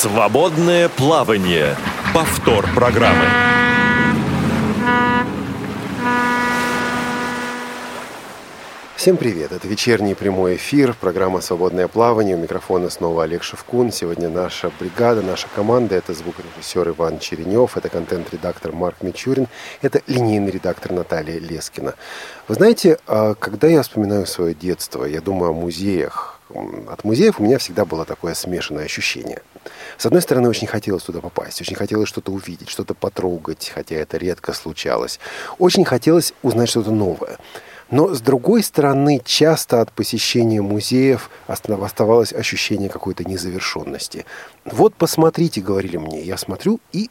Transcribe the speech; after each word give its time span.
Свободное 0.00 0.88
плавание. 0.88 1.76
Повтор 2.14 2.66
программы. 2.74 3.26
Всем 8.96 9.18
привет! 9.18 9.52
Это 9.52 9.68
вечерний 9.68 10.14
прямой 10.14 10.56
эфир, 10.56 10.96
программа 10.98 11.42
«Свободное 11.42 11.86
плавание». 11.86 12.34
У 12.34 12.38
микрофона 12.38 12.88
снова 12.88 13.24
Олег 13.24 13.42
Шевкун. 13.42 13.92
Сегодня 13.92 14.30
наша 14.30 14.72
бригада, 14.80 15.20
наша 15.20 15.48
команда– 15.54 15.94
это 15.96 16.14
звукорежиссер 16.14 16.88
Иван 16.88 17.18
Черенев, 17.18 17.76
это 17.76 17.90
контент-редактор 17.90 18.72
Марк 18.72 19.02
Мичурин, 19.02 19.48
это 19.82 20.00
линейный 20.06 20.50
редактор 20.50 20.92
Наталья 20.92 21.38
Лескина. 21.38 21.92
Вы 22.48 22.54
знаете, 22.54 22.98
а, 23.06 23.34
когда 23.34 23.68
я 23.68 23.82
вспоминаю 23.82 24.24
свое 24.24 24.54
детство, 24.54 25.04
я 25.04 25.20
думаю 25.20 25.50
о 25.50 25.52
музеях. 25.52 26.39
От 26.88 27.04
музеев 27.04 27.40
у 27.40 27.42
меня 27.42 27.58
всегда 27.58 27.84
было 27.84 28.04
такое 28.04 28.34
смешанное 28.34 28.84
ощущение. 28.84 29.42
С 29.98 30.06
одной 30.06 30.22
стороны, 30.22 30.48
очень 30.48 30.66
хотелось 30.66 31.02
туда 31.02 31.20
попасть, 31.20 31.60
очень 31.60 31.76
хотелось 31.76 32.08
что-то 32.08 32.32
увидеть, 32.32 32.70
что-то 32.70 32.94
потрогать, 32.94 33.70
хотя 33.74 33.96
это 33.96 34.16
редко 34.16 34.52
случалось. 34.52 35.20
Очень 35.58 35.84
хотелось 35.84 36.32
узнать 36.42 36.68
что-то 36.68 36.90
новое– 36.90 37.38
но, 37.90 38.14
с 38.14 38.20
другой 38.20 38.62
стороны, 38.62 39.20
часто 39.24 39.80
от 39.80 39.92
посещения 39.92 40.62
музеев 40.62 41.28
оставалось 41.48 42.32
ощущение 42.32 42.88
какой-то 42.88 43.24
незавершенности. 43.24 44.26
Вот 44.64 44.94
посмотрите, 44.94 45.60
говорили 45.60 45.96
мне, 45.96 46.22
я 46.22 46.36
смотрю 46.36 46.80
и, 46.92 47.10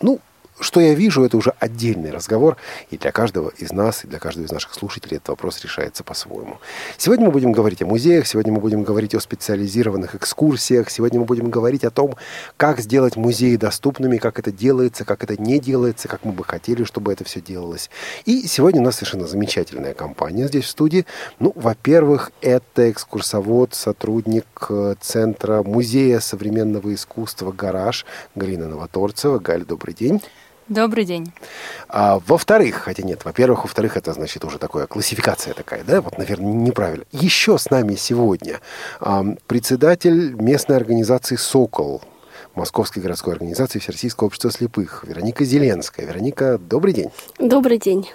ну, 0.00 0.20
что 0.60 0.80
я 0.80 0.94
вижу, 0.94 1.24
это 1.24 1.36
уже 1.36 1.54
отдельный 1.58 2.10
разговор, 2.10 2.56
и 2.90 2.98
для 2.98 3.12
каждого 3.12 3.50
из 3.56 3.72
нас, 3.72 4.04
и 4.04 4.08
для 4.08 4.18
каждого 4.18 4.44
из 4.44 4.52
наших 4.52 4.74
слушателей 4.74 5.16
этот 5.16 5.30
вопрос 5.30 5.60
решается 5.62 6.04
по-своему. 6.04 6.58
Сегодня 6.98 7.26
мы 7.26 7.32
будем 7.32 7.52
говорить 7.52 7.82
о 7.82 7.86
музеях, 7.86 8.26
сегодня 8.26 8.52
мы 8.52 8.60
будем 8.60 8.82
говорить 8.82 9.14
о 9.14 9.20
специализированных 9.20 10.14
экскурсиях, 10.14 10.90
сегодня 10.90 11.20
мы 11.20 11.26
будем 11.26 11.50
говорить 11.50 11.84
о 11.84 11.90
том, 11.90 12.16
как 12.56 12.80
сделать 12.80 13.16
музеи 13.16 13.56
доступными, 13.56 14.18
как 14.18 14.38
это 14.38 14.52
делается, 14.52 15.04
как 15.04 15.24
это 15.24 15.40
не 15.40 15.58
делается, 15.58 16.08
как 16.08 16.24
мы 16.24 16.32
бы 16.32 16.44
хотели, 16.44 16.84
чтобы 16.84 17.12
это 17.12 17.24
все 17.24 17.40
делалось. 17.40 17.90
И 18.24 18.46
сегодня 18.46 18.80
у 18.80 18.84
нас 18.84 18.96
совершенно 18.96 19.26
замечательная 19.26 19.94
компания 19.94 20.46
здесь 20.46 20.64
в 20.64 20.68
студии. 20.68 21.06
Ну, 21.38 21.52
во-первых, 21.54 22.32
это 22.40 22.90
экскурсовод, 22.90 23.74
сотрудник 23.74 24.46
э, 24.68 24.94
Центра 25.00 25.62
музея 25.62 26.20
современного 26.20 26.92
искусства 26.94 27.52
«Гараж» 27.52 28.04
Галина 28.34 28.68
Новоторцева. 28.68 29.38
Галь, 29.38 29.64
добрый 29.64 29.94
день. 29.94 30.20
Добрый 30.70 31.04
день. 31.04 31.32
А, 31.88 32.20
во-вторых, 32.24 32.76
хотя 32.76 33.02
нет, 33.02 33.24
во-первых, 33.24 33.64
во-вторых, 33.64 33.96
это 33.96 34.12
значит 34.12 34.44
уже 34.44 34.58
такая 34.58 34.86
классификация 34.86 35.52
такая, 35.52 35.82
да, 35.82 36.00
вот, 36.00 36.16
наверное, 36.16 36.52
неправильно. 36.52 37.04
Еще 37.10 37.58
с 37.58 37.70
нами 37.70 37.96
сегодня 37.96 38.60
а, 39.00 39.24
председатель 39.48 40.32
местной 40.40 40.76
организации 40.76 41.34
«Сокол», 41.34 42.02
Московской 42.60 43.02
городской 43.02 43.32
организации 43.32 43.78
Всероссийского 43.78 44.26
общества 44.26 44.50
слепых, 44.50 45.04
Вероника 45.08 45.46
Зеленская. 45.46 46.04
Вероника, 46.04 46.58
добрый 46.58 46.92
день. 46.92 47.10
Добрый 47.38 47.78
день. 47.78 48.06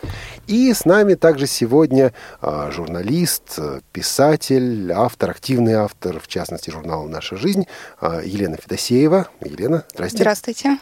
И 0.45 0.71
с 0.71 0.85
нами 0.85 1.15
также 1.15 1.47
сегодня 1.47 2.13
а, 2.41 2.69
журналист, 2.69 3.57
писатель, 3.91 4.91
автор, 4.91 5.31
активный 5.31 5.73
автор, 5.73 6.19
в 6.19 6.27
частности, 6.27 6.69
журнала 6.69 7.07
«Наша 7.07 7.38
жизнь» 7.38 7.66
а, 7.99 8.21
Елена 8.23 8.57
Федосеева. 8.57 9.27
Елена, 9.41 9.83
здрасте. 9.91 10.17
Здравствуйте. 10.17 10.77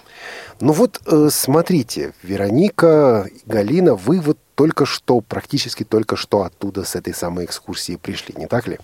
Ну 0.59 0.73
вот, 0.73 0.99
э, 1.05 1.29
смотрите, 1.31 2.11
Вероника, 2.21 3.29
Галина, 3.45 3.95
вы 3.95 4.19
вот 4.19 4.39
только 4.55 4.85
что, 4.85 5.21
практически 5.21 5.85
только 5.85 6.17
что 6.17 6.43
оттуда 6.43 6.83
с 6.83 6.95
этой 6.95 7.13
самой 7.13 7.45
экскурсии 7.45 7.95
пришли, 7.95 8.35
не 8.37 8.47
так 8.47 8.67
ли? 8.67 8.77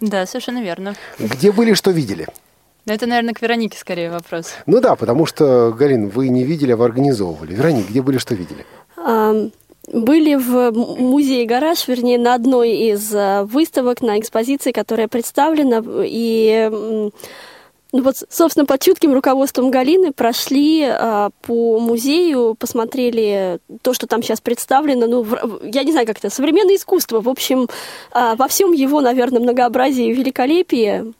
Да, 0.00 0.26
совершенно 0.26 0.62
верно. 0.62 0.96
Где 1.18 1.50
были, 1.50 1.72
что 1.72 1.92
видели? 1.92 2.28
Ну, 2.84 2.92
это, 2.92 3.06
наверное, 3.06 3.34
к 3.34 3.42
Веронике 3.42 3.78
скорее 3.78 4.10
вопрос. 4.10 4.54
Ну 4.66 4.80
да, 4.80 4.96
потому 4.96 5.24
что, 5.24 5.72
Галин, 5.72 6.08
вы 6.08 6.28
не 6.28 6.44
видели, 6.44 6.72
а 6.72 6.76
вы 6.76 6.84
организовывали. 6.84 7.54
Вероник, 7.54 7.88
где 7.88 8.02
были, 8.02 8.18
что 8.18 8.34
видели? 8.34 8.66
были 9.92 10.36
в 10.36 10.70
музее 10.72 11.44
«Гараж», 11.44 11.88
вернее, 11.88 12.18
на 12.18 12.34
одной 12.34 12.70
из 12.70 13.12
э, 13.12 13.42
выставок, 13.42 14.00
на 14.00 14.18
экспозиции, 14.18 14.70
которая 14.70 15.08
представлена, 15.08 15.82
и 16.04 16.70
ну 17.92 18.02
вот, 18.02 18.16
собственно, 18.30 18.64
под 18.64 18.80
чутким 18.80 19.12
руководством 19.12 19.70
Галины 19.70 20.12
прошли 20.12 20.82
а, 20.82 21.28
по 21.42 21.78
музею, 21.78 22.56
посмотрели 22.58 23.58
то, 23.82 23.92
что 23.92 24.06
там 24.06 24.22
сейчас 24.22 24.40
представлено. 24.40 25.06
Ну, 25.06 25.22
в, 25.22 25.60
я 25.62 25.84
не 25.84 25.92
знаю, 25.92 26.06
как 26.06 26.16
это, 26.16 26.30
современное 26.30 26.76
искусство. 26.76 27.20
В 27.20 27.28
общем, 27.28 27.68
а, 28.10 28.34
во 28.36 28.48
всем 28.48 28.72
его, 28.72 29.02
наверное, 29.02 29.40
многообразии 29.40 30.06
и 30.06 30.14
великолепии 30.14 31.12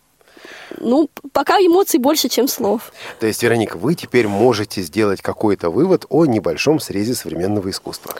ну, 0.78 1.08
пока 1.32 1.58
эмоций 1.58 1.98
больше, 1.98 2.28
чем 2.28 2.48
слов. 2.48 2.92
То 3.20 3.26
есть, 3.26 3.42
Вероника, 3.42 3.76
вы 3.76 3.94
теперь 3.94 4.28
можете 4.28 4.82
сделать 4.82 5.22
какой-то 5.22 5.70
вывод 5.70 6.06
о 6.08 6.26
небольшом 6.26 6.80
срезе 6.80 7.14
современного 7.14 7.70
искусства. 7.70 8.14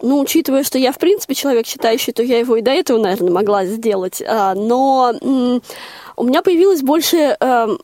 Ну, 0.00 0.20
учитывая, 0.20 0.62
что 0.62 0.78
я, 0.78 0.92
в 0.92 0.98
принципе, 0.98 1.34
человек 1.34 1.66
считающий, 1.66 2.12
то 2.12 2.22
я 2.22 2.38
его 2.38 2.56
и 2.56 2.62
до 2.62 2.70
этого, 2.70 2.98
наверное, 2.98 3.32
могла 3.32 3.66
сделать. 3.66 4.22
А, 4.24 4.54
но 4.54 5.12
у 6.16 6.24
меня 6.24 6.42
появилось 6.42 6.82
больше 6.82 7.36
эм, 7.40 7.80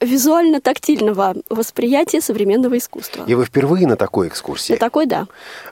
визуально-тактильного 0.00 1.36
восприятия 1.48 2.20
современного 2.20 2.78
искусства. 2.78 3.24
И 3.26 3.34
вы 3.34 3.44
впервые 3.44 3.86
на 3.86 3.96
такой 3.96 4.28
экскурсии? 4.28 4.72
На 4.72 4.78
такой, 4.78 5.06
да. 5.06 5.26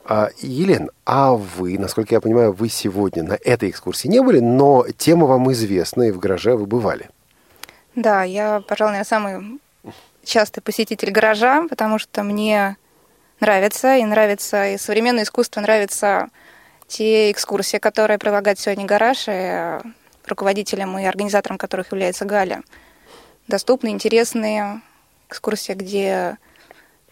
А, 0.05 0.31
Елен, 0.39 0.91
а 1.05 1.35
вы, 1.35 1.79
насколько 1.79 2.15
я 2.15 2.21
понимаю, 2.21 2.53
вы 2.53 2.69
сегодня 2.69 3.23
на 3.23 3.39
этой 3.45 3.71
экскурсии 3.71 4.09
не 4.09 4.21
были, 4.21 4.41
но 4.41 4.85
тема 4.97 5.27
вам 5.27 5.53
известна, 5.53 6.05
и 6.05 6.11
в 6.11 6.19
гараже 6.19 6.57
вы 6.57 6.67
бывали. 6.67 7.09
Да, 7.95 8.25
я, 8.25 8.61
пожалуй, 8.67 8.93
наверное, 8.93 9.09
самый 9.09 9.61
частый 10.25 10.63
посетитель 10.63 11.11
гаража, 11.11 11.67
потому 11.69 11.99
что 11.99 12.23
мне 12.23 12.77
нравится, 13.41 13.97
и 13.97 14.05
нравится 14.05 14.69
и 14.69 14.79
современное 14.79 15.23
искусство, 15.23 15.61
нравятся 15.61 16.29
те 16.89 17.31
экскурсии, 17.31 17.79
которые 17.79 18.19
предлагает 18.19 18.59
сегодня 18.59 18.85
гараж, 18.87 19.29
и 19.29 19.33
э, 19.33 19.81
руководителем 20.27 20.99
и 20.99 21.05
организатором 21.05 21.59
которых 21.59 21.93
является 21.93 22.25
Галя. 22.25 22.63
Доступные, 23.49 23.95
интересные 23.95 24.81
экскурсии, 25.29 25.73
где 25.73 26.37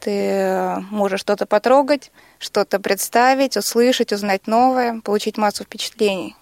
ты 0.00 0.77
можешь 0.91 1.21
что-то 1.21 1.47
потрогать, 1.47 2.11
что-то 2.39 2.81
представить, 2.81 3.56
услышать, 3.56 4.12
узнать 4.12 4.47
новое, 4.47 5.00
получить 5.00 5.39
массу 5.39 5.65
впечатлений. 5.65 6.37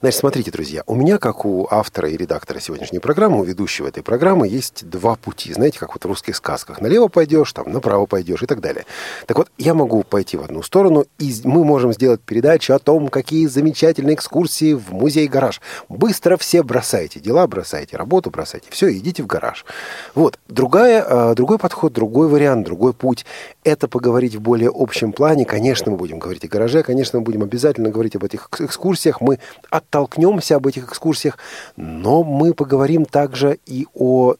Значит, 0.00 0.20
смотрите, 0.20 0.50
друзья, 0.50 0.82
у 0.86 0.94
меня, 0.94 1.18
как 1.18 1.44
у 1.44 1.66
автора 1.70 2.08
и 2.08 2.16
редактора 2.16 2.60
сегодняшней 2.60 2.98
программы, 2.98 3.40
у 3.40 3.44
ведущего 3.44 3.88
этой 3.88 4.02
программы, 4.02 4.48
есть 4.48 4.88
два 4.88 5.16
пути. 5.16 5.52
Знаете, 5.52 5.78
как 5.78 5.94
вот 5.94 6.04
в 6.04 6.08
русских 6.08 6.36
сказках. 6.36 6.80
Налево 6.80 7.08
пойдешь, 7.08 7.52
там, 7.52 7.72
направо 7.72 8.06
пойдешь 8.06 8.42
и 8.42 8.46
так 8.46 8.60
далее. 8.60 8.86
Так 9.26 9.38
вот, 9.38 9.48
я 9.58 9.74
могу 9.74 10.02
пойти 10.02 10.36
в 10.36 10.42
одну 10.42 10.62
сторону, 10.62 11.06
и 11.18 11.32
мы 11.44 11.64
можем 11.64 11.92
сделать 11.92 12.20
передачу 12.20 12.74
о 12.74 12.78
том, 12.78 13.08
какие 13.08 13.46
замечательные 13.46 14.14
экскурсии 14.14 14.74
в 14.74 14.92
музей-гараж. 14.92 15.60
Быстро 15.88 16.36
все 16.36 16.62
бросайте 16.62 17.20
дела, 17.20 17.46
бросайте 17.46 17.96
работу, 17.96 18.30
бросайте. 18.30 18.66
Все, 18.70 18.92
идите 18.96 19.22
в 19.22 19.26
гараж. 19.26 19.64
Вот. 20.14 20.38
Другая, 20.48 21.04
а, 21.06 21.34
другой 21.34 21.58
подход, 21.58 21.92
другой 21.92 22.28
вариант, 22.28 22.66
другой 22.66 22.92
путь– 22.92 23.24
это 23.66 23.88
поговорить 23.88 24.36
в 24.36 24.40
более 24.40 24.70
общем 24.72 25.12
плане. 25.12 25.44
Конечно, 25.44 25.90
мы 25.90 25.98
будем 25.98 26.20
говорить 26.20 26.44
о 26.44 26.48
гараже, 26.48 26.84
конечно, 26.84 27.18
мы 27.18 27.24
будем 27.24 27.42
обязательно 27.42 27.90
говорить 27.90 28.14
об 28.14 28.22
этих 28.22 28.48
экскурсиях. 28.60 29.20
Мы 29.20 29.40
оттолкнемся 29.70 30.54
об 30.54 30.68
этих 30.68 30.84
экскурсиях, 30.84 31.36
но 31.74 32.22
мы 32.22 32.54
поговорим 32.54 33.04
также 33.04 33.58
и 33.66 33.88
о 33.92 34.36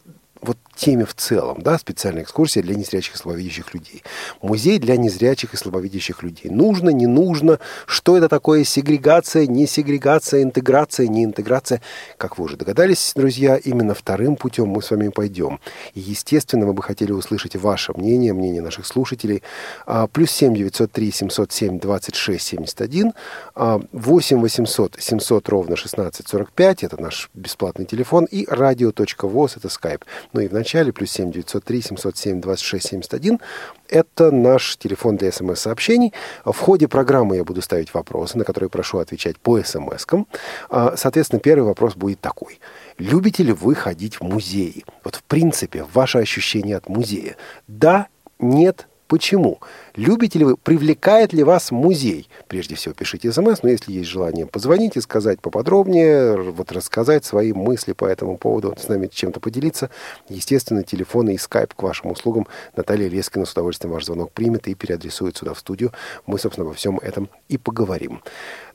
теме 0.76 1.04
в 1.04 1.14
целом, 1.14 1.62
да, 1.62 1.78
специальная 1.78 2.22
экскурсия 2.22 2.62
для 2.62 2.74
незрячих 2.74 3.14
и 3.14 3.18
слабовидящих 3.18 3.74
людей. 3.74 4.02
Музей 4.42 4.78
для 4.78 4.96
незрячих 4.96 5.54
и 5.54 5.56
слабовидящих 5.56 6.22
людей. 6.22 6.50
Нужно, 6.50 6.90
не 6.90 7.06
нужно, 7.06 7.58
что 7.86 8.16
это 8.16 8.28
такое 8.28 8.64
сегрегация, 8.64 9.46
не 9.46 9.66
сегрегация, 9.66 10.42
интеграция, 10.42 11.08
не 11.08 11.24
интеграция. 11.24 11.80
Как 12.18 12.38
вы 12.38 12.44
уже 12.44 12.56
догадались, 12.56 13.12
друзья, 13.16 13.56
именно 13.56 13.94
вторым 13.94 14.36
путем 14.36 14.68
мы 14.68 14.82
с 14.82 14.90
вами 14.90 15.08
пойдем. 15.08 15.58
И, 15.94 16.00
естественно, 16.00 16.66
мы 16.66 16.74
бы 16.74 16.82
хотели 16.82 17.12
услышать 17.12 17.56
ваше 17.56 17.92
мнение, 17.94 18.32
мнение 18.32 18.62
наших 18.62 18.86
слушателей. 18.86 19.42
А, 19.86 20.06
плюс 20.06 20.30
7 20.30 20.54
903 20.54 21.10
707 21.10 21.80
26 21.80 22.46
71, 22.46 23.12
8 23.54 24.40
800 24.40 24.96
700 24.98 25.48
ровно 25.48 25.76
16 25.76 26.28
45, 26.28 26.84
это 26.84 27.00
наш 27.00 27.30
бесплатный 27.34 27.86
телефон, 27.86 28.24
и 28.24 28.46
радио.воз, 28.48 29.56
это 29.56 29.68
скайп. 29.68 30.04
Ну 30.32 30.40
и 30.40 30.48
в 30.48 30.52
начале, 30.66 30.92
плюс 30.92 31.12
7 31.12 31.30
903 31.30 31.82
707 31.82 32.40
26 32.40 32.88
71. 32.88 33.40
Это 33.88 34.32
наш 34.32 34.76
телефон 34.76 35.16
для 35.16 35.30
смс-сообщений. 35.30 36.12
В 36.44 36.58
ходе 36.58 36.88
программы 36.88 37.36
я 37.36 37.44
буду 37.44 37.62
ставить 37.62 37.94
вопросы, 37.94 38.36
на 38.36 38.44
которые 38.44 38.68
прошу 38.68 38.98
отвечать 38.98 39.38
по 39.38 39.58
смс-кам. 39.60 40.26
А, 40.68 40.96
соответственно, 40.96 41.38
первый 41.38 41.66
вопрос 41.66 41.94
будет 41.94 42.20
такой. 42.20 42.58
Любите 42.98 43.44
ли 43.44 43.52
вы 43.52 43.76
ходить 43.76 44.16
в 44.16 44.22
музеи? 44.22 44.84
Вот 45.04 45.14
в 45.14 45.22
принципе, 45.22 45.84
ваше 45.94 46.18
ощущение 46.18 46.76
от 46.76 46.88
музея. 46.88 47.36
Да, 47.68 48.08
нет, 48.40 48.88
Почему? 49.08 49.60
Любите 49.94 50.40
ли 50.40 50.44
вы, 50.44 50.56
привлекает 50.56 51.32
ли 51.32 51.44
вас 51.44 51.70
музей? 51.70 52.28
Прежде 52.48 52.74
всего 52.74 52.92
пишите 52.92 53.32
смс, 53.32 53.62
но 53.62 53.68
если 53.68 53.92
есть 53.92 54.08
желание 54.08 54.46
позвонить 54.46 54.96
и 54.96 55.00
сказать 55.00 55.40
поподробнее, 55.40 56.36
вот 56.36 56.72
рассказать 56.72 57.24
свои 57.24 57.52
мысли 57.52 57.92
по 57.92 58.04
этому 58.04 58.36
поводу, 58.36 58.76
с 58.76 58.88
нами 58.88 59.06
чем-то 59.06 59.38
поделиться, 59.38 59.90
естественно, 60.28 60.82
телефоны 60.82 61.34
и 61.34 61.38
скайп 61.38 61.74
к 61.74 61.82
вашим 61.82 62.10
услугам. 62.10 62.48
Наталья 62.74 63.08
Лескина 63.08 63.44
с 63.44 63.52
удовольствием 63.52 63.92
ваш 63.92 64.06
звонок 64.06 64.32
примет 64.32 64.66
и 64.66 64.74
переадресует 64.74 65.36
сюда 65.36 65.54
в 65.54 65.58
студию. 65.60 65.92
Мы, 66.26 66.38
собственно, 66.38 66.66
обо 66.66 66.74
всем 66.74 66.98
этом 66.98 67.28
и 67.48 67.58
поговорим. 67.58 68.22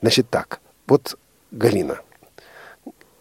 Значит 0.01 0.29
так, 0.29 0.61
вот 0.87 1.17
Галина, 1.51 1.99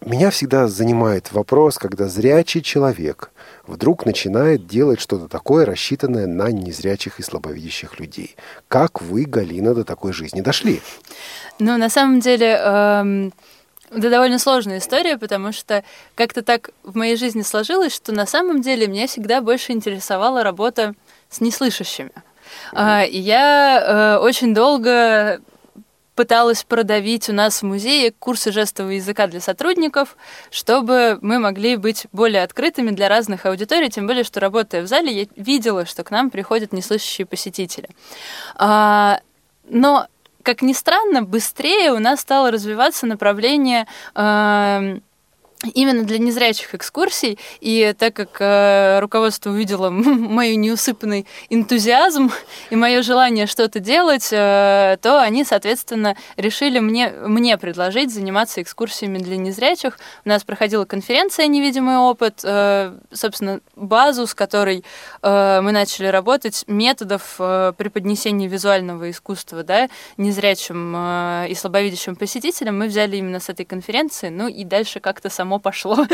меня 0.05 0.31
всегда 0.31 0.67
занимает 0.67 1.31
вопрос, 1.31 1.77
когда 1.77 2.07
зрячий 2.07 2.61
человек 2.61 3.31
вдруг 3.67 4.05
начинает 4.05 4.65
делать 4.65 4.99
что-то 4.99 5.27
такое, 5.27 5.65
рассчитанное 5.65 6.25
на 6.25 6.51
незрячих 6.51 7.19
и 7.19 7.23
слабовидящих 7.23 7.99
людей. 7.99 8.35
Как 8.67 9.01
вы, 9.01 9.25
Галина, 9.25 9.75
до 9.75 9.83
такой 9.83 10.13
жизни 10.13 10.41
дошли? 10.41 10.81
Ну, 11.59 11.77
на 11.77 11.89
самом 11.89 12.19
деле, 12.19 12.47
эм, 12.47 13.33
это 13.91 14.09
довольно 14.09 14.39
сложная 14.39 14.79
история, 14.79 15.17
потому 15.17 15.51
что 15.51 15.83
как-то 16.15 16.41
так 16.41 16.71
в 16.83 16.95
моей 16.95 17.15
жизни 17.15 17.43
сложилось, 17.43 17.93
что 17.93 18.11
на 18.11 18.25
самом 18.25 18.61
деле 18.61 18.87
меня 18.87 19.05
всегда 19.05 19.41
больше 19.41 19.71
интересовала 19.71 20.43
работа 20.43 20.95
с 21.29 21.41
неслышащими. 21.41 22.11
Mm-hmm. 22.73 23.07
И 23.09 23.19
я 23.19 24.17
э, 24.17 24.17
очень 24.17 24.53
долго 24.53 25.41
пыталась 26.15 26.63
продавить 26.63 27.29
у 27.29 27.33
нас 27.33 27.61
в 27.61 27.65
музее 27.65 28.11
курсы 28.11 28.51
жестового 28.51 28.91
языка 28.91 29.27
для 29.27 29.39
сотрудников, 29.39 30.17
чтобы 30.49 31.17
мы 31.21 31.39
могли 31.39 31.77
быть 31.77 32.07
более 32.11 32.43
открытыми 32.43 32.91
для 32.91 33.09
разных 33.09 33.45
аудиторий, 33.45 33.89
тем 33.89 34.07
более, 34.07 34.23
что 34.23 34.39
работая 34.39 34.81
в 34.81 34.87
зале, 34.87 35.21
я 35.21 35.27
видела, 35.35 35.85
что 35.85 36.03
к 36.03 36.11
нам 36.11 36.29
приходят 36.29 36.73
неслышащие 36.73 37.25
посетители. 37.25 37.89
А, 38.55 39.21
но, 39.69 40.07
как 40.43 40.61
ни 40.61 40.73
странно, 40.73 41.23
быстрее 41.23 41.91
у 41.91 41.99
нас 41.99 42.21
стало 42.21 42.51
развиваться 42.51 43.05
направление 43.05 43.87
э, 44.15 44.99
именно 45.73 46.03
для 46.03 46.17
незрячих 46.17 46.73
экскурсий. 46.75 47.37
И 47.59 47.93
так 47.97 48.15
как 48.15 48.37
э, 48.39 48.99
руководство 48.99 49.51
увидело 49.51 49.89
мой 49.91 50.55
неусыпанный 50.55 51.25
энтузиазм 51.49 52.31
и 52.69 52.75
мое 52.75 53.01
желание 53.01 53.45
что-то 53.45 53.79
делать, 53.79 54.29
э, 54.31 54.97
то 55.01 55.21
они, 55.21 55.43
соответственно, 55.43 56.15
решили 56.37 56.79
мне, 56.79 57.09
мне 57.09 57.57
предложить 57.57 58.13
заниматься 58.13 58.61
экскурсиями 58.61 59.19
для 59.19 59.37
незрячих. 59.37 59.99
У 60.25 60.29
нас 60.29 60.43
проходила 60.43 60.85
конференция 60.85 61.47
«Невидимый 61.47 61.97
опыт», 61.97 62.41
э, 62.43 62.97
собственно, 63.11 63.61
базу, 63.75 64.27
с 64.27 64.33
которой 64.33 64.83
э, 65.21 65.61
мы 65.61 65.71
начали 65.71 66.07
работать, 66.07 66.63
методов 66.67 67.35
э, 67.39 67.73
преподнесения 67.77 68.47
визуального 68.47 69.09
искусства 69.09 69.63
да, 69.63 69.89
незрячим 70.17 70.93
э, 70.95 71.47
и 71.49 71.55
слабовидящим 71.55 72.15
посетителям 72.15 72.79
мы 72.79 72.87
взяли 72.87 73.17
именно 73.17 73.39
с 73.39 73.49
этой 73.49 73.65
конференции, 73.65 74.29
ну 74.29 74.47
и 74.47 74.63
дальше 74.63 74.99
как-то 74.99 75.29
само 75.29 75.50
само 75.51 75.59
пошло. 75.59 76.07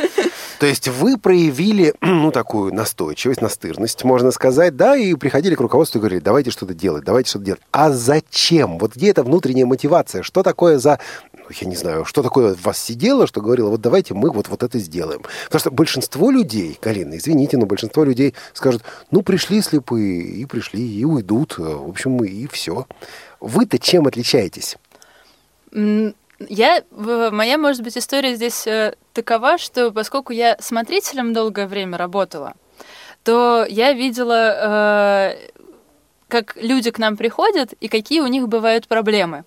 То 0.59 0.65
есть 0.65 0.87
вы 0.87 1.17
проявили, 1.17 1.93
ну, 2.01 2.31
такую 2.31 2.73
настойчивость, 2.73 3.41
настырность, 3.41 4.03
можно 4.03 4.31
сказать, 4.31 4.75
да, 4.75 4.95
и 4.95 5.13
приходили 5.13 5.55
к 5.55 5.61
руководству 5.61 5.99
и 5.99 6.01
говорили, 6.01 6.19
давайте 6.19 6.51
что-то 6.51 6.73
делать, 6.73 7.03
давайте 7.03 7.29
что-то 7.29 7.45
делать. 7.45 7.61
А 7.71 7.91
зачем? 7.91 8.79
Вот 8.79 8.95
где 8.95 9.09
эта 9.09 9.23
внутренняя 9.23 9.65
мотивация? 9.65 10.23
Что 10.23 10.43
такое 10.43 10.79
за 10.79 10.99
ну, 11.33 11.55
я 11.61 11.67
не 11.67 11.75
знаю, 11.75 12.03
что 12.05 12.23
такое 12.23 12.55
в 12.55 12.63
вас 12.63 12.77
сидело, 12.77 13.27
что 13.27 13.41
говорило, 13.41 13.69
вот 13.69 13.81
давайте 13.81 14.13
мы 14.13 14.31
вот, 14.31 14.49
вот 14.49 14.63
это 14.63 14.79
сделаем. 14.79 15.21
Потому 15.45 15.59
что 15.59 15.71
большинство 15.71 16.31
людей, 16.31 16.77
Галина, 16.81 17.17
извините, 17.17 17.57
но 17.57 17.65
большинство 17.65 18.03
людей 18.03 18.33
скажут, 18.53 18.83
ну, 19.11 19.21
пришли 19.21 19.61
слепые, 19.61 20.23
и 20.23 20.45
пришли, 20.45 20.85
и 20.85 21.05
уйдут, 21.05 21.57
в 21.57 21.87
общем, 21.87 22.23
и 22.23 22.47
все. 22.47 22.87
Вы-то 23.39 23.77
чем 23.79 24.07
отличаетесь? 24.07 24.77
Я, 26.39 26.83
моя, 26.91 27.57
может 27.57 27.81
быть, 27.81 27.97
история 27.97 28.35
здесь 28.35 28.67
э, 28.67 28.95
такова, 29.13 29.57
что 29.57 29.91
поскольку 29.91 30.33
я 30.33 30.55
смотрителем 30.59 31.33
долгое 31.33 31.67
время 31.67 31.97
работала, 31.97 32.53
то 33.23 33.65
я 33.67 33.93
видела, 33.93 35.33
э, 35.33 35.49
как 36.27 36.55
люди 36.57 36.91
к 36.91 36.99
нам 36.99 37.17
приходят 37.17 37.73
и 37.73 37.87
какие 37.87 38.19
у 38.19 38.27
них 38.27 38.47
бывают 38.47 38.87
проблемы. 38.87 39.45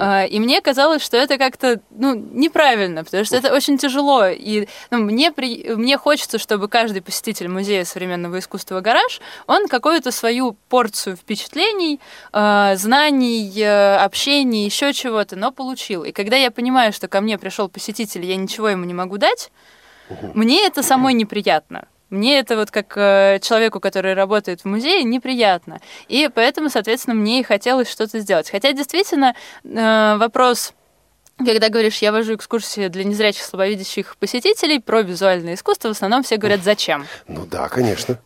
А, 0.00 0.24
и 0.24 0.38
мне 0.38 0.60
казалось, 0.60 1.02
что 1.02 1.16
это 1.16 1.38
как-то 1.38 1.80
ну, 1.90 2.14
неправильно, 2.14 3.04
потому 3.04 3.24
что 3.24 3.36
это 3.36 3.52
очень 3.52 3.78
тяжело. 3.78 4.26
И 4.26 4.68
ну, 4.90 4.98
мне, 4.98 5.32
при... 5.32 5.74
мне 5.74 5.98
хочется, 5.98 6.38
чтобы 6.38 6.68
каждый 6.68 7.02
посетитель 7.02 7.48
музея 7.48 7.84
современного 7.84 8.38
искусства 8.38 8.80
«Гараж», 8.80 9.20
он 9.46 9.66
какую-то 9.66 10.12
свою 10.12 10.56
порцию 10.68 11.16
впечатлений, 11.16 12.00
а, 12.32 12.76
знаний, 12.76 13.52
э, 13.60 13.96
общения, 13.96 14.64
еще 14.64 14.92
чего-то, 14.92 15.36
но 15.36 15.50
получил. 15.50 16.04
И 16.04 16.12
когда 16.12 16.36
я 16.36 16.50
понимаю, 16.50 16.92
что 16.92 17.08
ко 17.08 17.20
мне 17.20 17.36
пришел 17.36 17.68
посетитель, 17.68 18.24
я 18.24 18.36
ничего 18.36 18.68
ему 18.68 18.84
не 18.84 18.94
могу 18.94 19.18
дать, 19.18 19.50
мне 20.34 20.64
это 20.66 20.82
самой 20.82 21.14
неприятно. 21.14 21.86
Мне 22.10 22.38
это 22.38 22.56
вот 22.56 22.70
как 22.70 22.96
э, 22.96 23.38
человеку, 23.42 23.80
который 23.80 24.14
работает 24.14 24.62
в 24.62 24.64
музее, 24.64 25.04
неприятно. 25.04 25.80
И 26.08 26.30
поэтому, 26.34 26.70
соответственно, 26.70 27.14
мне 27.14 27.40
и 27.40 27.42
хотелось 27.42 27.90
что-то 27.90 28.20
сделать. 28.20 28.50
Хотя 28.50 28.72
действительно 28.72 29.34
э, 29.64 30.16
вопрос 30.16 30.72
когда 31.38 31.68
говоришь, 31.68 31.98
я 31.98 32.10
вожу 32.10 32.34
экскурсии 32.34 32.88
для 32.88 33.04
незрячих 33.04 33.44
слабовидящих 33.44 34.16
посетителей 34.16 34.80
про 34.80 35.02
визуальное 35.02 35.54
искусство, 35.54 35.88
в 35.88 35.90
основном 35.92 36.24
все 36.24 36.36
говорят, 36.36 36.64
зачем? 36.64 37.06
Ну 37.28 37.46
да, 37.46 37.68
конечно. 37.68 38.18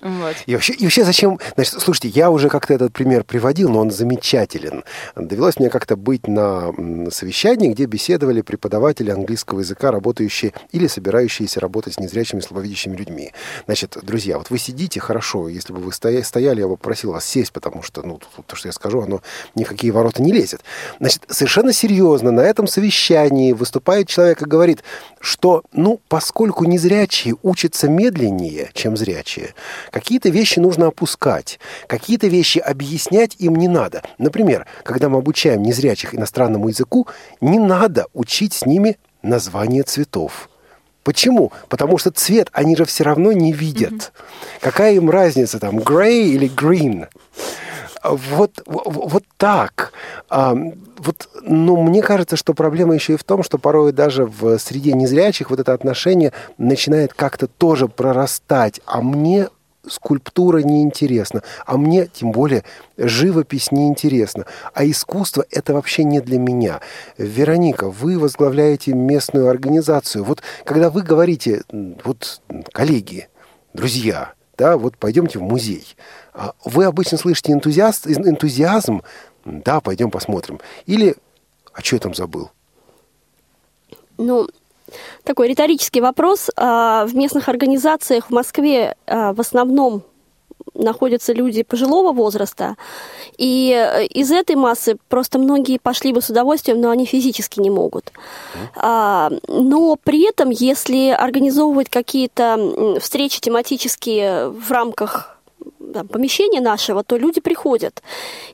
Вот. 0.00 0.36
И, 0.46 0.54
вообще, 0.54 0.72
и 0.72 0.84
вообще 0.84 1.04
зачем... 1.04 1.38
Значит, 1.54 1.80
слушайте, 1.80 2.08
я 2.08 2.30
уже 2.30 2.48
как-то 2.48 2.74
этот 2.74 2.92
пример 2.92 3.24
приводил, 3.24 3.68
но 3.70 3.80
он 3.80 3.90
замечателен. 3.90 4.84
Довелось 5.14 5.58
мне 5.58 5.70
как-то 5.70 5.96
быть 5.96 6.26
на 6.26 6.72
совещании, 7.10 7.70
где 7.70 7.84
беседовали 7.84 8.42
преподаватели 8.42 9.10
английского 9.10 9.60
языка, 9.60 9.90
работающие 9.90 10.52
или 10.72 10.86
собирающиеся 10.86 11.60
работать 11.60 11.94
с 11.94 12.00
незрячими 12.00 12.40
слабовидящими 12.40 12.96
людьми. 12.96 13.32
Значит, 13.66 13.96
друзья, 14.02 14.38
вот 14.38 14.50
вы 14.50 14.58
сидите, 14.58 15.00
хорошо, 15.00 15.48
если 15.48 15.72
бы 15.72 15.80
вы 15.80 15.92
стояли, 15.92 16.60
я 16.60 16.68
бы 16.68 16.76
попросил 16.76 17.12
вас 17.12 17.24
сесть, 17.24 17.52
потому 17.52 17.82
что, 17.82 18.02
ну, 18.02 18.20
то, 18.46 18.56
что 18.56 18.68
я 18.68 18.72
скажу, 18.72 19.02
оно 19.02 19.22
ни 19.54 19.64
в 19.64 19.68
какие 19.68 19.90
ворота 19.90 20.22
не 20.22 20.32
лезет. 20.32 20.62
Значит, 20.98 21.22
совершенно 21.28 21.72
серьезно 21.72 22.30
на 22.30 22.40
этом 22.40 22.66
совещании 22.66 23.52
выступает 23.52 24.08
человек 24.08 24.42
и 24.42 24.46
говорит, 24.46 24.82
что, 25.20 25.62
ну, 25.72 26.00
поскольку 26.08 26.64
незрячие 26.64 27.36
учатся 27.42 27.88
медленнее, 27.88 28.70
чем 28.74 28.96
зрячие, 28.96 29.41
будущее. 29.42 29.54
Какие-то 29.90 30.28
вещи 30.30 30.58
нужно 30.58 30.88
опускать, 30.88 31.58
какие-то 31.86 32.26
вещи 32.26 32.58
объяснять 32.58 33.36
им 33.38 33.56
не 33.56 33.68
надо. 33.68 34.02
Например, 34.18 34.66
когда 34.84 35.08
мы 35.08 35.18
обучаем 35.18 35.62
незрячих 35.62 36.14
иностранному 36.14 36.68
языку, 36.68 37.08
не 37.40 37.58
надо 37.58 38.06
учить 38.14 38.54
с 38.54 38.66
ними 38.66 38.96
название 39.22 39.82
цветов. 39.82 40.48
Почему? 41.04 41.52
Потому 41.68 41.98
что 41.98 42.10
цвет 42.12 42.48
они 42.52 42.76
же 42.76 42.84
все 42.84 43.02
равно 43.04 43.32
не 43.32 43.52
видят. 43.52 43.92
Mm-hmm. 43.92 44.60
Какая 44.60 44.94
им 44.94 45.10
разница 45.10 45.58
там, 45.58 45.78
gray 45.78 46.26
или 46.26 46.48
green? 46.48 47.08
Вот, 48.04 48.62
вот 48.66 49.24
так. 49.36 49.92
А, 50.28 50.54
вот, 50.98 51.28
ну, 51.42 51.80
мне 51.82 52.02
кажется, 52.02 52.36
что 52.36 52.54
проблема 52.54 52.94
еще 52.94 53.14
и 53.14 53.16
в 53.16 53.24
том, 53.24 53.42
что 53.42 53.58
порой 53.58 53.92
даже 53.92 54.24
в 54.24 54.58
среде 54.58 54.92
незрячих 54.92 55.50
вот 55.50 55.60
это 55.60 55.72
отношение 55.72 56.32
начинает 56.58 57.14
как-то 57.14 57.46
тоже 57.46 57.88
прорастать. 57.88 58.80
А 58.86 59.00
мне 59.00 59.48
скульптура 59.88 60.58
неинтересна, 60.58 61.42
а 61.66 61.76
мне, 61.76 62.06
тем 62.06 62.32
более, 62.32 62.64
живопись 62.96 63.72
неинтересна, 63.72 64.46
а 64.74 64.84
искусство 64.84 65.44
это 65.50 65.74
вообще 65.74 66.04
не 66.04 66.20
для 66.20 66.38
меня. 66.38 66.80
Вероника, 67.18 67.88
вы 67.90 68.18
возглавляете 68.18 68.92
местную 68.92 69.48
организацию. 69.48 70.24
Вот 70.24 70.42
когда 70.64 70.90
вы 70.90 71.02
говорите, 71.02 71.62
вот 72.04 72.42
коллеги, 72.72 73.28
друзья, 73.74 74.34
да, 74.62 74.76
вот 74.76 74.96
пойдемте 74.96 75.40
в 75.40 75.42
музей, 75.42 75.96
а 76.32 76.52
вы 76.64 76.84
обычно 76.84 77.18
слышите 77.18 77.52
энтузиаст, 77.52 78.06
энтузиазм, 78.06 79.02
да, 79.44 79.80
пойдем 79.80 80.08
посмотрим. 80.08 80.60
Или, 80.86 81.16
а 81.72 81.82
что 81.82 81.96
я 81.96 82.00
там 82.00 82.14
забыл? 82.14 82.48
Ну, 84.18 84.46
такой 85.24 85.48
риторический 85.48 86.00
вопрос. 86.00 86.48
А, 86.56 87.06
в 87.06 87.16
местных 87.16 87.48
организациях 87.48 88.26
в 88.26 88.30
Москве 88.30 88.94
а, 89.06 89.32
в 89.32 89.40
основном 89.40 90.04
находятся 90.74 91.32
люди 91.32 91.62
пожилого 91.62 92.12
возраста, 92.12 92.76
и 93.38 93.72
э, 93.72 94.06
из 94.06 94.30
этой 94.30 94.56
массы 94.56 94.96
просто 95.08 95.38
многие 95.38 95.78
пошли 95.78 96.12
бы 96.12 96.20
с 96.20 96.30
удовольствием, 96.30 96.80
но 96.80 96.90
они 96.90 97.06
физически 97.06 97.60
не 97.60 97.70
могут. 97.70 98.12
Но 98.76 99.96
при 100.02 100.28
этом, 100.28 100.50
если 100.50 101.08
организовывать 101.08 101.88
какие-то 101.88 102.98
встречи 103.00 103.40
тематические 103.40 104.48
в 104.48 104.70
рамках 104.70 105.32
там, 105.92 106.08
помещения 106.08 106.60
нашего, 106.60 107.02
то 107.02 107.16
люди 107.16 107.40
приходят. 107.40 108.02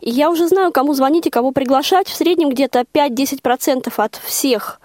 И 0.00 0.10
я 0.10 0.30
уже 0.30 0.48
знаю, 0.48 0.72
кому 0.72 0.94
звонить 0.94 1.26
и 1.26 1.30
кого 1.30 1.52
приглашать. 1.52 2.08
В 2.08 2.16
среднем 2.16 2.50
где-то 2.50 2.84
5-10% 2.92 3.92
от 3.96 4.16
всех 4.16 4.80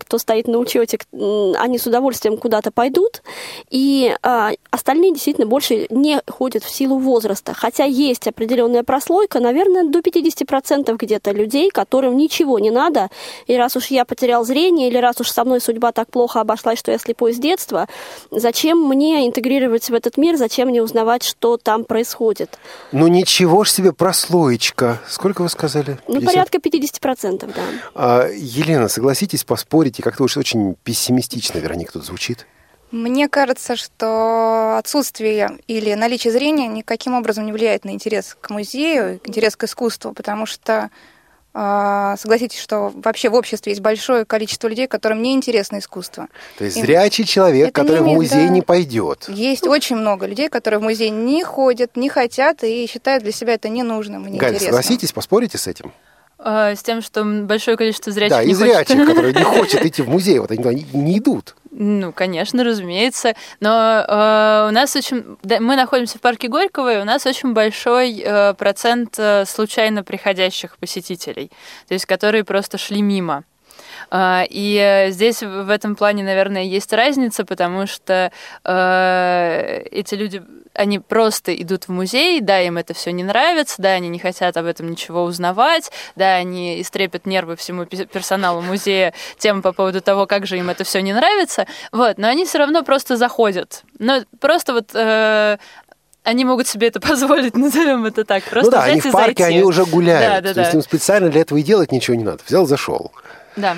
кто 0.00 0.18
стоит 0.18 0.48
на 0.48 0.58
учете, 0.58 0.98
они 1.12 1.78
с 1.78 1.86
удовольствием 1.86 2.36
куда-то 2.36 2.70
пойдут, 2.70 3.22
и 3.70 4.14
а, 4.22 4.52
остальные 4.70 5.12
действительно 5.12 5.46
больше 5.46 5.86
не 5.90 6.20
ходят 6.28 6.64
в 6.64 6.70
силу 6.70 6.98
возраста. 6.98 7.54
Хотя 7.54 7.84
есть 7.84 8.26
определенная 8.26 8.82
прослойка, 8.82 9.40
наверное, 9.40 9.84
до 9.84 10.00
50% 10.00 10.96
где-то 10.96 11.30
людей, 11.32 11.70
которым 11.70 12.16
ничего 12.16 12.58
не 12.58 12.70
надо, 12.70 13.08
и 13.46 13.56
раз 13.56 13.76
уж 13.76 13.86
я 13.86 14.04
потерял 14.04 14.44
зрение, 14.44 14.88
или 14.88 14.98
раз 14.98 15.20
уж 15.20 15.30
со 15.30 15.44
мной 15.44 15.60
судьба 15.60 15.92
так 15.92 16.10
плохо 16.10 16.40
обошлась, 16.40 16.78
что 16.78 16.90
я 16.90 16.98
слепой 16.98 17.32
с 17.32 17.38
детства, 17.38 17.88
зачем 18.30 18.82
мне 18.82 19.26
интегрировать 19.26 19.88
в 19.90 19.94
этот 19.94 20.16
мир, 20.16 20.36
зачем 20.36 20.68
мне 20.68 20.82
узнавать, 20.82 21.22
что 21.22 21.56
там 21.56 21.84
происходит? 21.84 22.58
Ну 22.92 23.06
ничего 23.06 23.64
ж 23.64 23.70
себе 23.70 23.92
прослоечка. 23.92 25.00
Сколько 25.08 25.42
вы 25.42 25.48
сказали? 25.48 25.98
50? 26.06 26.08
Ну, 26.08 26.20
порядка 26.22 26.58
50%, 26.58 27.52
да. 27.54 27.62
А, 27.94 28.28
Елена, 28.30 28.88
согласитесь 28.88 29.44
поспорить, 29.44 29.83
и 29.88 30.02
как-то 30.02 30.24
уж 30.24 30.36
очень 30.36 30.76
пессимистично, 30.84 31.58
Вероника, 31.58 31.92
тут 31.92 32.04
звучит. 32.04 32.46
Мне 32.90 33.28
кажется, 33.28 33.76
что 33.76 34.76
отсутствие 34.78 35.58
или 35.66 35.94
наличие 35.94 36.32
зрения 36.32 36.68
никаким 36.68 37.14
образом 37.14 37.44
не 37.44 37.52
влияет 37.52 37.84
на 37.84 37.90
интерес 37.90 38.36
к 38.40 38.50
музею, 38.50 39.20
интерес 39.24 39.56
к 39.56 39.64
искусству, 39.64 40.12
потому 40.12 40.46
что 40.46 40.90
а, 41.56 42.16
согласитесь, 42.16 42.58
что 42.58 42.92
вообще 42.94 43.28
в 43.28 43.34
обществе 43.34 43.70
есть 43.70 43.80
большое 43.80 44.24
количество 44.24 44.66
людей, 44.66 44.88
которым 44.88 45.22
не 45.22 45.32
интересно 45.34 45.78
искусство. 45.78 46.26
То 46.58 46.64
есть 46.64 46.76
и 46.76 46.80
зрячий 46.80 47.24
человек, 47.24 47.72
который 47.72 48.02
не, 48.02 48.12
в 48.12 48.14
музей 48.14 48.48
да, 48.48 48.52
не 48.52 48.60
пойдет. 48.60 49.26
Есть 49.28 49.66
очень 49.66 49.94
много 49.94 50.26
людей, 50.26 50.48
которые 50.48 50.80
в 50.80 50.82
музей 50.82 51.10
не 51.10 51.44
ходят, 51.44 51.96
не 51.96 52.08
хотят 52.08 52.64
и 52.64 52.88
считают 52.88 53.22
для 53.22 53.30
себя 53.30 53.54
это 53.54 53.68
ненужным 53.68 54.26
и 54.26 54.30
неинтересным. 54.30 54.58
Галь, 54.58 54.66
согласитесь, 54.66 55.12
поспорите 55.12 55.56
с 55.56 55.68
этим? 55.68 55.92
А, 56.46 56.76
с 56.76 56.82
тем, 56.82 57.00
что 57.00 57.24
большое 57.24 57.78
количество 57.78 58.12
зрячих 58.12 58.36
Да, 58.36 58.42
и 58.42 58.52
зрячих, 58.52 58.98
хочет. 58.98 59.06
которые 59.14 59.32
не 59.32 59.42
хотят 59.42 59.86
идти 59.86 60.02
в 60.02 60.10
музей, 60.10 60.38
вот 60.38 60.50
они 60.50 60.62
туда 60.62 60.74
не 60.74 61.18
идут. 61.18 61.54
Ну, 61.70 62.12
конечно, 62.12 62.62
разумеется. 62.62 63.34
Но 63.60 64.04
э, 64.06 64.68
у 64.68 64.72
нас 64.72 64.94
очень... 64.94 65.38
Да, 65.42 65.58
мы 65.58 65.74
находимся 65.74 66.18
в 66.18 66.20
парке 66.20 66.48
Горького, 66.48 66.98
и 66.98 67.00
у 67.00 67.04
нас 67.04 67.24
очень 67.24 67.54
большой 67.54 68.22
э, 68.22 68.52
процент 68.54 69.14
э, 69.16 69.46
случайно 69.46 70.04
приходящих 70.04 70.76
посетителей, 70.76 71.50
то 71.88 71.94
есть 71.94 72.04
которые 72.04 72.44
просто 72.44 72.76
шли 72.76 73.00
мимо. 73.00 73.44
А, 74.10 74.44
и 74.48 75.08
здесь 75.10 75.42
в 75.42 75.70
этом 75.70 75.96
плане, 75.96 76.22
наверное, 76.22 76.62
есть 76.62 76.92
разница, 76.92 77.44
потому 77.44 77.86
что 77.86 78.30
э, 78.64 79.82
эти 79.90 80.14
люди, 80.14 80.42
они 80.74 80.98
просто 80.98 81.54
идут 81.54 81.84
в 81.84 81.88
музей, 81.88 82.40
да, 82.40 82.60
им 82.60 82.76
это 82.76 82.94
все 82.94 83.12
не 83.12 83.24
нравится, 83.24 83.76
да, 83.78 83.90
они 83.90 84.08
не 84.08 84.18
хотят 84.18 84.56
об 84.56 84.66
этом 84.66 84.90
ничего 84.90 85.24
узнавать, 85.24 85.90
да, 86.16 86.34
они 86.34 86.80
истрепят 86.80 87.26
нервы 87.26 87.56
всему 87.56 87.86
персоналу 87.86 88.60
музея 88.60 89.14
тем 89.38 89.62
по 89.62 89.72
поводу 89.72 90.00
того, 90.00 90.26
как 90.26 90.46
же 90.46 90.58
им 90.58 90.70
это 90.70 90.84
все 90.84 91.00
не 91.00 91.12
нравится, 91.12 91.66
вот, 91.92 92.18
но 92.18 92.28
они 92.28 92.44
все 92.44 92.58
равно 92.58 92.82
просто 92.82 93.16
заходят. 93.16 93.82
Но 93.98 94.22
просто 94.40 94.74
вот 94.74 94.90
э, 94.94 95.58
они 96.24 96.44
могут 96.44 96.66
себе 96.66 96.88
это 96.88 97.00
позволить, 97.08 97.56
назовем 97.56 98.06
это 98.06 98.24
так. 98.24 98.42
Просто 98.44 98.70
ну 98.70 98.76
да, 98.76 98.84
они 98.84 99.00
в 99.00 99.10
парке, 99.12 99.44
зайти. 99.44 99.58
они 99.58 99.62
уже 99.62 99.84
гуляют. 99.84 100.44
Да, 100.44 100.48
да, 100.48 100.54
То 100.54 100.60
есть 100.60 100.74
им 100.74 100.82
специально 100.82 101.28
для 101.28 101.42
этого 101.42 101.58
и 101.58 101.62
делать 101.62 101.92
ничего 101.92 102.16
не 102.16 102.24
надо. 102.24 102.40
Взял, 102.46 102.66
зашел. 102.66 103.12
Да. 103.56 103.76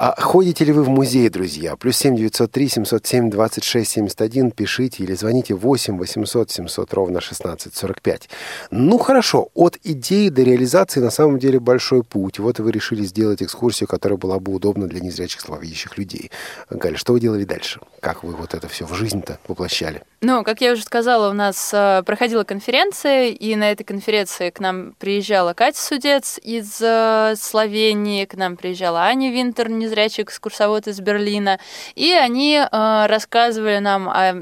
А 0.00 0.14
ходите 0.16 0.64
ли 0.64 0.70
вы 0.70 0.84
в 0.84 0.88
музей, 0.88 1.28
друзья? 1.28 1.74
Плюс 1.74 1.96
семь 1.96 2.14
девятьсот 2.14 2.52
три 2.52 2.68
семьсот 2.68 3.04
семь 3.04 3.30
двадцать 3.30 3.64
шесть 3.64 3.90
семьдесят 3.90 4.20
один. 4.20 4.52
Пишите 4.52 5.02
или 5.02 5.12
звоните 5.12 5.54
восемь 5.54 5.98
восемьсот 5.98 6.52
семьсот 6.52 6.94
ровно 6.94 7.20
шестнадцать 7.20 7.74
сорок 7.74 8.00
пять. 8.00 8.28
Ну 8.70 8.98
хорошо, 8.98 9.48
от 9.54 9.76
идеи 9.82 10.28
до 10.28 10.44
реализации 10.44 11.00
на 11.00 11.10
самом 11.10 11.40
деле 11.40 11.58
большой 11.58 12.04
путь. 12.04 12.38
Вот 12.38 12.60
вы 12.60 12.70
решили 12.70 13.02
сделать 13.02 13.42
экскурсию, 13.42 13.88
которая 13.88 14.16
была 14.16 14.38
бы 14.38 14.52
удобна 14.52 14.86
для 14.86 15.00
незрячих 15.00 15.40
слабовидящих 15.40 15.98
людей. 15.98 16.30
Галя, 16.70 16.96
что 16.96 17.14
вы 17.14 17.18
делали 17.18 17.42
дальше? 17.42 17.80
Как 17.98 18.22
вы 18.22 18.36
вот 18.36 18.54
это 18.54 18.68
все 18.68 18.86
в 18.86 18.94
жизнь-то 18.94 19.40
воплощали? 19.48 20.04
Ну, 20.20 20.44
как 20.44 20.60
я 20.60 20.74
уже 20.74 20.82
сказала, 20.82 21.28
у 21.28 21.32
нас 21.32 21.70
э, 21.72 22.04
проходила 22.04 22.44
конференция, 22.44 23.30
и 23.30 23.56
на 23.56 23.72
этой 23.72 23.82
конференции 23.82 24.50
к 24.50 24.60
нам 24.60 24.94
приезжала 24.98 25.54
Катя 25.54 25.80
Судец 25.80 26.38
из 26.40 26.80
э, 26.80 27.34
Словении, 27.36 28.24
к 28.26 28.36
нам 28.36 28.56
приезжала 28.56 29.02
Аня 29.02 29.32
Винтер, 29.32 29.68
незрячий 29.88 30.22
экскурсовод 30.22 30.86
из 30.86 31.00
Берлина, 31.00 31.58
и 31.94 32.12
они 32.12 32.56
э, 32.56 33.06
рассказывали 33.06 33.78
нам 33.78 34.08
о 34.08 34.34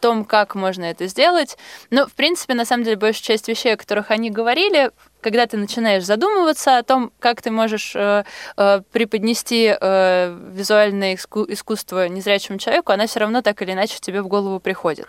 том, 0.00 0.24
как 0.24 0.54
можно 0.54 0.84
это 0.84 1.06
сделать. 1.06 1.56
Но, 1.90 2.06
в 2.06 2.12
принципе, 2.12 2.54
на 2.54 2.64
самом 2.64 2.84
деле, 2.84 2.96
большая 2.96 3.22
часть 3.22 3.48
вещей, 3.48 3.74
о 3.74 3.76
которых 3.76 4.10
они 4.10 4.30
говорили, 4.30 4.90
когда 5.26 5.48
ты 5.48 5.56
начинаешь 5.56 6.04
задумываться 6.04 6.78
о 6.78 6.84
том, 6.84 7.10
как 7.18 7.42
ты 7.42 7.50
можешь 7.50 7.96
э, 7.96 8.22
э, 8.56 8.80
преподнести 8.92 9.76
э, 9.76 10.38
визуальное 10.52 11.14
иску- 11.14 11.52
искусство 11.52 12.06
незрячему 12.06 12.58
человеку, 12.58 12.92
она 12.92 13.08
все 13.08 13.18
равно 13.18 13.42
так 13.42 13.60
или 13.60 13.72
иначе 13.72 13.98
тебе 14.00 14.22
в 14.22 14.28
голову 14.28 14.60
приходит. 14.60 15.08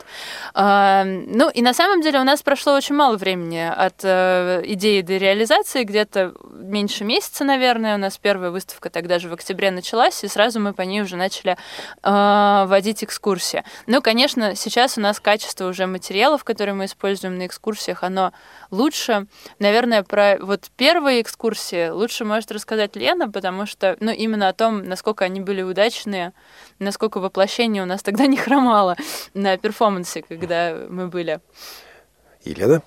Э, 0.55 1.03
ну 1.03 1.51
и 1.51 1.61
на 1.61 1.75
самом 1.75 2.01
деле 2.01 2.19
у 2.19 2.23
нас 2.23 2.41
прошло 2.41 2.73
очень 2.73 2.95
мало 2.95 3.15
времени 3.15 3.71
от 3.71 3.99
э, 4.01 4.63
идеи 4.65 5.01
до 5.01 5.17
реализации, 5.17 5.83
где-то 5.83 6.33
меньше 6.51 7.03
месяца, 7.03 7.43
наверное. 7.43 7.93
У 7.93 7.99
нас 7.99 8.17
первая 8.17 8.49
выставка 8.49 8.89
тогда 8.89 9.19
же 9.19 9.29
в 9.29 9.33
октябре 9.33 9.69
началась, 9.69 10.23
и 10.23 10.27
сразу 10.27 10.59
мы 10.59 10.73
по 10.73 10.81
ней 10.81 11.01
уже 11.01 11.15
начали 11.15 11.57
э, 12.01 12.65
водить 12.65 13.03
экскурсии. 13.03 13.63
Ну, 13.85 14.01
конечно, 14.01 14.55
сейчас 14.55 14.97
у 14.97 15.01
нас 15.01 15.19
качество 15.19 15.67
уже 15.67 15.85
материалов, 15.85 16.43
которые 16.43 16.73
мы 16.73 16.85
используем 16.85 17.37
на 17.37 17.45
экскурсиях, 17.45 18.01
оно 18.01 18.33
лучше. 18.71 19.27
Наверное, 19.59 20.03
про 20.03 20.37
вот 20.39 20.69
первые 20.75 21.21
экскурсии 21.21 21.89
лучше 21.89 22.25
может 22.25 22.51
рассказать 22.51 22.95
Лена, 22.95 23.29
потому 23.31 23.65
что, 23.65 23.97
ну, 23.99 24.11
именно 24.11 24.49
о 24.49 24.53
том, 24.53 24.83
насколько 24.83 25.25
они 25.25 25.41
были 25.41 25.61
удачные, 25.61 26.33
насколько 26.79 27.19
воплощение 27.19 27.83
у 27.83 27.85
нас 27.85 28.03
тогда 28.03 28.27
не 28.27 28.37
хромало 28.37 28.95
на 29.33 29.57
перформансе, 29.57 30.21
когда 30.21 30.77
мы 30.89 31.07
были. 31.07 31.39
Елена? 32.43 32.81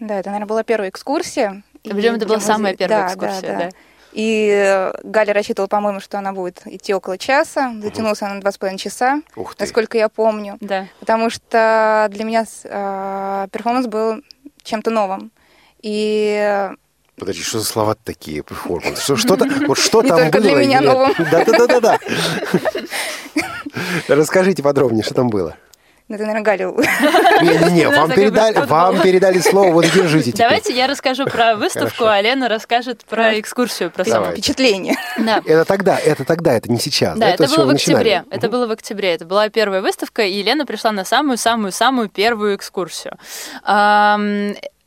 Да, 0.00 0.18
это, 0.18 0.30
наверное, 0.30 0.48
была 0.48 0.64
первая 0.64 0.90
экскурсия. 0.90 1.62
Причем 1.82 2.14
это 2.14 2.26
была 2.26 2.40
самая 2.40 2.74
первая 2.74 3.02
да, 3.02 3.06
экскурсия, 3.08 3.40
да. 3.40 3.58
да. 3.58 3.64
да. 3.66 3.70
И 4.12 4.92
Галя 5.04 5.32
рассчитывала, 5.32 5.68
по-моему, 5.68 6.00
что 6.00 6.18
она 6.18 6.32
будет 6.32 6.66
идти 6.66 6.92
около 6.92 7.16
часа. 7.16 7.74
Затянулась 7.80 8.20
она 8.22 8.34
на 8.34 8.40
два 8.40 8.52
с 8.52 8.58
половиной 8.58 8.78
часа, 8.78 9.22
Ух 9.36 9.54
ты. 9.54 9.64
насколько 9.64 9.96
я 9.96 10.08
помню. 10.08 10.58
Да. 10.60 10.86
Потому 11.00 11.30
что 11.30 12.08
для 12.10 12.24
меня 12.24 12.44
э, 12.64 13.46
перформанс 13.50 13.86
был 13.86 14.22
чем-то 14.62 14.90
новым. 14.90 15.30
И 15.82 16.70
Подожди, 17.18 17.42
что 17.42 17.58
за 17.58 17.64
слова 17.64 17.94
такие? 17.94 18.42
Что, 18.96 19.16
что-то, 19.16 19.46
вот 19.66 19.78
что 19.78 20.02
там 20.02 20.30
было? 20.30 20.42
для 20.42 20.54
меня 20.54 20.80
новым. 20.80 21.12
Да-да-да-да. 21.30 21.98
Расскажите 24.08 24.62
подробнее, 24.62 25.04
что 25.04 25.14
там 25.14 25.28
было. 25.28 25.56
Ну, 26.12 26.16
это, 26.16 26.26
наверное, 26.26 26.44
Галя. 26.44 26.66
Не-не-не, 27.42 27.88
вам 27.88 28.10
передали, 28.10 28.66
вам 28.66 29.00
передали 29.00 29.38
слово, 29.38 29.72
вот 29.72 29.86
держите 29.86 30.32
теперь. 30.32 30.46
Давайте 30.46 30.76
я 30.76 30.86
расскажу 30.86 31.24
про 31.24 31.56
выставку, 31.56 32.04
а 32.04 32.20
Лена 32.20 32.50
расскажет 32.50 33.02
про 33.06 33.40
экскурсию, 33.40 33.90
про 33.90 34.04
Давай. 34.04 34.32
Впечатление. 34.32 34.96
Да. 35.16 35.40
Это 35.46 35.64
тогда, 35.64 35.98
это 35.98 36.26
тогда, 36.26 36.52
это 36.52 36.70
не 36.70 36.78
сейчас. 36.78 37.18
Да, 37.18 37.30
это 37.30 37.48
с 37.48 37.56
было 37.56 37.64
в 37.64 37.70
октябре. 37.70 38.24
Это 38.30 38.50
было 38.50 38.66
в 38.66 38.70
октябре. 38.72 39.14
Это 39.14 39.24
была 39.24 39.48
первая 39.48 39.80
выставка, 39.80 40.20
и 40.20 40.42
Лена 40.42 40.66
пришла 40.66 40.92
на 40.92 41.06
самую-самую-самую 41.06 42.10
первую 42.10 42.56
экскурсию. 42.56 43.16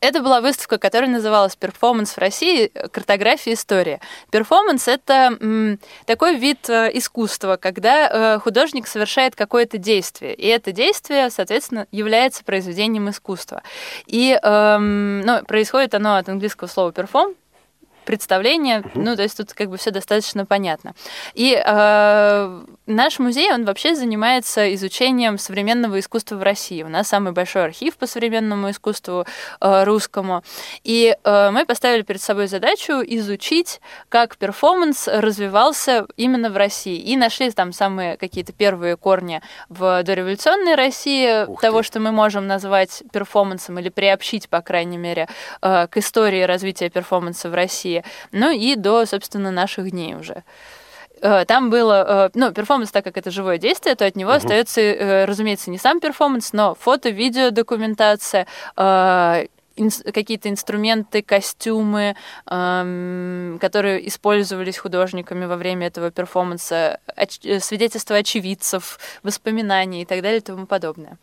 Это 0.06 0.22
была 0.22 0.40
выставка, 0.40 0.78
которая 0.78 1.10
называлась 1.10 1.56
«Перформанс 1.56 2.12
в 2.12 2.20
России. 2.20 2.68
Картография 2.68 3.54
истории». 3.54 4.00
Перформанс— 4.30 4.88
это 4.88 5.78
такой 6.06 6.36
вид 6.36 6.70
э, 6.70 6.92
искусства, 6.94 7.58
когда 7.58 8.36
э, 8.36 8.40
художник 8.40 8.86
совершает 8.86 9.36
какое-то 9.36 9.80
действие, 9.80 10.36
и 10.36 10.46
это 10.46 10.72
действие, 10.72 11.32
соответственно, 11.32 11.88
является 11.92 12.44
произведением 12.44 13.10
искусства. 13.10 13.64
И 14.06 14.40
эм, 14.40 15.22
ну, 15.22 15.44
происходит 15.44 15.96
оно 15.96 16.18
от 16.18 16.30
английского 16.30 16.68
слова 16.68 16.92
«перформ», 16.92 17.34
представление, 18.06 18.84
ну, 18.94 19.16
то 19.16 19.24
есть 19.24 19.38
тут 19.38 19.54
как 19.54 19.70
бы 19.70 19.78
все 19.78 19.92
достаточно 19.92 20.46
понятно. 20.46 20.94
И 21.34 21.54
э, 21.54 22.62
наш 22.86 23.20
музей, 23.20 23.52
он 23.54 23.66
вообще 23.66 23.96
занимается 23.96 24.74
изучением 24.76 25.38
современного 25.38 26.00
искусства 26.00 26.36
в 26.36 26.44
России. 26.44 26.84
У 26.84 26.88
нас 26.88 27.08
самый 27.08 27.34
большой 27.34 27.66
архив 27.66 27.98
по 27.98 28.08
современному 28.08 28.70
искусству 28.70 29.26
э, 29.60 29.84
русскому. 29.84 30.44
И 30.84 31.16
э, 31.24 31.50
мы 31.52 31.66
поставили 31.66 32.04
перед 32.04 32.22
собой 32.22 32.48
задачу 32.48 32.94
изучить, 33.06 33.82
как 34.10 34.38
перформанс 34.38 35.08
развивался 35.08 36.06
именно 36.18 36.50
в 36.50 36.58
России. 36.58 36.98
И 36.98 37.18
нашли 37.18 37.52
там 37.52 37.74
самые 37.74 38.18
какие-то 38.18 38.54
первые 38.54 38.98
корни 38.98 39.42
в 39.70 40.04
дореволюционной 40.04 40.76
России 40.76 41.46
Ух 41.46 41.62
того, 41.62 41.82
ты. 41.82 41.88
что 41.88 42.00
мы 42.00 42.12
можем 42.12 42.48
назвать 42.48 43.04
перформансом 43.12 43.80
или 43.80 43.90
приобщить, 43.90 44.50
по 44.50 44.62
крайней 44.62 44.98
мере, 44.98 45.28
э, 45.62 45.88
к 45.88 45.98
истории 45.98 46.44
развития 46.44 46.90
перформанса 46.90 47.50
в 47.50 47.54
России. 47.54 47.95
Ну 48.32 48.52
и 48.52 48.76
до, 48.76 49.06
собственно, 49.06 49.52
наших 49.52 49.92
дней 49.92 50.16
уже. 50.16 50.44
Э, 51.22 51.46
Там 51.46 51.70
было, 51.70 52.28
э, 52.28 52.30
ну, 52.34 52.52
перформанс, 52.52 52.92
так 52.92 53.04
как 53.04 53.18
это 53.18 53.32
живое 53.32 53.58
действие, 53.58 53.96
то 53.96 54.06
от 54.06 54.16
него 54.18 54.32
Мгм. 54.32 54.38
остается, 54.38 54.82
э, 54.82 55.26
разумеется, 55.26 55.70
не 55.72 55.78
сам 55.78 56.00
перформанс, 56.00 56.54
но 56.54 56.76
фото, 56.76 57.10
видео, 57.10 57.52
документация, 57.52 58.46
какие-то 60.14 60.50
инструменты, 60.50 61.22
костюмы, 61.22 62.16
эм, 62.50 63.58
которые 63.60 64.08
использовались 64.08 64.78
художниками 64.78 65.46
во 65.46 65.58
время 65.58 65.88
этого 65.88 66.12
перформанса, 66.12 67.00
оч- 67.16 67.40
э, 67.44 67.60
свидетельства 67.60 68.18
очевидцев, 68.18 69.00
воспоминаний 69.24 70.04
и 70.04 70.06
так 70.06 70.22
далее 70.22 70.40
и 70.40 70.42
тому 70.42 70.66
подобное. 70.66 71.18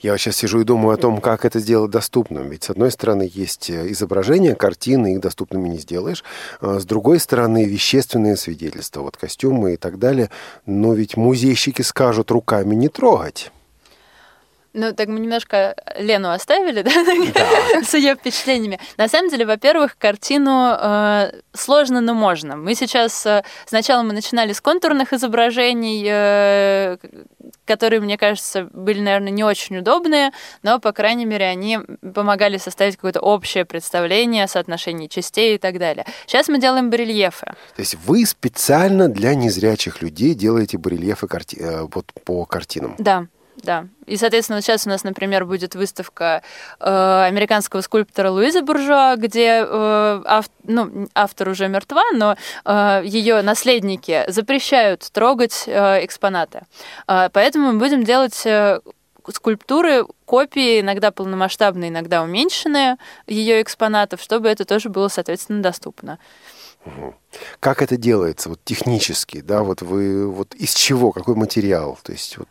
Я 0.00 0.16
сейчас 0.18 0.36
сижу 0.36 0.60
и 0.60 0.64
думаю 0.64 0.94
о 0.94 0.96
том, 0.96 1.20
как 1.20 1.44
это 1.44 1.58
сделать 1.60 1.90
доступным. 1.90 2.50
Ведь, 2.50 2.64
с 2.64 2.70
одной 2.70 2.90
стороны, 2.90 3.30
есть 3.32 3.70
э, 3.70 3.90
изображения, 3.92 4.54
картины, 4.54 5.14
их 5.14 5.20
доступными 5.20 5.68
не 5.68 5.78
сделаешь. 5.78 6.24
А 6.60 6.78
с 6.78 6.84
другой 6.84 7.20
стороны, 7.20 7.64
вещественные 7.64 8.36
свидетельства, 8.36 9.02
вот 9.02 9.16
костюмы 9.16 9.74
и 9.74 9.76
так 9.76 9.98
далее. 9.98 10.30
Но 10.66 10.94
ведь 10.94 11.16
музейщики 11.16 11.82
скажут 11.82 12.30
руками 12.30 12.74
не 12.74 12.88
трогать. 12.88 13.50
Ну, 14.78 14.94
так 14.94 15.08
мы 15.08 15.18
немножко 15.18 15.74
Лену 15.98 16.30
оставили, 16.30 16.82
да, 17.74 17.82
с 17.82 17.94
ее 17.94 18.14
впечатлениями. 18.14 18.78
На 18.96 19.08
самом 19.08 19.28
деле, 19.28 19.44
во-первых, 19.44 19.98
картину 19.98 20.72
э, 20.78 21.32
сложно, 21.52 22.00
но 22.00 22.14
можно. 22.14 22.56
Мы 22.56 22.76
сейчас 22.76 23.26
э, 23.26 23.42
сначала 23.66 24.04
мы 24.04 24.12
начинали 24.12 24.52
с 24.52 24.60
контурных 24.60 25.12
изображений, 25.12 26.06
э, 26.08 26.96
которые, 27.64 28.00
мне 28.00 28.16
кажется, 28.16 28.68
были, 28.72 29.00
наверное, 29.00 29.32
не 29.32 29.42
очень 29.42 29.78
удобные, 29.78 30.30
но, 30.62 30.78
по 30.78 30.92
крайней 30.92 31.24
мере, 31.24 31.46
они 31.46 31.80
помогали 32.14 32.56
составить 32.56 32.94
какое-то 32.94 33.18
общее 33.18 33.64
представление 33.64 34.44
о 34.44 34.48
соотношении 34.48 35.08
частей 35.08 35.56
и 35.56 35.58
так 35.58 35.80
далее. 35.80 36.06
Сейчас 36.26 36.46
мы 36.46 36.60
делаем 36.60 36.88
барельефы. 36.88 37.46
То 37.74 37.80
есть 37.80 37.96
вы 38.06 38.24
специально 38.26 39.08
для 39.08 39.34
незрячих 39.34 40.02
людей 40.02 40.34
делаете 40.34 40.78
барельефы 40.78 41.26
карти... 41.26 41.56
э, 41.58 41.82
вот 41.92 42.12
по 42.24 42.44
картинам? 42.44 42.94
Да. 42.98 43.26
Да. 43.62 43.86
И, 44.06 44.16
соответственно, 44.16 44.58
вот 44.58 44.64
сейчас 44.64 44.86
у 44.86 44.90
нас, 44.90 45.04
например, 45.04 45.44
будет 45.44 45.74
выставка 45.74 46.42
э, 46.80 47.24
американского 47.26 47.80
скульптора 47.80 48.30
Луизы 48.30 48.62
Буржуа, 48.62 49.16
где 49.16 49.64
э, 49.66 50.22
ав, 50.24 50.46
ну, 50.64 51.08
автор 51.14 51.48
уже 51.48 51.68
мертва, 51.68 52.02
но 52.14 52.36
э, 52.64 53.02
ее 53.04 53.42
наследники 53.42 54.24
запрещают 54.28 55.08
трогать 55.12 55.64
э, 55.66 56.04
экспонаты. 56.04 56.62
Э, 57.06 57.28
поэтому 57.32 57.72
мы 57.72 57.78
будем 57.78 58.04
делать 58.04 58.46
э, 58.46 58.80
скульптуры, 59.30 60.04
копии, 60.24 60.80
иногда 60.80 61.10
полномасштабные, 61.10 61.90
иногда 61.90 62.22
уменьшенные 62.22 62.96
ее 63.26 63.60
экспонатов, 63.62 64.22
чтобы 64.22 64.48
это 64.48 64.64
тоже 64.64 64.88
было, 64.88 65.08
соответственно, 65.08 65.62
доступно. 65.62 66.18
Как 67.60 67.82
это 67.82 67.96
делается 67.96 68.48
вот 68.48 68.60
технически, 68.64 69.40
да, 69.40 69.62
вот 69.62 69.82
вы 69.82 70.26
вот 70.30 70.54
из 70.54 70.74
чего, 70.74 71.12
какой 71.12 71.34
материал, 71.34 71.98
то 72.02 72.12
есть 72.12 72.38
вот, 72.38 72.48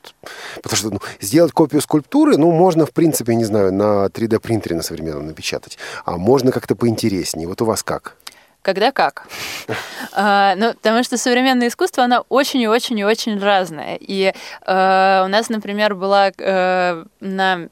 потому 0.62 0.78
что 0.78 0.90
ну, 0.92 1.00
сделать 1.20 1.52
копию 1.52 1.82
скульптуры, 1.82 2.38
ну 2.38 2.52
можно 2.52 2.86
в 2.86 2.92
принципе, 2.92 3.36
не 3.36 3.46
знаю, 3.46 3.74
на 3.74 4.06
3D 4.06 4.40
принтере 4.40 4.76
на 4.76 4.84
современном 4.84 5.28
напечатать, 5.28 5.78
а 6.06 6.18
можно 6.18 6.52
как-то 6.52 6.76
поинтереснее. 6.76 7.48
Вот 7.48 7.62
у 7.62 7.66
вас 7.66 7.84
как? 7.84 8.16
Когда 8.62 8.92
как? 8.92 9.28
А, 10.20 10.56
ну, 10.56 10.74
потому 10.74 11.04
что 11.04 11.16
современное 11.16 11.68
искусство, 11.68 12.04
оно 12.04 12.26
очень 12.30 12.60
и 12.62 12.68
очень 12.68 12.98
и 12.98 13.06
очень 13.06 13.40
разное. 13.40 14.00
И 14.02 14.34
а, 14.66 15.24
у 15.26 15.28
нас, 15.28 15.50
например, 15.50 15.94
была 15.94 16.32
а, 16.40 17.06
на 17.20 17.70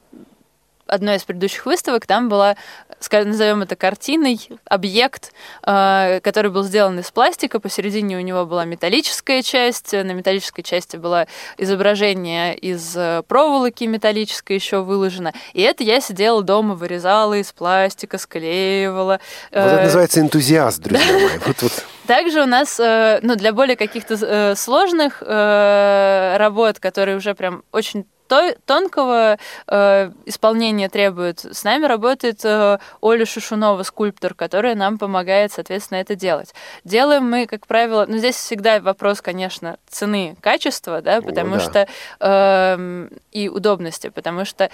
одной 0.86 1.16
из 1.16 1.24
предыдущих 1.24 1.66
выставок, 1.66 2.06
там 2.06 2.28
была, 2.28 2.56
скажем, 3.00 3.30
назовем 3.30 3.62
это 3.62 3.76
картиной, 3.76 4.48
объект, 4.64 5.32
э, 5.62 6.20
который 6.22 6.50
был 6.50 6.62
сделан 6.62 6.98
из 6.98 7.10
пластика. 7.10 7.60
Посередине 7.60 8.16
у 8.16 8.20
него 8.20 8.46
была 8.46 8.64
металлическая 8.64 9.42
часть, 9.42 9.92
на 9.92 10.12
металлической 10.12 10.62
части 10.62 10.96
было 10.96 11.26
изображение 11.58 12.56
из 12.56 12.96
э, 12.96 13.22
проволоки 13.26 13.84
металлической 13.84 14.54
еще 14.54 14.82
выложено. 14.82 15.32
И 15.52 15.62
это 15.62 15.82
я 15.84 16.00
сидела 16.00 16.42
дома, 16.42 16.74
вырезала 16.74 17.34
из 17.34 17.52
пластика, 17.52 18.18
склеивала. 18.18 19.20
Вот 19.50 19.60
это 19.60 19.82
называется 19.82 20.20
энтузиаст, 20.20 20.80
друзья 20.80 21.12
мои. 21.12 21.26
Вот, 21.46 21.62
вот. 21.62 21.84
Также 22.06 22.42
у 22.42 22.46
нас, 22.46 22.78
ну, 22.78 23.36
для 23.36 23.52
более 23.52 23.76
каких-то 23.76 24.54
сложных 24.56 25.22
работ, 25.22 26.78
которые 26.78 27.16
уже 27.16 27.34
прям 27.34 27.62
очень 27.72 28.06
тонкого 28.28 29.38
э, 29.66 30.10
исполнения 30.24 30.88
требует. 30.88 31.40
С 31.40 31.64
нами 31.64 31.86
работает 31.86 32.44
э, 32.44 32.78
Оля 33.00 33.26
Шушунова, 33.26 33.82
скульптор, 33.82 34.34
которая 34.34 34.74
нам 34.74 34.98
помогает, 34.98 35.52
соответственно, 35.52 35.98
это 35.98 36.14
делать. 36.14 36.54
Делаем 36.84 37.30
мы, 37.30 37.46
как 37.46 37.66
правило, 37.66 38.06
ну 38.08 38.18
здесь 38.18 38.36
всегда 38.36 38.80
вопрос, 38.80 39.20
конечно, 39.20 39.78
цены, 39.88 40.36
качества, 40.40 41.00
да, 41.02 41.20
потому 41.20 41.56
О, 41.56 41.58
да. 41.58 41.60
что 41.60 41.88
э, 42.20 43.08
и 43.32 43.48
удобности, 43.48 44.08
потому 44.08 44.44
что 44.44 44.70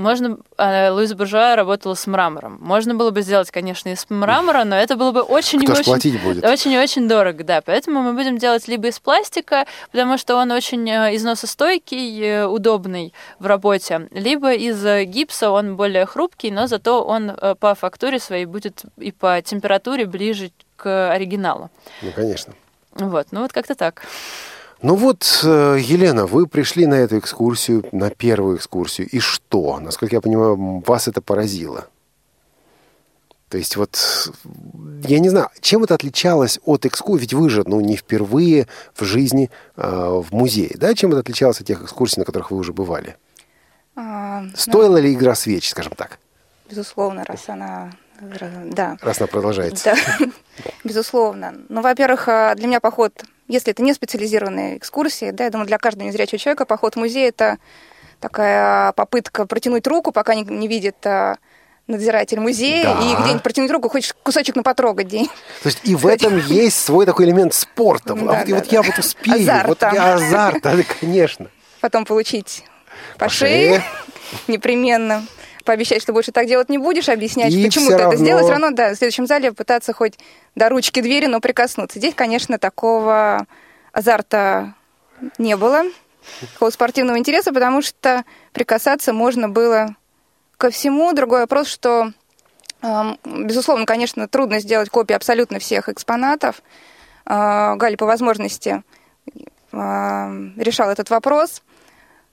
можно... 0.00 0.38
А, 0.56 0.90
Луиза 0.90 1.14
Буржуа 1.14 1.54
работала 1.56 1.94
с 1.94 2.06
мрамором. 2.06 2.58
Можно 2.60 2.94
было 2.94 3.10
бы 3.10 3.22
сделать, 3.22 3.50
конечно, 3.50 3.90
из 3.90 4.06
мрамора, 4.08 4.64
но 4.64 4.76
это 4.76 4.96
было 4.96 5.12
бы 5.12 5.20
очень 5.20 5.60
Кто 5.60 5.72
очень, 5.72 5.84
платить 5.84 6.22
будет? 6.22 6.44
очень 6.44 6.72
и 6.72 6.78
очень 6.78 7.08
дорого, 7.08 7.44
да. 7.44 7.60
Поэтому 7.60 8.02
мы 8.02 8.14
будем 8.14 8.38
делать 8.38 8.66
либо 8.68 8.88
из 8.88 8.98
пластика, 8.98 9.66
потому 9.92 10.18
что 10.18 10.36
он 10.36 10.50
очень 10.50 10.88
э, 10.88 11.14
износостойкий, 11.14 12.20
э, 12.20 12.46
удобный 12.46 13.12
в 13.38 13.46
работе, 13.46 14.08
либо 14.10 14.52
из 14.52 14.84
э, 14.84 15.04
гипса, 15.04 15.50
он 15.50 15.76
более 15.76 16.06
хрупкий, 16.06 16.50
но 16.50 16.66
зато 16.66 17.02
он 17.02 17.32
по 17.60 17.74
фактуре 17.74 18.18
своей 18.18 18.46
будет 18.46 18.82
и 18.96 19.12
по 19.12 19.40
температуре 19.42 20.06
ближе 20.06 20.50
к 20.76 21.12
оригиналу. 21.12 21.70
Ну, 22.02 22.12
конечно. 22.12 22.54
Вот, 22.94 23.28
ну 23.30 23.42
вот 23.42 23.52
как-то 23.52 23.74
так. 23.74 24.02
Ну 24.82 24.94
вот, 24.94 25.40
э, 25.44 25.76
Елена, 25.78 26.26
вы 26.26 26.46
пришли 26.46 26.86
на 26.86 26.94
эту 26.94 27.18
экскурсию, 27.18 27.84
на 27.92 28.08
первую 28.08 28.56
экскурсию, 28.56 29.08
и 29.08 29.18
что? 29.18 29.78
Насколько 29.78 30.16
я 30.16 30.20
понимаю, 30.22 30.82
вас 30.86 31.06
это 31.06 31.20
поразило? 31.20 31.86
То 33.50 33.58
есть 33.58 33.76
вот, 33.76 34.32
я 35.02 35.18
не 35.18 35.28
знаю, 35.28 35.48
чем 35.60 35.84
это 35.84 35.94
отличалось 35.94 36.60
от 36.64 36.86
экскурсии? 36.86 37.22
Ведь 37.22 37.34
вы 37.34 37.50
же, 37.50 37.64
ну, 37.66 37.80
не 37.80 37.96
впервые 37.96 38.68
в 38.94 39.04
жизни 39.04 39.50
э, 39.76 39.82
в 39.82 40.32
музее, 40.32 40.74
да? 40.76 40.94
Чем 40.94 41.10
это 41.10 41.20
отличалось 41.20 41.60
от 41.60 41.66
тех 41.66 41.82
экскурсий, 41.82 42.20
на 42.20 42.24
которых 42.24 42.50
вы 42.50 42.56
уже 42.56 42.72
бывали? 42.72 43.16
А, 43.96 44.44
Стоила 44.54 44.96
ну, 44.96 45.02
ли 45.02 45.12
игра 45.12 45.34
свеч, 45.34 45.68
скажем 45.68 45.92
так? 45.94 46.18
Безусловно, 46.70 47.24
раз 47.24 47.48
она... 47.48 47.92
Да. 48.20 48.96
Раз 49.02 49.18
она 49.18 49.26
продолжается. 49.26 49.96
Да, 49.96 50.26
безусловно. 50.84 51.54
Ну, 51.68 51.82
во-первых, 51.82 52.28
а, 52.28 52.54
для 52.54 52.66
меня 52.66 52.80
поход 52.80 53.24
если 53.50 53.72
это 53.72 53.82
не 53.82 53.92
специализированные 53.92 54.78
экскурсии, 54.78 55.32
да, 55.32 55.44
я 55.44 55.50
думаю, 55.50 55.66
для 55.66 55.78
каждого 55.78 56.06
незрячего 56.06 56.38
человека 56.38 56.64
поход 56.64 56.94
в 56.94 56.98
музей– 56.98 57.28
это 57.30 57.58
такая 58.20 58.92
попытка 58.92 59.44
протянуть 59.46 59.86
руку, 59.86 60.12
пока 60.12 60.34
не, 60.34 60.42
не 60.42 60.68
видит 60.68 61.04
а, 61.04 61.36
надзиратель 61.88 62.38
музея, 62.38 62.84
да. 62.84 63.00
и 63.00 63.22
где-нибудь 63.22 63.42
протянуть 63.42 63.70
руку, 63.72 63.88
хочешь 63.88 64.14
кусочек 64.22 64.54
на 64.54 64.62
потрогать 64.62 65.08
день. 65.08 65.28
То 65.62 65.68
есть 65.68 65.80
и 65.82 65.96
в 65.96 66.06
этом 66.06 66.38
есть 66.38 66.78
свой 66.78 67.06
такой 67.06 67.26
элемент 67.26 67.52
спорта. 67.52 68.14
Да, 68.14 68.20
а 68.20 68.24
вот, 68.24 68.46
да, 68.46 68.54
вот 68.54 68.64
да. 68.64 68.70
я 68.70 68.82
вот 68.82 68.98
успею, 68.98 69.40
азарта. 69.40 69.68
вот 69.68 69.82
я 69.82 70.14
азарт, 70.14 70.62
да, 70.62 70.76
конечно. 71.00 71.50
Потом 71.80 72.04
получить 72.04 72.64
по, 73.14 73.24
по 73.24 73.30
шее, 73.30 73.80
шее 73.80 73.84
непременно 74.46 75.24
пообещать, 75.64 76.02
что 76.02 76.12
больше 76.12 76.32
так 76.32 76.46
делать 76.46 76.68
не 76.68 76.78
будешь, 76.78 77.08
объяснять, 77.08 77.52
и 77.52 77.64
почему 77.64 77.88
ты 77.88 77.96
равно... 77.98 78.12
это 78.12 78.16
сделал, 78.16 78.42
все 78.42 78.50
равно, 78.50 78.70
да, 78.70 78.94
в 78.94 78.96
следующем 78.96 79.26
зале 79.26 79.52
пытаться 79.52 79.92
хоть 79.92 80.18
до 80.54 80.68
ручки 80.68 81.00
двери, 81.00 81.26
но 81.26 81.40
прикоснуться. 81.40 81.98
Здесь, 81.98 82.14
конечно, 82.14 82.58
такого 82.58 83.46
азарта 83.92 84.74
не 85.38 85.56
было, 85.56 85.84
такого 86.52 86.70
спортивного 86.70 87.18
интереса, 87.18 87.52
потому 87.52 87.82
что 87.82 88.24
прикасаться 88.52 89.12
можно 89.12 89.48
было 89.48 89.96
ко 90.56 90.70
всему. 90.70 91.12
Другой 91.12 91.40
вопрос, 91.40 91.68
что, 91.68 92.12
безусловно, 93.24 93.86
конечно, 93.86 94.28
трудно 94.28 94.60
сделать 94.60 94.90
копии 94.90 95.14
абсолютно 95.14 95.58
всех 95.58 95.88
экспонатов. 95.88 96.62
А, 97.26 97.76
Галя 97.76 97.96
по 97.96 98.06
возможности 98.06 98.82
решал 99.72 100.90
этот 100.90 101.10
вопрос 101.10 101.62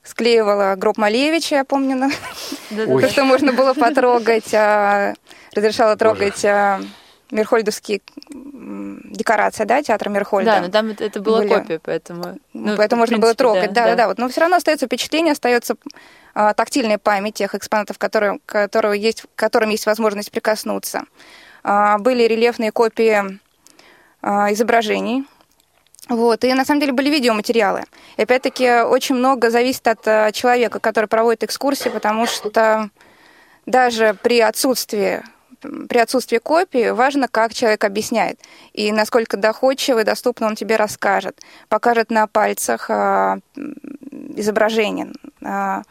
склеивала 0.08 0.76
гроб 0.76 0.98
Малевича, 0.98 1.56
я 1.56 1.65
помню, 1.65 2.10
то, 2.70 3.10
что 3.10 3.24
можно 3.24 3.54
было 3.54 3.74
потрогать, 3.74 4.54
а, 4.54 5.13
разрешала 5.54 5.96
трогать 5.96 6.43
а, 6.46 6.82
Мирхольдовские 7.30 8.02
декорации, 8.30 9.65
да, 9.65 9.84
театра 9.84 10.10
Мирхольда. 10.10 10.52
Да, 10.52 10.62
но 10.62 10.70
там 10.70 10.96
это 10.98 11.22
была 11.22 11.39
Были... 11.39 11.54
копия, 11.54 11.80
поэтому... 11.84 12.39
Ну, 12.54 12.78
поэтому 12.78 13.02
можно 13.02 13.17
принципе, 13.17 13.22
было 13.22 13.34
трогать, 13.36 13.74
да, 13.74 13.84
да, 13.84 13.89
да, 13.89 13.96
да. 13.96 14.08
Вот, 14.08 14.17
но 14.17 14.30
все 14.30 14.41
равно 14.41 14.56
остается 14.56 14.86
впечатление, 14.86 15.34
остается 15.34 15.76
а, 16.34 16.54
тактильная 16.54 16.98
память 16.98 17.36
тех 17.36 17.54
экспонатов, 17.54 17.98
которые, 17.98 18.39
которые 18.46 19.02
есть, 19.02 19.24
к 19.24 19.28
которым 19.36 19.72
есть 19.72 19.86
возможность 19.86 20.32
прикоснуться. 20.32 21.04
А, 21.63 21.98
были 21.98 22.24
рельефные 22.24 22.72
копии 22.72 23.39
а, 24.22 24.54
изображений, 24.54 25.26
вот, 26.10 26.43
и 26.43 26.54
на 26.54 26.65
самом 26.65 26.80
деле 26.80 26.93
были 26.93 27.10
видеоматериалы. 27.10 27.84
И 28.17 28.22
опять-таки 28.22 28.82
очень 28.82 29.15
много 29.15 29.50
зависит 29.50 29.88
от 29.88 30.08
э, 30.08 30.32
человека, 30.32 30.80
который 30.80 31.08
проводит 31.08 31.43
экскурсии, 31.43 31.89
потому 31.89 32.26
что 32.26 32.89
даже 33.65 34.15
при 34.22 34.39
отсутствии 34.39 35.24
при 35.89 35.98
отсутствии 35.98 36.38
копии 36.38 36.91
важно, 36.91 37.28
как 37.28 37.54
человек 37.54 37.84
объясняет 37.84 38.39
и 38.74 38.91
насколько 38.91 39.38
доходчиво 39.38 40.00
и 40.00 40.04
доступно 40.04 40.46
он 40.46 40.56
тебе 40.56 40.76
расскажет. 40.76 41.41
Покажет 41.67 42.12
на 42.12 42.28
пальцах 42.28 42.89
э, 42.89 43.39
изображение, 44.36 45.12
э, 45.41 45.82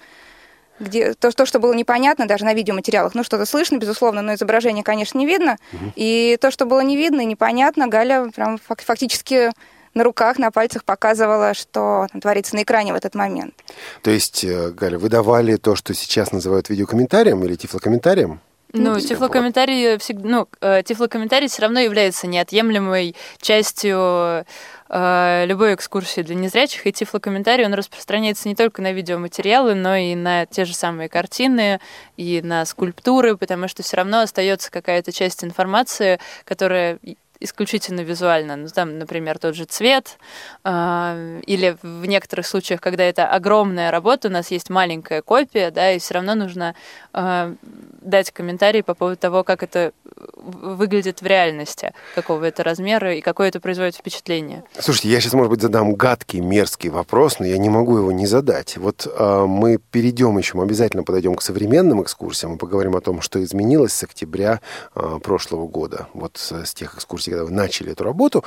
где 0.79 1.15
то, 1.15 1.33
то, 1.33 1.47
что 1.47 1.59
было 1.59 1.73
непонятно 1.73 2.29
даже 2.29 2.45
на 2.45 2.55
видеоматериалах. 2.55 3.15
Ну, 3.15 3.25
что-то 3.25 3.45
слышно, 3.45 3.77
безусловно, 3.79 4.23
но 4.23 4.35
изображение, 4.35 4.85
конечно, 4.85 5.19
не 5.19 5.27
видно. 5.27 5.57
Угу. 5.73 5.93
И 5.97 6.39
то, 6.41 6.51
что 6.51 6.65
было 6.67 6.81
не 6.81 6.97
видно 6.97 7.23
и 7.23 7.27
непонятно, 7.27 7.89
Галя 7.89 8.31
прям 8.35 8.59
фактически 8.59 9.51
на 9.97 10.05
руках, 10.05 10.39
на 10.39 10.51
пальцах 10.51 10.85
показывала, 10.85 11.55
что 11.55 12.07
там 12.13 12.21
творится 12.21 12.55
на 12.55 12.63
экране 12.63 12.93
в 12.93 12.97
этот 12.97 13.15
момент. 13.15 13.55
То 14.03 14.11
есть, 14.11 14.45
э, 14.45 14.71
Галя, 14.71 14.99
вы 14.99 15.09
давали 15.09 15.57
то, 15.57 15.75
что 15.75 15.95
сейчас 15.95 16.33
называют 16.33 16.69
видеокомментарием 16.69 17.43
или 17.45 17.57
тифлокомментарием? 17.57 18.41
Ну, 18.73 19.01
тифлокомментарий, 19.01 19.97
всегда, 19.99 20.29
ну, 20.29 20.49
э, 20.61 20.83
тифлокомментарий 20.85 21.49
все 21.49 21.63
равно 21.63 21.81
является 21.81 22.27
неотъемлемой 22.27 23.17
частью 23.41 24.45
э, 24.89 25.45
любой 25.47 25.75
экскурсии 25.75 26.21
для 26.21 26.35
незрячих, 26.35 26.87
и 26.87 26.93
тифлокомментарий, 26.93 27.65
он 27.65 27.73
распространяется 27.73 28.49
не 28.49 28.55
только 28.55 28.83
на 28.83 28.93
видеоматериалы, 28.93 29.75
но 29.75 29.97
и 29.97 30.15
на 30.15 30.45
те 30.45 30.67
же 30.67 30.75
самые 30.75 31.09
картины, 31.09 31.81
и 32.19 32.43
на 32.43 32.67
скульптуры, 32.67 33.39
потому 33.39 33.67
что 33.67 33.83
все 33.83 33.97
равно 33.97 34.21
остается 34.21 34.71
какая-то 34.71 35.11
часть 35.11 35.43
информации, 35.43 36.19
которая 36.45 36.99
исключительно 37.41 38.01
визуально. 38.01 38.57
Ну, 38.57 38.69
там, 38.69 38.99
например, 38.99 39.39
тот 39.39 39.55
же 39.55 39.65
цвет, 39.65 40.19
э, 40.65 41.41
или 41.47 41.77
в 41.83 42.07
некоторых 42.07 42.47
случаях, 42.47 42.81
когда 42.81 43.05
это 43.05 43.29
огромная 43.29 43.91
работа, 43.91 44.29
у 44.29 44.31
нас 44.31 44.51
есть 44.51 44.71
маленькая 44.71 45.23
копия, 45.23 45.71
да, 45.71 45.93
и 45.93 45.99
все 45.99 46.15
равно 46.15 46.35
нужно 46.35 46.75
э, 47.13 47.55
дать 48.01 48.31
комментарий 48.31 48.83
по 48.83 48.95
поводу 48.95 49.17
того, 49.17 49.45
как 49.45 49.63
это 49.63 49.93
выглядит 50.37 51.21
в 51.21 51.27
реальности, 51.27 51.93
какого 52.15 52.45
это 52.45 52.63
размера 52.63 53.15
и 53.15 53.21
какое 53.21 53.49
это 53.49 53.61
производит 53.61 53.97
впечатление. 53.97 54.65
Слушайте, 54.79 55.11
я 55.11 55.21
сейчас, 55.21 55.33
может 55.35 55.51
быть, 55.51 55.61
задам 55.61 55.95
гадкий, 55.95 56.41
мерзкий 56.41 56.89
вопрос, 56.89 57.39
но 57.39 57.47
я 57.47 57.59
не 57.59 57.69
могу 57.69 57.99
его 57.99 58.13
не 58.13 58.27
задать. 58.27 58.77
Вот 58.77 59.07
э, 59.07 59.45
мы 59.47 59.79
перейдем 59.79 60.39
еще, 60.39 60.57
мы 60.57 60.65
обязательно 60.65 61.03
подойдем 61.03 61.35
к 61.35 61.43
современным 61.43 62.03
экскурсиям, 62.03 62.53
мы 62.53 62.59
поговорим 62.59 62.97
о 62.97 63.01
том, 63.01 63.21
что 63.21 63.43
изменилось 63.43 63.93
с 63.93 64.03
октября 64.05 64.61
э, 64.95 65.19
прошлого 65.23 65.67
года, 65.67 66.07
вот 66.15 66.37
с, 66.37 66.53
с 66.53 66.75
тех 66.75 66.95
экскурсий, 66.95 67.26
когда 67.31 67.45
вы 67.45 67.51
начали 67.51 67.93
эту 67.93 68.05
работу. 68.05 68.45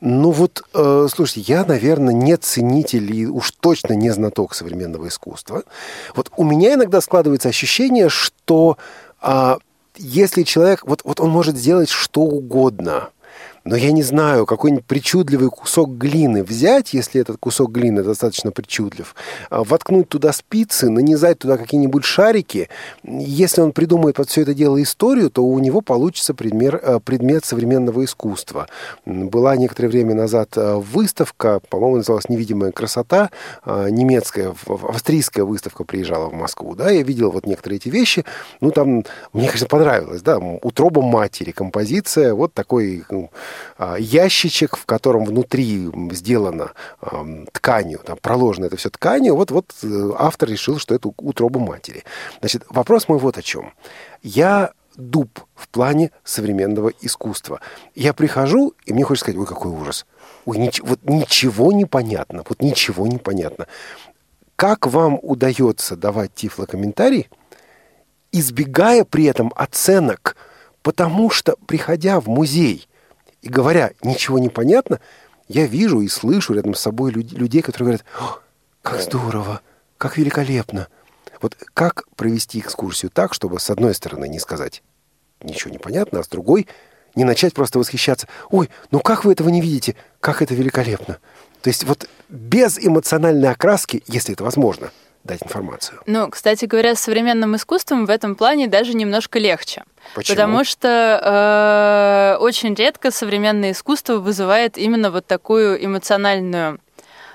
Ну 0.00 0.30
вот, 0.30 0.62
э, 0.74 1.08
слушайте, 1.12 1.52
я, 1.52 1.64
наверное, 1.64 2.14
не 2.14 2.36
ценитель 2.36 3.14
и 3.14 3.26
уж 3.26 3.52
точно 3.52 3.94
не 3.94 4.10
знаток 4.10 4.54
современного 4.54 5.08
искусства. 5.08 5.62
Вот 6.14 6.30
у 6.36 6.44
меня 6.44 6.74
иногда 6.74 7.00
складывается 7.00 7.48
ощущение, 7.48 8.08
что 8.08 8.76
э, 9.22 9.56
если 9.96 10.42
человек, 10.42 10.82
вот, 10.84 11.02
вот 11.04 11.20
он 11.20 11.30
может 11.30 11.56
сделать 11.56 11.90
что 11.90 12.22
угодно– 12.22 13.10
но 13.64 13.76
я 13.76 13.92
не 13.92 14.02
знаю, 14.02 14.46
какой-нибудь 14.46 14.84
причудливый 14.84 15.50
кусок 15.50 15.96
глины 15.96 16.42
взять, 16.42 16.94
если 16.94 17.20
этот 17.20 17.36
кусок 17.38 17.70
глины 17.70 18.02
достаточно 18.02 18.50
причудлив, 18.50 19.14
а, 19.50 19.62
воткнуть 19.62 20.08
туда 20.08 20.32
спицы, 20.32 20.90
нанизать 20.90 21.38
туда 21.38 21.56
какие-нибудь 21.56 22.04
шарики. 22.04 22.68
Если 23.04 23.60
он 23.60 23.72
придумает 23.72 24.16
под 24.16 24.28
все 24.28 24.42
это 24.42 24.54
дело 24.54 24.82
историю, 24.82 25.30
то 25.30 25.44
у 25.44 25.58
него 25.58 25.80
получится 25.80 26.34
предмет, 26.34 26.74
а, 26.82 26.98
предмет 26.98 27.44
современного 27.44 28.04
искусства. 28.04 28.66
Была 29.06 29.56
некоторое 29.56 29.88
время 29.88 30.14
назад 30.14 30.50
а, 30.56 30.78
выставка, 30.78 31.60
по-моему, 31.68 31.96
называлась 31.98 32.28
«Невидимая 32.28 32.72
красота», 32.72 33.30
немецкая, 33.66 34.54
австрийская 34.66 35.44
выставка 35.44 35.84
приезжала 35.84 36.28
в 36.28 36.34
Москву, 36.34 36.74
да, 36.74 36.90
я 36.90 37.02
видел 37.02 37.30
вот 37.30 37.46
некоторые 37.46 37.76
эти 37.76 37.88
вещи, 37.88 38.24
ну, 38.60 38.70
там, 38.70 39.04
мне, 39.32 39.46
конечно, 39.46 39.66
понравилось, 39.66 40.22
да, 40.22 40.38
«Утроба 40.38 41.02
матери», 41.02 41.52
композиция, 41.52 42.34
вот 42.34 42.54
такой 42.54 43.04
ну, 43.10 43.30
ящичек, 43.98 44.76
в 44.76 44.86
котором 44.86 45.24
внутри 45.24 45.90
сделано 46.10 46.72
тканью, 47.52 48.00
там 48.04 48.18
проложено 48.20 48.66
это 48.66 48.76
все 48.76 48.90
тканью, 48.90 49.36
вот, 49.36 49.50
вот 49.50 49.72
э, 49.82 50.10
автор 50.18 50.48
решил, 50.48 50.78
что 50.78 50.94
это 50.94 51.10
утроба 51.16 51.60
матери. 51.60 52.04
Значит, 52.40 52.64
вопрос 52.68 53.08
мой 53.08 53.18
вот 53.18 53.38
о 53.38 53.42
чем. 53.42 53.72
Я 54.22 54.72
дуб 54.96 55.40
в 55.54 55.68
плане 55.68 56.10
современного 56.24 56.92
искусства. 57.00 57.60
Я 57.94 58.12
прихожу, 58.12 58.74
и 58.84 58.92
мне 58.92 59.04
хочется 59.04 59.24
сказать, 59.24 59.40
ой, 59.40 59.46
какой 59.46 59.72
ужас. 59.72 60.06
Ой, 60.44 60.58
нич- 60.58 60.82
вот 60.84 61.00
ничего 61.04 61.72
не 61.72 61.84
понятно, 61.84 62.44
вот 62.48 62.60
ничего 62.60 63.06
не 63.06 63.18
понятно. 63.18 63.66
Как 64.56 64.86
вам 64.86 65.18
удается 65.22 65.96
давать 65.96 66.34
тифлокомментарий, 66.34 67.28
избегая 68.32 69.04
при 69.04 69.24
этом 69.24 69.52
оценок, 69.56 70.36
потому 70.82 71.30
что, 71.30 71.56
приходя 71.66 72.20
в 72.20 72.28
музей, 72.28 72.88
и 73.42 73.48
говоря, 73.48 73.92
ничего 74.02 74.38
не 74.38 74.48
понятно, 74.48 75.00
я 75.48 75.66
вижу 75.66 76.00
и 76.00 76.08
слышу 76.08 76.54
рядом 76.54 76.74
с 76.74 76.80
собой 76.80 77.12
людей, 77.12 77.60
которые 77.60 77.98
говорят, 77.98 78.40
как 78.80 79.00
здорово, 79.00 79.60
как 79.98 80.16
великолепно. 80.16 80.88
Вот 81.40 81.56
как 81.74 82.04
провести 82.16 82.60
экскурсию 82.60 83.10
так, 83.10 83.34
чтобы 83.34 83.58
с 83.58 83.68
одной 83.68 83.94
стороны 83.94 84.28
не 84.28 84.38
сказать 84.38 84.82
ничего 85.42 85.72
не 85.72 85.78
понятно, 85.78 86.20
а 86.20 86.22
с 86.22 86.28
другой 86.28 86.68
не 87.16 87.24
начать 87.24 87.52
просто 87.52 87.80
восхищаться. 87.80 88.28
Ой, 88.50 88.70
ну 88.92 89.00
как 89.00 89.24
вы 89.24 89.32
этого 89.32 89.48
не 89.48 89.60
видите? 89.60 89.96
Как 90.20 90.40
это 90.40 90.54
великолепно. 90.54 91.18
То 91.62 91.68
есть 91.68 91.82
вот 91.82 92.08
без 92.28 92.78
эмоциональной 92.78 93.50
окраски, 93.50 94.04
если 94.06 94.34
это 94.34 94.44
возможно– 94.44 94.92
дать 95.24 95.42
информацию. 95.42 96.00
Ну, 96.06 96.28
кстати 96.30 96.64
говоря, 96.64 96.94
с 96.94 97.00
современным 97.00 97.56
искусством 97.56 98.06
в 98.06 98.10
этом 98.10 98.34
плане 98.34 98.66
даже 98.66 98.94
немножко 98.94 99.38
легче. 99.38 99.84
Почему? 100.14 100.34
Потому 100.34 100.64
что 100.64 102.36
э, 102.38 102.42
очень 102.42 102.74
редко 102.74 103.10
современное 103.10 103.72
искусство 103.72 104.16
вызывает 104.18 104.76
именно 104.78 105.10
вот 105.10 105.26
такую 105.26 105.84
эмоциональную 105.84 106.80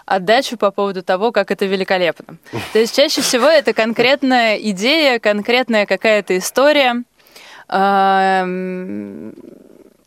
отдачу 0.06 0.58
по 0.58 0.72
поводу 0.72 1.04
того, 1.04 1.32
как 1.32 1.52
это 1.52 1.66
великолепно. 1.66 2.38
То 2.74 2.80
есть 2.80 2.96
чаще 2.96 3.22
всего 3.22 3.48
это 3.48 3.74
конкретная 3.74 4.58
идея, 4.58 5.20
конкретная 5.20 5.86
какая-то 5.86 6.38
история, 6.38 7.04
э, 7.70 9.32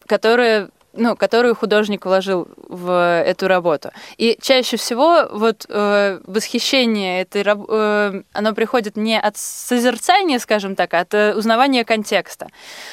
которая 0.07 0.71
ну, 0.93 1.17
которую 1.17 1.55
художник 1.55 2.05
вложил 2.05 2.49
в 2.69 3.23
эту 3.25 3.47
работу. 3.49 3.91
И 4.17 4.37
чаще 4.41 4.77
всего 4.77 5.29
вот 5.31 5.67
э, 5.69 6.21
восхищение 6.27 7.23
этой 7.23 7.45
э, 7.45 8.23
оно 8.33 8.55
приходит 8.55 8.97
не 8.97 9.19
от 9.19 9.37
созерцания, 9.37 10.39
скажем 10.39 10.75
так, 10.75 10.95
а 10.95 11.01
от 11.01 11.15
э, 11.15 11.35
узнавания 11.35 11.85
контекста. 11.85 12.49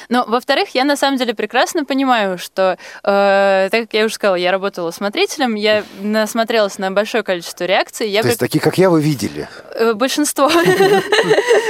Но, 0.08 0.24
во-вторых, 0.26 0.70
я 0.74 0.84
на 0.84 0.96
самом 0.96 1.18
деле 1.18 1.34
прекрасно 1.34 1.84
понимаю, 1.84 2.38
что, 2.38 2.78
э, 3.02 3.68
так 3.70 3.82
как 3.82 3.94
я 3.94 4.04
уже 4.04 4.14
сказала, 4.14 4.36
я 4.36 4.52
работала 4.52 4.90
смотрителем, 4.92 5.54
я 5.56 5.84
насмотрелась 6.00 6.78
на 6.78 6.90
большое 6.92 7.24
количество 7.24 7.64
реакций. 7.64 8.08
Я 8.08 8.22
То 8.22 8.28
есть 8.28 8.40
такие, 8.40 8.60
как 8.60 8.78
я, 8.78 8.90
вы 8.90 9.02
видели? 9.02 9.48
Э, 9.74 9.94
большинство. 9.94 10.50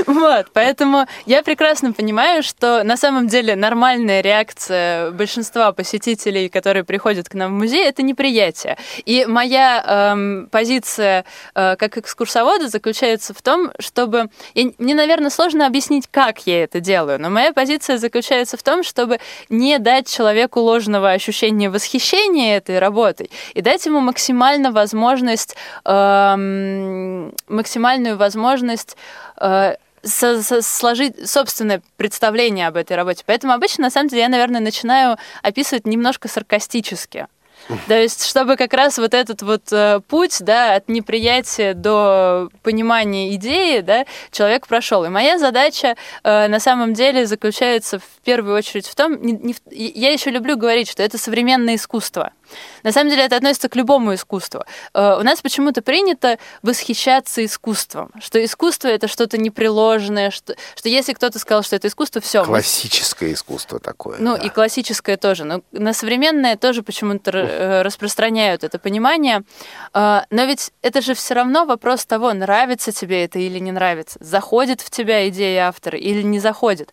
Вот, 0.06 0.46
поэтому 0.52 1.06
я 1.26 1.42
прекрасно 1.42 1.92
понимаю, 1.92 2.42
что 2.42 2.82
на 2.82 2.96
самом 2.96 3.28
деле 3.28 3.56
нормальная 3.56 4.20
реакция 4.20 5.10
большинства 5.10 5.70
посетителей 5.72 6.17
посетителей, 6.18 6.48
которые 6.48 6.84
приходят 6.84 7.28
к 7.28 7.34
нам 7.34 7.54
в 7.54 7.58
музей, 7.58 7.86
это 7.86 8.02
неприятие. 8.02 8.76
И 9.06 9.24
моя 9.26 10.12
эм, 10.12 10.48
позиция 10.50 11.24
э, 11.54 11.76
как 11.76 11.96
экскурсовода 11.96 12.68
заключается 12.68 13.34
в 13.34 13.42
том, 13.42 13.70
чтобы... 13.78 14.28
Я, 14.54 14.70
мне, 14.78 14.94
наверное, 14.94 15.30
сложно 15.30 15.66
объяснить, 15.66 16.08
как 16.10 16.46
я 16.46 16.64
это 16.64 16.80
делаю, 16.80 17.20
но 17.20 17.30
моя 17.30 17.52
позиция 17.52 17.98
заключается 17.98 18.56
в 18.56 18.62
том, 18.62 18.82
чтобы 18.82 19.18
не 19.48 19.78
дать 19.78 20.08
человеку 20.12 20.60
ложного 20.60 21.10
ощущения 21.10 21.70
восхищения 21.70 22.56
этой 22.56 22.78
работой 22.78 23.30
и 23.54 23.62
дать 23.62 23.86
ему 23.86 24.00
максимально 24.00 24.72
возможность, 24.72 25.56
эм, 25.84 27.32
максимальную 27.48 28.16
возможность 28.16 28.96
э, 29.40 29.76
сложить 30.04 31.28
собственное 31.28 31.82
представление 31.96 32.68
об 32.68 32.76
этой 32.76 32.96
работе. 32.96 33.22
Поэтому 33.26 33.52
обычно, 33.52 33.84
на 33.84 33.90
самом 33.90 34.08
деле, 34.08 34.22
я, 34.22 34.28
наверное, 34.28 34.60
начинаю 34.60 35.16
описывать 35.42 35.86
немножко 35.86 36.28
саркастически. 36.28 37.26
То 37.86 38.00
есть, 38.00 38.24
чтобы 38.24 38.56
как 38.56 38.72
раз 38.72 38.98
вот 38.98 39.12
этот 39.12 39.42
вот 39.42 39.72
э, 39.72 40.00
путь, 40.08 40.38
да, 40.40 40.76
от 40.76 40.88
неприятия 40.88 41.74
до 41.74 42.48
понимания 42.62 43.34
идеи, 43.34 43.80
да, 43.80 44.06
человек 44.30 44.66
прошел. 44.66 45.04
И 45.04 45.08
моя 45.08 45.38
задача 45.38 45.96
э, 46.24 46.48
на 46.48 46.60
самом 46.60 46.94
деле 46.94 47.26
заключается 47.26 47.98
в 47.98 48.24
первую 48.24 48.56
очередь 48.56 48.86
в 48.86 48.94
том, 48.94 49.20
не, 49.20 49.32
не, 49.32 49.54
я 49.70 50.12
еще 50.12 50.30
люблю 50.30 50.56
говорить, 50.56 50.88
что 50.88 51.02
это 51.02 51.18
современное 51.18 51.74
искусство. 51.74 52.32
На 52.82 52.92
самом 52.92 53.10
деле 53.10 53.24
это 53.24 53.36
относится 53.36 53.68
к 53.68 53.76
любому 53.76 54.14
искусству. 54.14 54.64
Э, 54.94 55.16
у 55.18 55.22
нас 55.22 55.40
почему-то 55.40 55.82
принято 55.82 56.38
восхищаться 56.62 57.44
искусством, 57.44 58.10
что 58.20 58.42
искусство 58.44 58.88
это 58.88 59.08
что-то 59.08 59.38
непреложное, 59.38 60.30
что, 60.30 60.54
что 60.76 60.88
если 60.88 61.12
кто-то 61.12 61.38
сказал, 61.38 61.62
что 61.62 61.76
это 61.76 61.88
искусство, 61.88 62.20
все. 62.20 62.44
Классическое 62.44 63.32
искусство 63.32 63.78
такое. 63.78 64.16
Ну 64.18 64.36
да. 64.36 64.42
и 64.42 64.48
классическое 64.48 65.16
тоже, 65.16 65.44
но 65.44 65.62
на 65.72 65.92
современное 65.92 66.56
тоже 66.56 66.82
почему-то 66.82 67.30
э, 67.30 67.82
распространяют 67.82 68.64
это 68.64 68.78
понимание. 68.78 69.42
Э, 69.94 70.20
но 70.30 70.44
ведь 70.44 70.72
это 70.82 71.00
же 71.00 71.14
все 71.14 71.34
равно 71.34 71.64
вопрос 71.64 72.06
того, 72.06 72.32
нравится 72.32 72.92
тебе 72.92 73.24
это 73.24 73.38
или 73.38 73.58
не 73.58 73.72
нравится, 73.72 74.18
заходит 74.20 74.80
в 74.80 74.90
тебя 74.90 75.28
идея 75.28 75.68
автора 75.68 75.98
или 75.98 76.22
не 76.22 76.40
заходит 76.40 76.92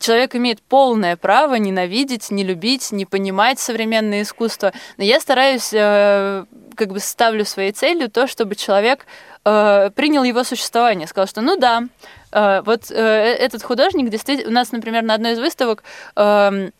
человек 0.00 0.34
имеет 0.34 0.60
полное 0.62 1.16
право 1.16 1.54
ненавидеть, 1.54 2.30
не 2.30 2.42
любить, 2.42 2.90
не 2.90 3.06
понимать 3.06 3.60
современное 3.60 4.22
искусство. 4.22 4.72
Но 4.96 5.04
я 5.04 5.20
стараюсь, 5.20 5.70
э, 5.72 6.44
как 6.74 6.88
бы 6.88 6.98
ставлю 6.98 7.44
своей 7.44 7.72
целью 7.72 8.10
то, 8.10 8.26
чтобы 8.26 8.56
человек 8.56 9.06
э, 9.44 9.90
принял 9.94 10.24
его 10.24 10.42
существование, 10.42 11.06
сказал, 11.06 11.28
что 11.28 11.40
ну 11.42 11.56
да, 11.56 11.84
э, 12.32 12.62
вот 12.64 12.90
э, 12.90 12.94
этот 12.94 13.62
художник 13.62 14.08
действительно... 14.10 14.50
У 14.50 14.52
нас, 14.52 14.72
например, 14.72 15.02
на 15.02 15.14
одной 15.14 15.32
из 15.32 15.38
выставок 15.38 15.84
э, 16.16 16.70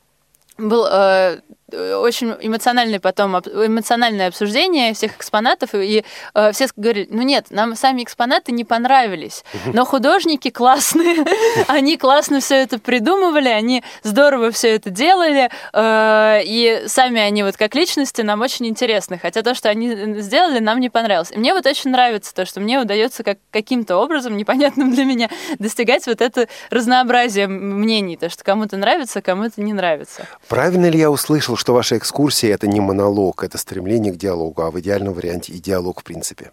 был 0.58 0.86
э, 0.90 1.40
очень 1.74 2.34
эмоциональный 2.40 3.00
потом 3.00 3.36
эмоциональное 3.36 4.28
обсуждение 4.28 4.94
всех 4.94 5.16
экспонатов, 5.16 5.74
и 5.74 6.04
э, 6.34 6.52
все 6.52 6.68
говорили, 6.76 7.08
ну 7.10 7.22
нет, 7.22 7.46
нам 7.50 7.74
сами 7.76 8.02
экспонаты 8.02 8.52
не 8.52 8.64
понравились, 8.64 9.44
но 9.66 9.84
художники 9.84 10.50
классные, 10.50 11.24
они 11.68 11.96
классно 11.96 12.40
все 12.40 12.56
это 12.56 12.78
придумывали, 12.78 13.48
они 13.48 13.82
здорово 14.02 14.50
все 14.50 14.74
это 14.74 14.90
делали, 14.90 15.50
э, 15.72 16.40
и 16.44 16.84
сами 16.86 17.20
они 17.20 17.42
вот 17.42 17.56
как 17.56 17.74
личности 17.74 18.22
нам 18.22 18.40
очень 18.40 18.66
интересны, 18.66 19.18
хотя 19.18 19.42
то, 19.42 19.54
что 19.54 19.68
они 19.68 20.20
сделали, 20.20 20.58
нам 20.58 20.80
не 20.80 20.90
понравилось. 20.90 21.30
И 21.32 21.38
мне 21.38 21.54
вот 21.54 21.66
очень 21.66 21.90
нравится 21.90 22.34
то, 22.34 22.44
что 22.44 22.60
мне 22.60 22.80
удается 22.80 23.22
как, 23.22 23.38
каким-то 23.50 23.96
образом, 23.96 24.36
непонятным 24.36 24.92
для 24.92 25.04
меня, 25.04 25.28
достигать 25.58 26.06
вот 26.06 26.20
это 26.20 26.48
разнообразие 26.70 27.46
мнений, 27.46 28.16
то, 28.16 28.28
что 28.28 28.44
кому-то 28.44 28.76
нравится, 28.76 29.22
кому-то 29.22 29.60
не 29.60 29.72
нравится. 29.72 30.26
Правильно 30.48 30.86
ли 30.88 30.98
я 30.98 31.10
услышал, 31.10 31.56
что 31.60 31.74
ваша 31.74 31.98
экскурсия– 31.98 32.54
это 32.54 32.66
не 32.66 32.80
монолог, 32.80 33.44
это 33.44 33.58
стремление 33.58 34.12
к 34.12 34.16
диалогу, 34.16 34.62
а 34.62 34.70
в 34.70 34.80
идеальном 34.80 35.14
варианте 35.14 35.52
и 35.52 35.60
диалог 35.60 36.00
в 36.00 36.04
принципе? 36.04 36.50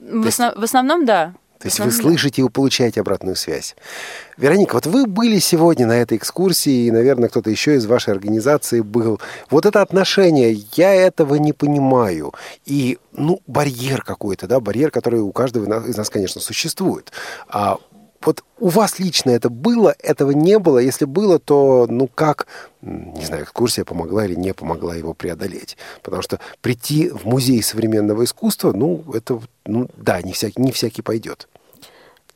В, 0.00 0.26
основ... 0.26 0.56
в 0.56 0.62
основном, 0.64 1.04
да. 1.04 1.34
То 1.60 1.66
есть 1.66 1.78
вы 1.78 1.90
слышите 1.90 2.40
и 2.40 2.48
получаете 2.48 3.02
обратную 3.02 3.36
связь. 3.36 3.76
Вероника, 4.38 4.74
вот 4.74 4.86
вы 4.86 5.06
были 5.06 5.38
сегодня 5.38 5.86
на 5.86 5.92
этой 5.92 6.16
экскурсии, 6.16 6.86
и, 6.86 6.90
наверное, 6.90 7.28
кто-то 7.28 7.50
еще 7.50 7.74
из 7.74 7.84
вашей 7.84 8.14
организации 8.14 8.80
был. 8.80 9.20
Вот 9.50 9.66
это 9.66 9.82
отношение, 9.82 10.58
я 10.72 10.94
этого 10.94 11.34
не 11.34 11.52
понимаю. 11.52 12.32
И, 12.64 12.96
ну, 13.12 13.42
барьер 13.46 14.02
какой-то, 14.02 14.46
да, 14.46 14.58
барьер, 14.58 14.90
который 14.90 15.20
у 15.20 15.32
каждого 15.32 15.86
из 15.86 15.96
нас, 15.98 16.08
конечно, 16.08 16.40
существует. 16.40 17.12
А 17.46 17.76
вот 18.22 18.44
у 18.58 18.68
вас 18.68 18.98
лично 18.98 19.30
это 19.30 19.48
было, 19.48 19.94
этого 19.98 20.32
не 20.32 20.58
было? 20.58 20.78
Если 20.78 21.06
было, 21.06 21.38
то 21.38 21.86
ну 21.88 22.06
как, 22.06 22.46
не 22.82 23.24
знаю, 23.24 23.44
экскурсия 23.44 23.84
помогла 23.84 24.26
или 24.26 24.34
не 24.34 24.52
помогла 24.52 24.94
его 24.94 25.14
преодолеть? 25.14 25.76
Потому 26.02 26.22
что 26.22 26.38
прийти 26.60 27.08
в 27.08 27.24
музей 27.24 27.62
современного 27.62 28.24
искусства, 28.24 28.72
ну, 28.72 29.02
это, 29.14 29.40
ну, 29.64 29.88
да, 29.96 30.20
не 30.20 30.32
всякий, 30.32 30.60
не 30.60 30.72
всякий 30.72 31.02
пойдет. 31.02 31.48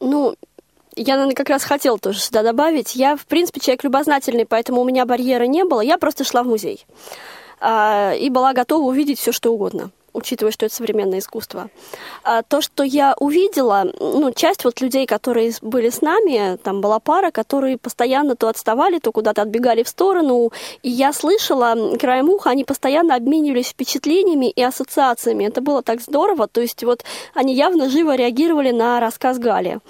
Ну, 0.00 0.34
я, 0.96 1.14
наверное, 1.14 1.34
как 1.34 1.50
раз 1.50 1.64
хотела 1.64 1.98
тоже 1.98 2.20
сюда 2.20 2.42
добавить. 2.42 2.94
Я, 2.94 3.16
в 3.16 3.26
принципе, 3.26 3.60
человек 3.60 3.84
любознательный, 3.84 4.46
поэтому 4.46 4.80
у 4.80 4.84
меня 4.84 5.04
барьера 5.04 5.44
не 5.44 5.64
было. 5.64 5.80
Я 5.80 5.98
просто 5.98 6.24
шла 6.24 6.42
в 6.42 6.46
музей. 6.46 6.86
А, 7.60 8.14
и 8.14 8.30
была 8.30 8.52
готова 8.54 8.88
увидеть 8.88 9.18
все, 9.18 9.32
что 9.32 9.52
угодно 9.52 9.90
учитывая, 10.14 10.52
что 10.52 10.66
это 10.66 10.74
современное 10.74 11.18
искусство. 11.18 11.68
А 12.22 12.42
то, 12.42 12.62
что 12.62 12.82
я 12.82 13.14
увидела, 13.18 13.92
ну, 14.00 14.32
часть 14.32 14.64
вот 14.64 14.80
людей, 14.80 15.06
которые 15.06 15.52
были 15.60 15.90
с 15.90 16.00
нами, 16.00 16.56
там 16.56 16.80
была 16.80 17.00
пара, 17.00 17.30
которые 17.30 17.76
постоянно 17.76 18.36
то 18.36 18.48
отставали, 18.48 18.98
то 18.98 19.12
куда-то 19.12 19.42
отбегали 19.42 19.82
в 19.82 19.88
сторону, 19.88 20.52
и 20.82 20.88
я 20.88 21.12
слышала 21.12 21.96
краем 21.98 22.30
уха, 22.30 22.50
они 22.50 22.64
постоянно 22.64 23.14
обменивались 23.14 23.68
впечатлениями 23.68 24.50
и 24.50 24.62
ассоциациями. 24.62 25.44
Это 25.44 25.60
было 25.60 25.82
так 25.82 26.00
здорово, 26.00 26.48
то 26.48 26.60
есть 26.60 26.82
вот 26.84 27.04
они 27.34 27.54
явно 27.54 27.88
живо 27.90 28.14
реагировали 28.14 28.70
на 28.70 29.00
рассказ 29.00 29.38
Гали. 29.38 29.80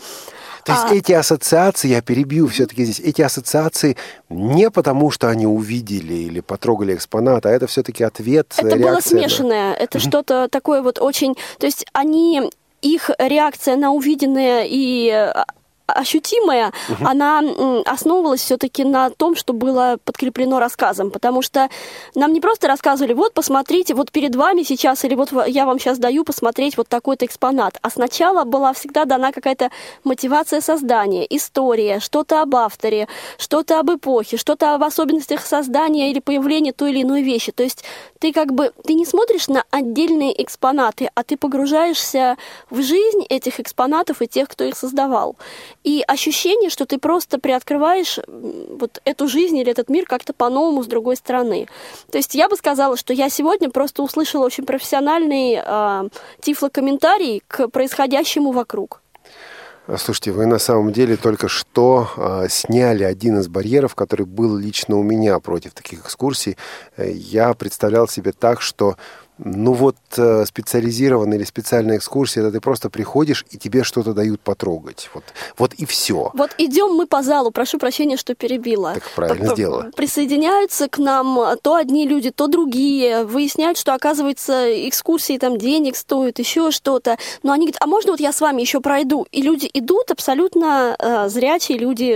То 0.65 0.73
есть 0.73 0.85
а... 0.85 0.95
эти 0.95 1.13
ассоциации, 1.13 1.89
я 1.89 2.01
перебью 2.01 2.49
все-таки 2.49 2.85
здесь, 2.85 3.01
эти 3.01 3.23
ассоциации 3.23 3.97
не 4.31 4.71
потому, 4.71 5.11
что 5.11 5.29
они 5.29 5.47
увидели 5.47 6.15
или 6.15 6.41
потрогали 6.41 6.95
экспонат, 6.95 7.47
а 7.47 7.51
это 7.51 7.67
все-таки 7.67 8.03
ответ, 8.03 8.53
Это 8.57 8.77
реакция, 8.77 8.91
было 8.91 9.01
смешанное, 9.01 9.73
да. 9.73 9.85
это 9.85 9.99
что-то 9.99 10.49
такое 10.49 10.83
вот 10.83 10.99
очень... 10.99 11.35
То 11.59 11.67
есть 11.67 11.87
они 11.93 12.51
их 12.83 13.11
реакция 13.19 13.77
на 13.77 13.93
увиденное 13.93 14.65
и 14.69 15.11
а, 15.11 15.47
ощутимая, 15.87 16.73
угу. 16.89 17.07
она 17.07 17.43
основывалась 17.87 18.41
все-таки 18.41 18.85
на 18.85 19.11
том, 19.11 19.37
что 19.37 19.53
было 19.53 19.99
подкреплено 20.05 20.59
рассказом, 20.59 21.11
потому 21.11 21.43
что 21.43 21.69
нам 22.15 22.33
не 22.33 22.41
просто 22.41 22.69
рассказывали, 22.69 23.13
вот 23.13 23.35
посмотрите, 23.35 23.95
вот 23.95 24.11
перед 24.11 24.35
вами 24.35 24.63
сейчас, 24.63 25.05
или 25.05 25.15
вот 25.15 25.31
я 25.47 25.67
вам 25.67 25.79
сейчас 25.79 25.99
даю 25.99 26.25
посмотреть 26.25 26.77
вот 26.77 26.89
такой-то 26.89 27.27
экспонат, 27.27 27.79
а 27.83 27.91
сначала 27.91 28.45
была 28.45 28.73
всегда 28.73 29.05
дана 29.05 29.33
какая-то 29.33 29.71
мотивация 30.05 30.61
создания, 30.61 31.27
история, 31.29 32.01
что-то 32.01 32.43
об 32.43 32.57
авторе, 32.57 33.09
что-то 33.39 33.81
об 33.81 33.91
эпохе, 33.91 34.37
что-то 34.37 34.75
об 34.75 34.83
особенностях 34.83 35.45
создания 35.45 36.11
или 36.11 36.21
появления 36.21 36.73
той 36.73 36.91
или 36.91 37.03
иной 37.03 37.23
вещи. 37.23 37.53
То 37.53 37.63
есть 37.63 37.85
ты 38.19 38.33
как 38.33 38.53
бы, 38.53 38.73
ты 38.85 38.95
не 38.95 39.05
смотришь 39.05 39.49
на 39.49 39.65
отдельные 39.71 40.43
экспонаты, 40.43 41.11
а 41.15 41.23
ты 41.23 41.37
погружаешься 41.37 42.37
в 42.71 42.81
жизнь 42.81 43.25
этих 43.29 43.61
экспонатов 43.61 44.23
и 44.23 44.27
тех, 44.27 44.49
кто 44.49 44.65
их 44.65 44.77
создавал. 44.77 45.37
И 45.85 46.03
ощущение, 46.07 46.71
что 46.71 46.87
ты 46.87 46.99
просто 46.99 47.39
приоткрываешь 47.39 48.19
вот 48.27 49.01
эту 49.05 49.29
жизнь 49.29 49.59
или 49.59 49.71
этот 49.71 49.91
мир 49.91 50.07
как-то 50.07 50.33
по-новому 50.33 50.83
с 50.83 50.87
другой 50.87 51.17
стороны. 51.17 51.69
То 52.11 52.19
есть 52.19 52.35
я 52.35 52.49
бы 52.49 52.57
сказала, 52.57 52.97
что 52.97 53.13
я 53.13 53.29
сегодня 53.29 53.71
просто 53.71 54.03
услышала 54.03 54.47
очень 54.47 54.65
профессиональный 54.65 55.61
э, 55.63 56.09
тифлокомментарий 56.41 57.43
к 57.47 57.69
происходящему 57.69 58.51
вокруг. 58.51 59.03
Слушайте, 59.99 60.33
вы 60.33 60.47
на 60.47 60.59
самом 60.59 60.95
деле 60.95 61.19
только 61.19 61.49
что 61.49 62.09
э, 62.17 62.47
сняли 62.49 63.05
один 63.05 63.41
из 63.41 63.49
барьеров, 63.49 63.95
который 63.95 64.25
был 64.25 64.57
лично 64.57 64.97
у 64.97 65.03
меня 65.03 65.39
против 65.41 65.75
таких 65.75 66.01
экскурсий. 66.01 66.57
Э, 66.97 67.11
я 67.13 67.53
представлял 67.53 68.09
себе 68.09 68.33
так, 68.33 68.63
что 68.63 68.97
ну 69.39 69.73
вот 69.73 69.97
э, 70.17 70.45
специализированная 70.47 71.39
или 71.39 71.45
специальная 71.45 71.97
экскурсия, 71.97 72.43
это 72.43 72.53
ты 72.53 72.61
просто 72.61 72.89
приходишь 72.89 73.45
и 73.51 73.59
тебе 73.59 73.83
что-то 73.83 74.13
дают 74.13 74.41
потрогать. 74.41 75.11
Вот, 75.13 75.25
вот 75.59 75.75
и 75.75 75.87
все. 75.87 76.31
Вот 76.35 76.51
идем 76.59 76.95
мы 76.95 77.07
по 77.07 77.23
залу, 77.23 77.51
прошу 77.51 77.79
прощения, 77.79 78.17
что 78.17 78.35
перебила. 78.35 78.95
Так 78.95 79.11
правильно 79.15 79.47
так, 79.47 79.55
сделала. 79.55 79.91
Присоединяются 79.97 80.89
к 80.89 80.99
нам 80.99 81.57
то 81.63 81.75
одни 81.75 82.07
люди, 82.07 82.31
то 82.31 82.47
другие, 82.47 83.25
выясняют, 83.25 83.77
что, 83.77 83.95
оказывается, 83.95 84.89
экскурсии 84.89 85.39
там 85.39 85.59
денег 85.59 85.97
стоят, 85.97 86.39
еще 86.39 86.71
что-то. 86.71 87.19
Но 87.43 87.53
они 87.53 87.67
говорят, 87.67 87.83
а 87.83 87.87
можно 87.87 88.13
вот 88.13 88.21
я 88.21 88.33
с 88.33 88.41
вами 88.41 88.61
еще 88.61 88.81
пройду? 88.81 89.27
И 89.33 89.43
люди 89.43 89.69
идут, 89.73 90.11
абсолютно 90.13 90.95
э, 90.99 91.29
зрячие 91.29 91.79
люди, 91.79 92.13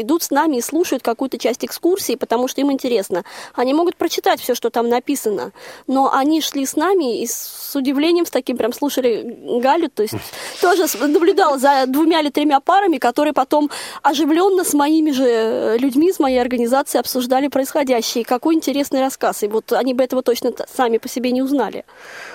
идут 0.00 0.24
с 0.24 0.30
нами 0.30 0.56
и 0.56 0.60
слушают 0.60 1.02
какую-то 1.02 1.38
часть 1.38 1.64
экскурсии, 1.64 2.16
потому 2.16 2.48
что 2.48 2.60
им 2.60 2.70
интересно. 2.70 3.24
Они 3.54 3.72
могут 3.72 3.96
прочитать 3.96 4.40
все, 4.40 4.54
что 4.54 4.68
там 4.68 4.88
написано, 4.88 5.52
но 5.86 6.12
они 6.12 6.42
шли 6.50 6.66
с 6.66 6.76
нами 6.76 7.22
и 7.22 7.26
с 7.26 7.72
удивлением, 7.74 8.26
с 8.26 8.30
таким 8.30 8.56
прям 8.56 8.72
слушали 8.72 9.60
Галю, 9.60 9.88
то 9.88 10.02
есть 10.02 10.14
тоже 10.60 10.86
наблюдала 11.06 11.58
за 11.58 11.84
двумя 11.86 12.20
или 12.20 12.30
тремя 12.30 12.60
парами, 12.60 12.98
которые 12.98 13.32
потом 13.32 13.70
оживленно 14.02 14.64
с 14.64 14.74
моими 14.74 15.10
же 15.10 15.76
людьми, 15.78 16.12
с 16.12 16.18
моей 16.18 16.40
организацией 16.40 17.00
обсуждали 17.00 17.48
происходящее. 17.48 18.24
Какой 18.24 18.54
интересный 18.54 19.00
рассказ. 19.00 19.42
И 19.42 19.48
вот 19.48 19.72
они 19.72 19.94
бы 19.94 20.02
этого 20.02 20.22
точно 20.22 20.52
сами 20.74 20.98
по 20.98 21.08
себе 21.08 21.30
не 21.32 21.42
узнали. 21.42 21.84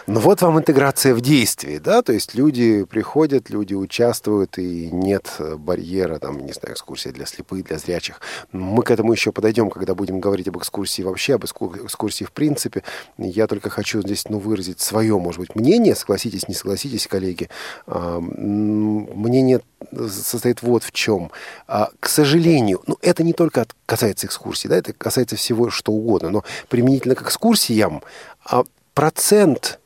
Ну 0.07 0.19
вот 0.19 0.41
вам 0.41 0.59
интеграция 0.59 1.13
в 1.13 1.21
действии, 1.21 1.77
да, 1.77 2.01
то 2.01 2.13
есть 2.13 2.35
люди 2.35 2.83
приходят, 2.83 3.49
люди 3.49 3.73
участвуют, 3.73 4.57
и 4.57 4.89
нет 4.91 5.35
барьера, 5.57 6.19
там, 6.19 6.45
не 6.45 6.53
знаю, 6.53 6.75
экскурсия 6.75 7.11
для 7.11 7.25
слепых, 7.25 7.65
для 7.65 7.77
зрячих. 7.77 8.21
Мы 8.51 8.83
к 8.83 8.91
этому 8.91 9.11
еще 9.11 9.31
подойдем, 9.31 9.69
когда 9.69 9.95
будем 9.95 10.19
говорить 10.19 10.47
об 10.47 10.57
экскурсии 10.57 11.01
вообще, 11.01 11.35
об 11.35 11.45
экскурсии 11.45 12.23
в 12.23 12.31
принципе. 12.31 12.83
Я 13.17 13.47
только 13.47 13.69
хочу 13.69 14.01
здесь 14.05 14.25
ну, 14.29 14.39
выразить 14.39 14.79
свое, 14.79 15.17
может 15.17 15.39
быть, 15.39 15.55
мнение, 15.55 15.95
согласитесь, 15.95 16.47
не 16.47 16.55
согласитесь, 16.55 17.07
коллеги. 17.07 17.49
А, 17.87 18.19
мнение 18.19 19.61
состоит 20.07 20.61
вот 20.61 20.83
в 20.83 20.91
чем. 20.91 21.31
А, 21.67 21.89
к 21.99 22.09
сожалению, 22.09 22.81
ну, 22.87 22.97
это 23.01 23.23
не 23.23 23.33
только 23.33 23.65
касается 23.85 24.27
экскурсий, 24.27 24.69
да, 24.69 24.77
это 24.77 24.93
касается 24.93 25.35
всего 25.35 25.69
что 25.69 25.91
угодно, 25.91 26.29
но 26.29 26.43
применительно 26.69 27.15
к 27.15 27.21
экскурсиям 27.21 28.03
а, 28.45 28.63
процент 28.93 29.79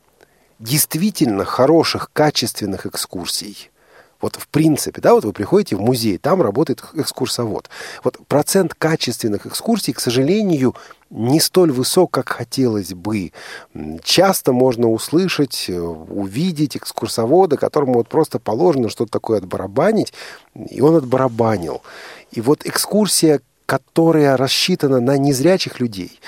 действительно 0.58 1.44
хороших, 1.44 2.10
качественных 2.12 2.86
экскурсий– 2.86 3.70
вот 4.20 4.36
в 4.36 4.48
принципе, 4.48 5.00
да, 5.00 5.14
вот 5.14 5.24
вы 5.24 5.32
приходите 5.32 5.76
в 5.76 5.80
музей, 5.80 6.18
там 6.18 6.42
работает 6.42 6.82
экскурсовод. 6.94 7.70
Вот 8.04 8.18
процент 8.28 8.74
качественных 8.74 9.46
экскурсий, 9.46 9.92
к 9.92 10.00
сожалению, 10.00 10.74
не 11.10 11.40
столь 11.40 11.72
высок, 11.72 12.10
как 12.12 12.28
хотелось 12.28 12.94
бы. 12.94 13.32
Часто 14.04 14.52
можно 14.52 14.88
услышать, 14.88 15.66
э, 15.68 15.78
увидеть 15.80 16.76
экскурсовода, 16.76 17.56
которому 17.56 17.94
вот 17.94 18.08
просто 18.08 18.38
положено 18.38 18.88
что-то 18.88 19.10
такое 19.10 19.38
отбарабанить, 19.38 20.12
и 20.54 20.80
он 20.80 20.96
отбарабанил. 20.96 21.82
И 22.30 22.40
вот 22.40 22.64
экскурсия, 22.64 23.40
которая 23.66 24.36
рассчитана 24.36 25.00
на 25.00 25.16
незрячих 25.16 25.80
людей, 25.80 26.20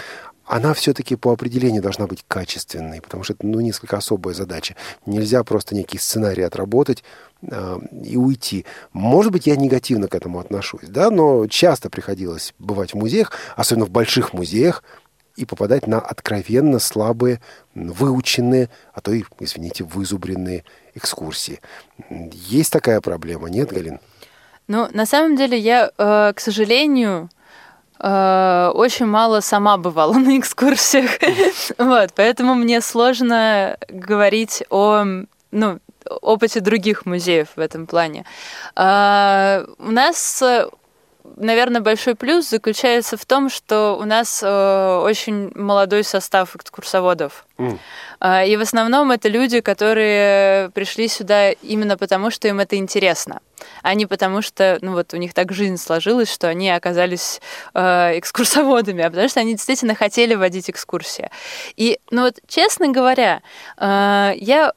она 0.53 0.75
все-таки 0.75 1.17
по 1.17 1.33
определению 1.33 1.81
должна 1.81 2.07
быть 2.07 2.27
качественной, 2.29 3.01
потому 3.01 3.25
что 3.25 3.33
это 3.33 3.47
ну, 3.47 3.61
несколько 3.61 3.97
особая 3.97 4.35
задача. 4.35 4.77
Нельзя 5.07 5.43
просто 5.45 5.75
некий 5.75 5.97
сценарий 5.97 6.43
отработать 6.43 7.03
э, 7.41 7.79
и 8.05 8.19
уйти. 8.19 8.67
Может 8.93 9.33
быть, 9.33 9.47
я 9.47 9.57
негативно 9.57 10.09
к 10.09 10.15
этому 10.15 10.39
отношусь, 10.41 10.89
да, 10.89 11.09
но 11.11 11.47
часто 11.47 11.89
приходилось 11.89 12.53
бывать 12.59 12.93
в 12.93 12.97
музеях, 12.97 13.33
особенно 13.57 13.87
в 13.87 13.91
больших 13.91 14.35
музеях, 14.35 14.85
и 15.37 15.47
попадать 15.47 15.87
на 15.87 15.99
откровенно 15.99 16.79
слабые, 16.79 17.41
выученные, 17.75 18.69
а 18.93 19.01
то 19.01 19.11
и, 19.11 19.25
извините, 19.41 19.85
вызубренные 19.85 20.65
экскурсии. 20.95 21.61
Есть 22.11 22.71
такая 22.71 23.01
проблема, 23.01 23.49
нет, 23.49 23.73
Галин? 23.73 24.01
Ну, 24.69 24.87
на 24.93 25.07
самом 25.07 25.35
деле, 25.35 25.59
я, 25.59 25.91
э, 25.97 26.33
к 26.37 26.41
сожалению, 26.41 27.31
э, 28.03 28.71
очень 28.75 29.07
мало 29.07 29.41
сама 29.41 29.77
бывала 29.77 30.13
на 30.19 30.39
экскурсиях. 30.39 31.11
вот, 31.79 32.11
поэтому 32.15 32.55
мне 32.55 32.81
сложно 32.81 33.77
говорить 33.89 34.65
о 34.71 35.05
ну, 35.51 35.79
опыте 36.21 36.61
других 36.61 37.07
музеев 37.07 37.49
в 37.57 37.61
этом 37.61 37.87
плане. 37.87 38.25
Э, 38.77 39.65
у 39.79 39.91
нас 39.91 40.43
наверное, 41.37 41.81
большой 41.81 42.15
плюс 42.15 42.49
заключается 42.49 43.17
в 43.17 43.25
том, 43.25 43.49
что 43.49 43.97
у 44.01 44.05
нас 44.05 44.43
э, 44.43 45.01
очень 45.05 45.51
молодой 45.55 46.05
состав 46.05 46.57
экскурсоводов. 46.57 47.47
Mm. 47.59 47.79
Э, 48.21 48.49
и 48.49 48.57
в 48.57 48.61
основном 48.61 49.11
это 49.11 49.29
люди, 49.29 49.61
которые 49.61 50.71
пришли 50.71 51.09
сюда 51.09 51.51
именно 51.51 51.97
потому, 51.97 52.31
что 52.31 52.49
им 52.49 52.61
это 52.61 52.77
интересно, 52.77 53.41
а 53.83 53.95
не 53.95 54.07
потому, 54.07 54.43
что 54.43 54.79
ну, 54.81 54.93
вот 54.93 55.15
у 55.15 55.17
них 55.17 55.35
так 55.35 55.53
жизнь 55.53 55.77
сложилась, 55.77 56.33
что 56.33 56.49
они 56.49 56.71
оказались 56.71 57.41
э, 57.75 58.19
экскурсоводами, 58.19 59.03
а 59.05 59.11
потому 59.11 59.29
что 59.29 59.41
они 59.41 59.53
действительно 59.53 59.95
хотели 59.95 60.35
водить 60.35 60.71
экскурсии. 60.71 61.31
И, 61.77 61.99
ну 62.11 62.23
вот, 62.23 62.39
честно 62.47 62.89
говоря, 62.89 63.43
э, 63.79 64.33
я 64.37 64.73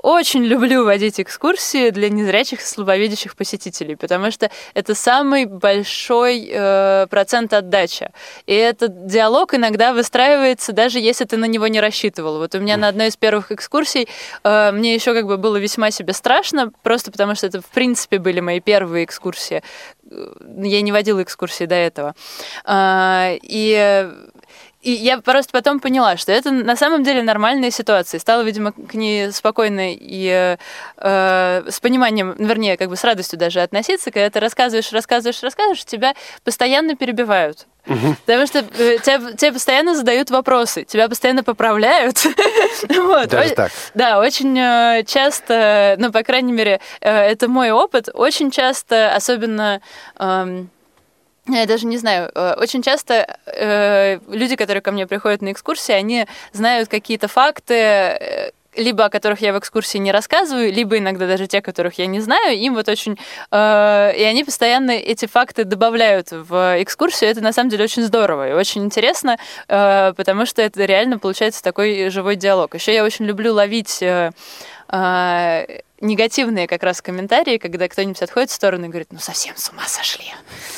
очень 0.00 0.44
люблю 0.44 0.84
водить 0.84 1.20
экскурсии 1.20 1.90
для 1.90 2.08
незрячих 2.08 2.60
и 2.60 2.64
слабовидящих 2.64 3.34
посетителей, 3.34 3.96
потому 3.96 4.30
что 4.30 4.50
это 4.74 4.94
самый 4.94 5.46
большой 5.46 6.48
э, 6.50 7.06
процент 7.10 7.52
отдачи. 7.52 8.10
И 8.46 8.54
этот 8.54 9.06
диалог 9.06 9.54
иногда 9.54 9.92
выстраивается, 9.92 10.72
даже 10.72 11.00
если 11.00 11.24
ты 11.24 11.36
на 11.36 11.46
него 11.46 11.66
не 11.66 11.80
рассчитывал. 11.80 12.38
Вот 12.38 12.54
у 12.54 12.60
меня 12.60 12.76
на 12.76 12.88
одной 12.88 13.08
из 13.08 13.16
первых 13.16 13.50
экскурсий 13.50 14.08
э, 14.44 14.70
мне 14.72 14.94
еще 14.94 15.14
как 15.14 15.26
бы 15.26 15.36
было 15.36 15.56
весьма 15.56 15.90
себе 15.90 16.12
страшно, 16.12 16.72
просто 16.82 17.10
потому 17.10 17.34
что 17.34 17.48
это, 17.48 17.60
в 17.60 17.66
принципе, 17.66 18.18
были 18.18 18.40
мои 18.40 18.60
первые 18.60 19.04
экскурсии. 19.04 19.62
Я 20.10 20.80
не 20.80 20.92
водила 20.92 21.22
экскурсии 21.22 21.64
до 21.64 21.74
этого. 21.74 22.14
Э, 22.64 23.36
и 23.42 24.08
и 24.80 24.92
я 24.92 25.18
просто 25.18 25.50
потом 25.52 25.80
поняла, 25.80 26.16
что 26.16 26.30
это 26.30 26.52
на 26.52 26.76
самом 26.76 27.02
деле 27.02 27.22
нормальная 27.22 27.70
ситуация. 27.70 28.20
Стала, 28.20 28.42
видимо, 28.42 28.72
к 28.72 28.94
ней 28.94 29.32
спокойно 29.32 29.92
и 29.94 30.56
э, 30.96 31.62
с 31.68 31.80
пониманием, 31.80 32.34
вернее, 32.38 32.76
как 32.76 32.88
бы 32.88 32.96
с 32.96 33.02
радостью 33.02 33.38
даже 33.38 33.60
относиться, 33.60 34.12
когда 34.12 34.30
ты 34.30 34.38
рассказываешь, 34.38 34.92
рассказываешь, 34.92 35.42
рассказываешь, 35.42 35.84
тебя 35.84 36.14
постоянно 36.44 36.94
перебивают. 36.94 37.66
Угу. 37.88 38.16
Потому 38.24 38.46
что 38.46 38.58
э, 38.58 38.98
тебя, 38.98 39.32
тебе 39.32 39.52
постоянно 39.52 39.96
задают 39.96 40.30
вопросы, 40.30 40.84
тебя 40.84 41.08
постоянно 41.08 41.42
поправляют. 41.42 42.24
вот. 42.88 43.28
Даже 43.28 43.54
так? 43.54 43.72
Да, 43.94 44.20
очень 44.20 44.56
э, 44.56 45.04
часто, 45.06 45.96
ну, 45.98 46.12
по 46.12 46.22
крайней 46.22 46.52
мере, 46.52 46.80
э, 47.00 47.10
это 47.10 47.48
мой 47.48 47.72
опыт, 47.72 48.08
очень 48.12 48.50
часто, 48.50 49.14
особенно... 49.14 49.80
Э, 50.18 50.66
я 51.56 51.66
даже 51.66 51.86
не 51.86 51.96
знаю, 51.96 52.30
э, 52.34 52.54
очень 52.58 52.82
часто 52.82 53.38
э, 53.46 54.18
люди, 54.28 54.56
которые 54.56 54.82
ко 54.82 54.92
мне 54.92 55.06
приходят 55.06 55.42
на 55.42 55.52
экскурсии, 55.52 55.92
они 55.92 56.26
знают 56.52 56.88
какие-то 56.88 57.28
факты, 57.28 57.74
э, 57.74 58.50
либо 58.78 59.04
о 59.04 59.10
которых 59.10 59.40
я 59.40 59.52
в 59.52 59.58
экскурсии 59.58 59.98
не 59.98 60.12
рассказываю, 60.12 60.72
либо 60.72 60.98
иногда 60.98 61.26
даже 61.26 61.46
те, 61.46 61.60
которых 61.60 61.98
я 61.98 62.06
не 62.06 62.20
знаю, 62.20 62.56
им 62.56 62.74
вот 62.74 62.88
очень... 62.88 63.18
Э, 63.50 64.12
и 64.16 64.22
они 64.22 64.44
постоянно 64.44 64.92
эти 64.92 65.26
факты 65.26 65.64
добавляют 65.64 66.28
в 66.30 66.82
экскурсию. 66.82 67.30
Это 67.30 67.40
на 67.40 67.52
самом 67.52 67.70
деле 67.70 67.84
очень 67.84 68.02
здорово 68.02 68.50
и 68.50 68.52
очень 68.52 68.84
интересно, 68.84 69.36
э, 69.68 70.12
потому 70.16 70.46
что 70.46 70.62
это 70.62 70.84
реально 70.84 71.18
получается 71.18 71.62
такой 71.62 72.08
живой 72.10 72.36
диалог. 72.36 72.74
Еще 72.74 72.94
я 72.94 73.04
очень 73.04 73.24
люблю 73.24 73.52
ловить... 73.52 74.02
Э, 74.02 74.30
э, 74.90 75.80
негативные 76.00 76.66
как 76.68 76.82
раз 76.82 77.02
комментарии, 77.02 77.58
когда 77.58 77.88
кто-нибудь 77.88 78.22
отходит 78.22 78.50
в 78.50 78.52
сторону 78.52 78.86
и 78.86 78.88
говорит, 78.88 79.08
ну 79.12 79.18
совсем 79.18 79.56
с 79.56 79.70
ума 79.70 79.82
сошли. 79.86 80.26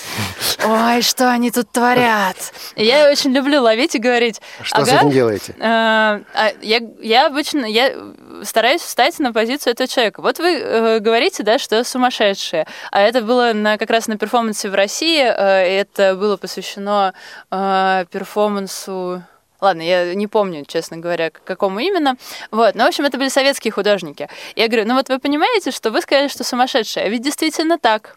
Ой, 0.64 1.02
что 1.02 1.30
они 1.30 1.50
тут 1.50 1.70
творят? 1.70 2.36
И 2.76 2.84
я 2.84 3.10
очень 3.10 3.32
люблю 3.32 3.62
ловить 3.62 3.94
и 3.94 3.98
говорить. 3.98 4.40
Что 4.62 4.78
ага, 4.78 4.86
с 4.86 4.94
этим 4.94 5.10
делаете? 5.10 5.54
Э, 5.58 6.20
я, 6.62 6.80
я 7.00 7.26
обычно 7.26 7.66
я 7.66 7.94
стараюсь 8.42 8.82
встать 8.82 9.18
на 9.18 9.32
позицию 9.32 9.72
этого 9.72 9.88
человека. 9.88 10.22
Вот 10.22 10.38
вы 10.38 10.54
э, 10.54 10.98
говорите, 11.00 11.42
да, 11.42 11.58
что 11.58 11.82
сумасшедшие. 11.84 12.66
А 12.90 13.00
это 13.00 13.22
было 13.22 13.52
на, 13.52 13.78
как 13.78 13.90
раз 13.90 14.06
на 14.06 14.16
перформансе 14.16 14.68
в 14.70 14.74
России. 14.74 15.22
Э, 15.22 15.80
это 15.80 16.16
было 16.16 16.36
посвящено 16.36 17.14
э, 17.50 18.04
перформансу 18.10 19.22
Ладно, 19.60 19.82
я 19.82 20.14
не 20.14 20.26
помню, 20.26 20.64
честно 20.66 20.96
говоря, 20.96 21.30
к 21.30 21.42
какому 21.44 21.80
именно. 21.80 22.16
Вот. 22.50 22.74
Но, 22.74 22.84
в 22.84 22.88
общем, 22.88 23.04
это 23.04 23.18
были 23.18 23.28
советские 23.28 23.72
художники. 23.72 24.28
Я 24.56 24.68
говорю, 24.68 24.86
ну 24.86 24.94
вот 24.94 25.08
вы 25.08 25.18
понимаете, 25.18 25.70
что 25.70 25.90
вы 25.90 26.00
сказали, 26.00 26.28
что 26.28 26.44
сумасшедшие, 26.44 27.06
а 27.06 27.08
ведь 27.08 27.22
действительно 27.22 27.78
так. 27.78 28.16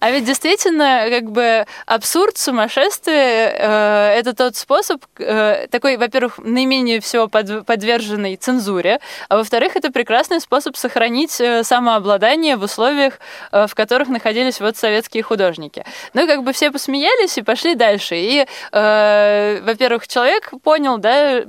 А 0.00 0.10
ведь 0.10 0.24
действительно, 0.24 1.06
как 1.08 1.30
бы 1.30 1.66
абсурд, 1.86 2.36
сумасшествие 2.36 3.54
э, 3.56 4.14
это 4.18 4.34
тот 4.34 4.56
способ, 4.56 5.04
э, 5.18 5.66
такой, 5.70 5.96
во-первых, 5.96 6.38
наименее 6.38 7.00
всего 7.00 7.28
под, 7.28 7.66
подверженный 7.66 8.36
цензуре, 8.36 9.00
а 9.28 9.36
во-вторых, 9.36 9.76
это 9.76 9.90
прекрасный 9.90 10.40
способ 10.40 10.76
сохранить 10.76 11.40
э, 11.40 11.64
самообладание 11.64 12.56
в 12.56 12.62
условиях, 12.62 13.18
э, 13.52 13.66
в 13.66 13.74
которых 13.74 14.08
находились 14.08 14.60
вот 14.60 14.76
советские 14.76 15.22
художники. 15.22 15.84
Ну, 16.14 16.26
как 16.26 16.42
бы 16.42 16.52
все 16.52 16.70
посмеялись 16.70 17.38
и 17.38 17.42
пошли 17.42 17.74
дальше. 17.74 18.16
И, 18.16 18.46
э, 18.72 19.60
во-первых, 19.62 20.08
человек 20.08 20.52
понял, 20.62 20.98
да, 20.98 21.44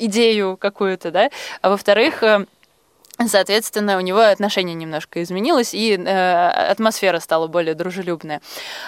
идею 0.00 0.56
какую-то, 0.56 1.10
да, 1.10 1.30
а 1.62 1.70
во-вторых, 1.70 2.22
э, 2.22 2.46
Соответственно, 3.26 3.98
у 3.98 4.00
него 4.00 4.20
отношение 4.20 4.74
немножко 4.74 5.22
изменилось, 5.22 5.74
и 5.74 5.96
э, 5.96 6.48
атмосфера 6.70 7.20
стала 7.20 7.48
более 7.48 7.74
дружелюбная. 7.74 8.40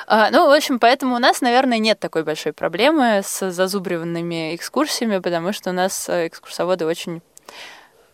Э, 0.09 0.29
ну, 0.31 0.49
в 0.49 0.53
общем, 0.53 0.79
поэтому 0.79 1.16
у 1.16 1.18
нас, 1.18 1.40
наверное, 1.40 1.79
нет 1.79 2.01
такой 2.01 2.25
большой 2.25 2.53
проблемы 2.53 3.21
с 3.25 3.51
зазубриванными 3.51 4.55
экскурсиями, 4.55 5.18
потому 5.18 5.53
что 5.53 5.71
у 5.71 5.73
нас 5.75 6.09
э, 6.09 6.29
экскурсоводы 6.29 6.87
очень 6.87 7.21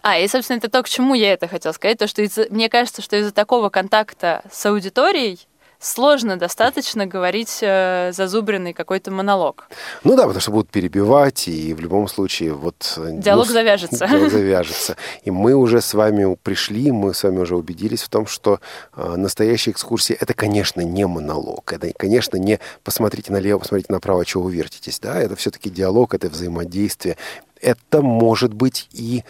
а, 0.03 0.19
и, 0.19 0.29
собственно, 0.29 0.59
это 0.59 0.71
то, 0.71 0.83
к 0.83 0.89
чему 0.89 1.15
я 1.15 1.33
это 1.33 1.49
хотела 1.49 1.73
сказать, 1.73 1.99
то, 1.99 2.07
что 2.07 2.23
из 2.23 2.37
мне 2.51 2.69
кажется, 2.69 3.03
что 3.03 3.17
из-за 3.17 3.33
такого 3.33 3.69
контакта 3.69 4.43
с 4.51 4.65
аудиторией 4.67 5.47
сложно 5.81 6.37
достаточно 6.37 7.07
говорить 7.07 7.59
э, 7.62 8.11
зазубренный 8.12 8.73
какой-то 8.73 9.11
монолог. 9.11 9.69
Ну 10.05 10.17
да, 10.17 10.23
потому 10.23 10.41
что 10.41 10.51
будут 10.51 10.71
перебивать, 10.71 11.49
и 11.49 11.75
в 11.75 11.81
любом 11.81 12.09
случае 12.09 12.53
вот... 12.53 12.95
Э, 12.97 13.11
диалог 13.12 13.47
ну, 13.47 13.53
завяжется. 13.53 14.07
Диалог 14.11 14.31
завяжется. 14.31 14.97
И 15.23 15.31
мы 15.31 15.55
уже 15.55 15.81
с 15.81 15.95
вами 15.95 16.37
пришли, 16.43 16.91
мы 16.91 17.14
с 17.14 17.23
вами 17.23 17.38
уже 17.38 17.57
убедились 17.57 18.03
в 18.03 18.09
том, 18.09 18.27
что 18.27 18.61
э, 18.97 19.14
настоящая 19.17 19.71
экскурсия— 19.71 20.17
это, 20.21 20.35
конечно, 20.35 20.81
не 20.81 21.07
монолог. 21.07 21.73
Это, 21.73 21.93
конечно, 21.97 22.37
не 22.37 22.59
посмотрите 22.83 23.33
налево, 23.33 23.59
посмотрите 23.59 23.93
направо, 23.93 24.25
чего 24.25 24.45
вы 24.45 24.55
вертитесь. 24.55 24.99
Да? 24.99 25.21
Это 25.21 25.37
все-таки 25.37 25.71
диалог, 25.71 26.14
это 26.14 26.29
взаимодействие 26.29 27.17
это 27.61 28.03
может 28.03 28.55
быть 28.55 28.88
и 28.92 29.25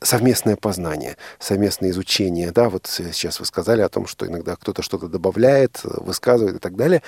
совместное 0.00 0.56
познание, 0.56 1.16
совместное 1.38 1.90
изучение. 1.90 2.50
Да, 2.52 2.68
вот 2.68 2.86
сейчас 2.86 3.40
вы 3.40 3.46
сказали 3.46 3.82
о 3.82 3.88
том, 3.88 4.06
что 4.06 4.26
иногда 4.26 4.56
кто-то 4.56 4.82
что-то 4.82 5.08
добавляет, 5.08 5.80
высказывает 5.84 6.56
и 6.56 6.58
так 6.58 6.76
далее. 6.76 7.02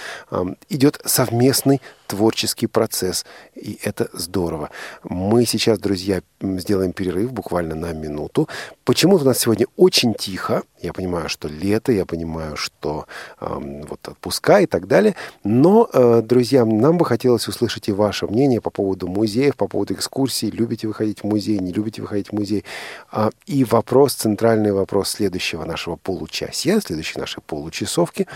Идет 0.68 1.00
совместный 1.04 1.80
творческий 2.08 2.66
процесс, 2.66 3.24
и 3.54 3.78
это 3.84 4.08
здорово. 4.12 4.70
Мы 5.04 5.44
сейчас, 5.44 5.78
друзья, 5.78 6.22
сделаем 6.40 6.92
перерыв 6.92 7.32
буквально 7.32 7.74
на 7.74 7.92
минуту. 7.92 8.48
Почему-то 8.84 9.24
у 9.24 9.26
нас 9.26 9.38
сегодня 9.38 9.66
очень 9.76 10.14
тихо. 10.14 10.62
Я 10.80 10.92
понимаю, 10.92 11.28
что 11.28 11.48
лето, 11.48 11.92
я 11.92 12.06
понимаю, 12.06 12.56
что 12.56 13.06
э, 13.40 13.84
вот 13.88 14.08
отпуска 14.08 14.60
и 14.60 14.66
так 14.66 14.86
далее. 14.86 15.14
Но, 15.44 15.88
э, 15.92 16.22
друзья, 16.22 16.64
нам 16.64 16.96
бы 16.98 17.04
хотелось 17.04 17.48
услышать 17.48 17.88
и 17.88 17.92
ваше 17.92 18.26
мнение 18.26 18.60
по 18.60 18.70
поводу 18.70 19.08
музеев, 19.08 19.56
по 19.56 19.68
поводу 19.68 19.94
экскурсий. 19.94 20.50
Любите 20.50 20.86
вы 20.86 20.94
ходить 20.94 21.20
в 21.20 21.24
музей, 21.24 21.58
не 21.58 21.72
любите 21.72 22.00
вы 22.00 22.08
ходить 22.08 22.28
в 22.28 22.32
музей. 22.32 22.64
А, 23.10 23.30
и 23.46 23.64
вопрос, 23.64 24.14
центральный 24.14 24.72
вопрос 24.72 25.10
следующего 25.10 25.64
нашего 25.64 25.96
получасия, 25.96 26.80
следующей 26.80 27.18
нашей 27.18 27.42
получасовки. 27.42 28.26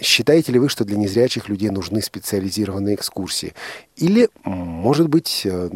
Считаете 0.00 0.52
ли 0.52 0.58
вы, 0.58 0.68
что 0.68 0.84
для 0.84 0.98
незрячих 0.98 1.48
людей 1.48 1.70
нужны 1.70 2.02
специализированные 2.02 2.96
экскурсии? 2.96 3.13
Экскурсии. 3.14 3.54
Или, 3.96 4.28
может 4.44 5.08
быть, 5.08 5.42
э, 5.44 5.70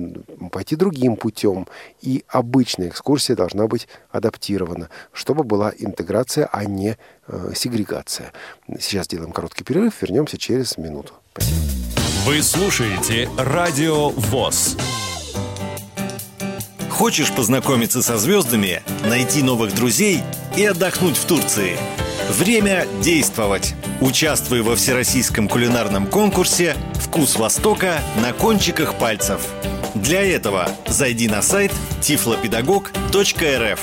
пойти 0.51 0.77
другим 0.77 1.17
путем. 1.17 1.67
И 2.03 2.25
обычная 2.29 2.89
экскурсия 2.89 3.37
должна 3.37 3.67
быть 3.67 3.89
адаптирована, 4.11 4.89
чтобы 5.13 5.45
была 5.45 5.73
интеграция, 5.79 6.49
а 6.53 6.65
не 6.65 6.97
э, 7.29 7.53
сегрегация. 7.55 8.33
Сейчас 8.81 9.07
сделаем 9.07 9.33
короткий 9.33 9.65
перерыв, 9.65 10.03
вернемся 10.03 10.37
через 10.37 10.77
минуту. 10.79 11.15
Спасибо. 11.33 11.57
Вы 12.27 12.43
слушаете 12.43 13.29
Радио 13.39 14.11
ВОЗ. 14.11 14.77
Хочешь 16.91 17.33
познакомиться 17.33 18.03
со 18.03 18.19
звездами, 18.19 18.83
найти 19.05 19.43
новых 19.43 19.73
друзей 19.73 20.21
и 20.57 20.65
отдохнуть 20.65 21.17
в 21.17 21.25
Турции? 21.27 21.79
Время 22.29 22.87
действовать! 23.03 23.75
Участвуй 24.03 24.61
во 24.61 24.77
всероссийском 24.77 25.49
кулинарном 25.49 26.07
конкурсе 26.07 26.77
«Вкус 26.97 27.37
Востока» 27.37 28.03
на 28.23 28.35
кончиках 28.35 28.97
пальцев. 28.97 29.41
Для 29.95 30.21
этого 30.23 30.69
зайди 30.87 31.27
на 31.27 31.41
сайт 31.41 31.73
tiflopedagog.rf. 32.03 33.79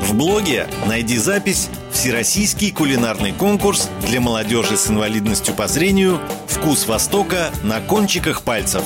В 0.00 0.14
блоге 0.14 0.68
найди 0.86 1.18
запись 1.18 1.70
«Всероссийский 1.92 2.70
кулинарный 2.70 3.32
конкурс 3.32 3.90
для 4.06 4.20
молодежи 4.20 4.76
с 4.76 4.88
инвалидностью 4.88 5.52
по 5.54 5.66
зрению 5.66 6.20
«Вкус 6.46 6.86
Востока» 6.86 7.50
на 7.64 7.80
кончиках 7.80 8.42
пальцев». 8.42 8.84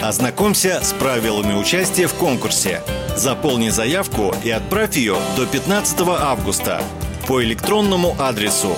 Ознакомься 0.00 0.80
с 0.82 0.94
правилами 0.94 1.52
участия 1.52 2.06
в 2.06 2.14
конкурсе. 2.14 2.80
Заполни 3.16 3.68
заявку 3.68 4.34
и 4.42 4.50
отправь 4.50 4.96
ее 4.96 5.16
до 5.36 5.44
15 5.44 6.00
августа 6.08 6.82
по 7.26 7.42
электронному 7.42 8.14
адресу 8.18 8.76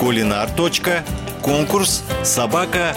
kulinar.конкурс 0.00 2.02
собака 2.24 2.96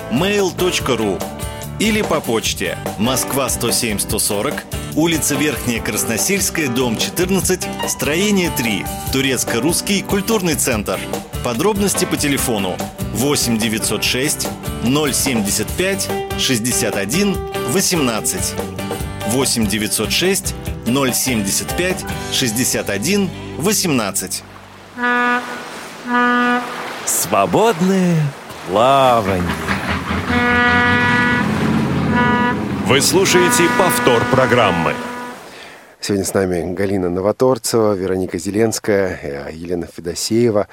или 1.80 2.01
по 2.01 2.22
почте 2.22 2.78
Москва 2.97 3.49
107 3.49 3.99
140, 3.99 4.66
улица 4.95 5.36
Верхняя 5.36 5.82
Красносельская, 5.82 6.70
дом 6.70 6.97
14, 6.97 7.68
строение 7.89 8.51
3, 8.56 8.86
Турецко-русский 9.12 10.01
культурный 10.01 10.56
центр. 10.56 10.97
Подробности 11.43 12.06
по 12.06 12.16
телефону 12.16 12.78
8 13.16 13.58
906 13.58 14.47
075 14.84 16.10
61 16.39 17.38
18 17.70 18.54
8 19.28 19.68
906 19.68 20.56
075 20.86 22.06
61 22.32 23.30
18 23.58 24.43
Свободное 27.05 28.21
плавание. 28.67 29.41
Вы 32.85 33.01
слушаете 33.01 33.63
повтор 33.77 34.21
программы. 34.31 34.93
Сегодня 35.99 36.25
с 36.25 36.33
нами 36.33 36.73
Галина 36.73 37.09
Новоторцева, 37.09 37.93
Вероника 37.93 38.37
Зеленская, 38.37 39.49
Елена 39.51 39.87
Федосеева. 39.87 40.67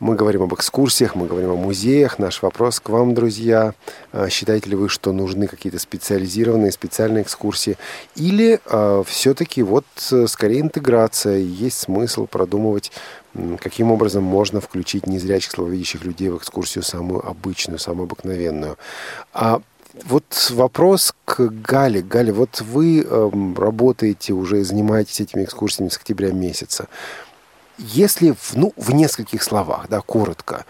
Мы 0.00 0.14
говорим 0.16 0.44
об 0.44 0.54
экскурсиях, 0.54 1.14
мы 1.14 1.26
говорим 1.26 1.50
о 1.50 1.56
музеях. 1.56 2.18
Наш 2.18 2.40
вопрос 2.40 2.80
к 2.80 2.88
вам, 2.88 3.12
друзья. 3.12 3.74
А, 4.12 4.30
считаете 4.30 4.70
ли 4.70 4.76
вы, 4.76 4.88
что 4.88 5.12
нужны 5.12 5.46
какие-то 5.46 5.78
специализированные, 5.78 6.72
специальные 6.72 7.24
экскурсии? 7.24 7.76
Или 8.16 8.60
э, 8.64 9.02
все-таки 9.06 9.62
вот 9.62 9.84
э, 10.10 10.26
скорее 10.26 10.62
интеграция? 10.62 11.36
Есть 11.36 11.80
смысл 11.80 12.26
продумывать, 12.26 12.90
каким 13.60 13.92
образом 13.92 14.24
можно 14.24 14.60
включить 14.60 15.06
незрячих, 15.06 15.52
слабовидящих 15.52 16.04
людей 16.04 16.28
в 16.30 16.38
экскурсию 16.38 16.84
самую 16.84 17.26
обычную, 17.26 17.78
самую 17.78 18.04
обыкновенную? 18.04 18.76
А 19.32 19.62
вот 20.04 20.50
вопрос 20.50 21.14
к 21.24 21.48
Гале. 21.48 22.02
Галя, 22.02 22.32
вот 22.32 22.60
вы 22.60 23.02
э, 23.02 23.30
работаете 23.56 24.32
уже, 24.32 24.64
занимаетесь 24.64 25.20
этими 25.20 25.44
экскурсиями 25.44 25.88
с 25.88 25.96
октября 25.96 26.32
месяца. 26.32 26.88
Если, 27.78 28.32
в, 28.32 28.54
ну, 28.54 28.72
в 28.76 28.92
нескольких 28.92 29.42
словах, 29.42 29.88
да, 29.88 30.00
коротко, 30.00 30.66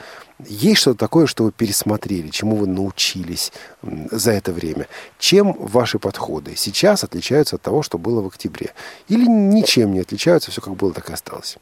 есть 0.47 0.81
что-то 0.81 0.99
такое, 0.99 1.27
что 1.27 1.45
вы 1.45 1.53
пересмотрели, 1.53 2.29
чему 2.29 2.57
вы 2.57 2.67
научились 2.67 3.53
за 3.83 4.33
это 4.33 4.53
время? 4.53 4.87
Чем 5.19 5.53
ваши 5.53 5.99
подходы 5.99 6.55
сейчас 6.57 7.05
отличаются 7.05 7.57
от 7.57 7.63
того, 7.63 7.83
что 7.83 7.99
было 7.99 8.23
в 8.23 8.29
октябре? 8.29 8.73
Или 9.09 9.27
ничем 9.27 9.93
не 9.93 10.01
отличаются, 10.01 10.51
все 10.51 10.61
как 10.61 10.77
было, 10.77 10.93
так 10.93 11.11
и 11.11 11.13
осталось? 11.13 11.59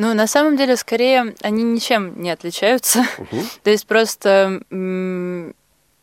Ну, 0.00 0.14
на 0.14 0.26
самом 0.26 0.56
деле, 0.56 0.78
скорее, 0.78 1.34
они 1.42 1.62
ничем 1.62 2.22
не 2.22 2.30
отличаются. 2.30 3.00
Угу. 3.18 3.36
то 3.62 3.70
есть 3.70 3.86
просто 3.86 4.62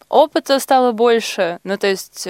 опыта 0.08 0.60
стало 0.60 0.92
больше. 0.92 1.60
Ну, 1.64 1.78
то 1.78 1.88
есть... 1.88 2.28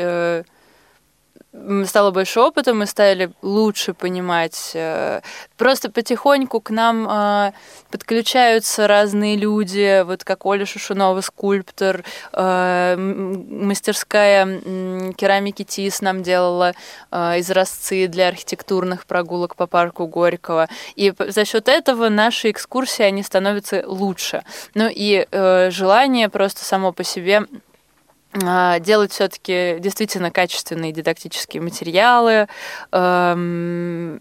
Стало 1.85 2.11
больше 2.11 2.39
опыта, 2.39 2.73
мы 2.73 2.85
стали 2.85 3.31
лучше 3.41 3.93
понимать. 3.93 4.71
Э, 4.73 5.21
просто 5.57 5.89
потихоньку 5.89 6.61
к 6.61 6.69
нам 6.69 7.07
э, 7.09 7.51
подключаются 7.89 8.87
разные 8.87 9.35
люди, 9.37 10.03
вот 10.03 10.23
как 10.23 10.45
Оля 10.45 10.65
Шушунова, 10.65 11.21
скульптор, 11.21 12.03
э, 12.33 12.95
мастерская 12.97 14.61
керамики 15.13 15.63
ТИС 15.63 16.01
нам 16.01 16.21
делала 16.21 16.73
изразцы 17.11 18.07
для 18.07 18.27
архитектурных 18.27 19.05
прогулок 19.05 19.55
по 19.55 19.67
парку 19.67 20.07
Горького. 20.07 20.67
И 20.95 21.13
за 21.17 21.45
счет 21.45 21.67
этого 21.67 22.09
наши 22.09 22.51
экскурсии, 22.51 23.03
они 23.03 23.23
становятся 23.23 23.83
лучше. 23.85 24.43
Ну 24.73 24.89
и 24.91 25.27
желание 25.31 26.29
просто 26.29 26.63
само 26.63 26.91
по 26.91 27.03
себе 27.03 27.45
делать 28.79 29.11
все-таки 29.11 29.77
действительно 29.79 30.31
качественные 30.31 30.91
дидактические 30.91 31.61
материалы. 31.61 32.47
Эм, 32.91 34.19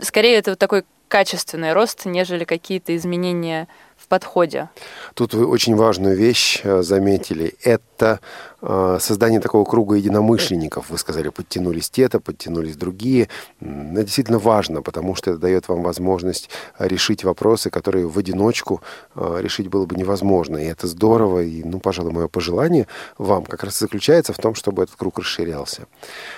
скорее, 0.00 0.36
это 0.36 0.52
вот 0.52 0.58
такой 0.58 0.84
качественный 1.08 1.72
рост, 1.72 2.04
нежели 2.04 2.44
какие-то 2.44 2.94
изменения 2.96 3.66
подходе. 4.08 4.68
Тут 5.14 5.34
вы 5.34 5.46
очень 5.46 5.76
важную 5.76 6.16
вещь 6.16 6.60
э, 6.64 6.82
заметили. 6.82 7.54
Это 7.62 8.20
э, 8.60 8.98
создание 9.00 9.40
такого 9.40 9.64
круга 9.64 9.96
единомышленников. 9.96 10.90
Вы 10.90 10.98
сказали, 10.98 11.28
подтянулись 11.28 11.90
те-то, 11.90 12.20
подтянулись 12.20 12.76
другие. 12.76 13.28
Это 13.60 14.02
действительно 14.04 14.38
важно, 14.38 14.82
потому 14.82 15.14
что 15.14 15.30
это 15.30 15.40
дает 15.40 15.68
вам 15.68 15.82
возможность 15.82 16.50
решить 16.78 17.24
вопросы, 17.24 17.70
которые 17.70 18.06
в 18.08 18.18
одиночку 18.18 18.80
э, 19.14 19.38
решить 19.40 19.68
было 19.68 19.86
бы 19.86 19.96
невозможно. 19.96 20.56
И 20.56 20.66
это 20.66 20.86
здорово. 20.86 21.42
И, 21.42 21.62
ну, 21.62 21.80
пожалуй, 21.80 22.12
мое 22.12 22.28
пожелание 22.28 22.86
вам 23.18 23.44
как 23.44 23.64
раз 23.64 23.78
заключается 23.78 24.32
в 24.32 24.38
том, 24.38 24.54
чтобы 24.54 24.82
этот 24.82 24.96
круг 24.96 25.18
расширялся. 25.18 25.86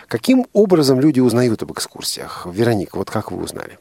Каким 0.09 0.47
образом 0.53 1.01
люди 1.01 1.21
узнают 1.21 1.63
об 1.63 1.73
экскурсиях? 1.73 2.47
Вероника, 2.51 2.97
вот 2.97 3.11
как 3.11 3.33
вы 3.33 3.43
узнали? 3.43 3.79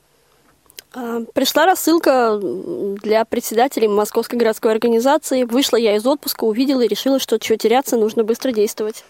А, 0.93 1.21
пришла 1.33 1.65
рассылка 1.65 2.39
для 2.41 3.25
председателей 3.25 3.87
Московской 3.87 4.39
городской 4.39 4.71
организации. 4.71 5.43
Вышла 5.43 5.77
я 5.77 5.95
из 5.95 6.05
отпуска, 6.05 6.45
увидела 6.45 6.81
и 6.81 6.87
решила, 6.87 7.19
что 7.19 7.37
что 7.41 7.57
теряться, 7.57 7.97
нужно 7.97 8.23
быстро 8.23 8.51
действовать. 8.51 9.03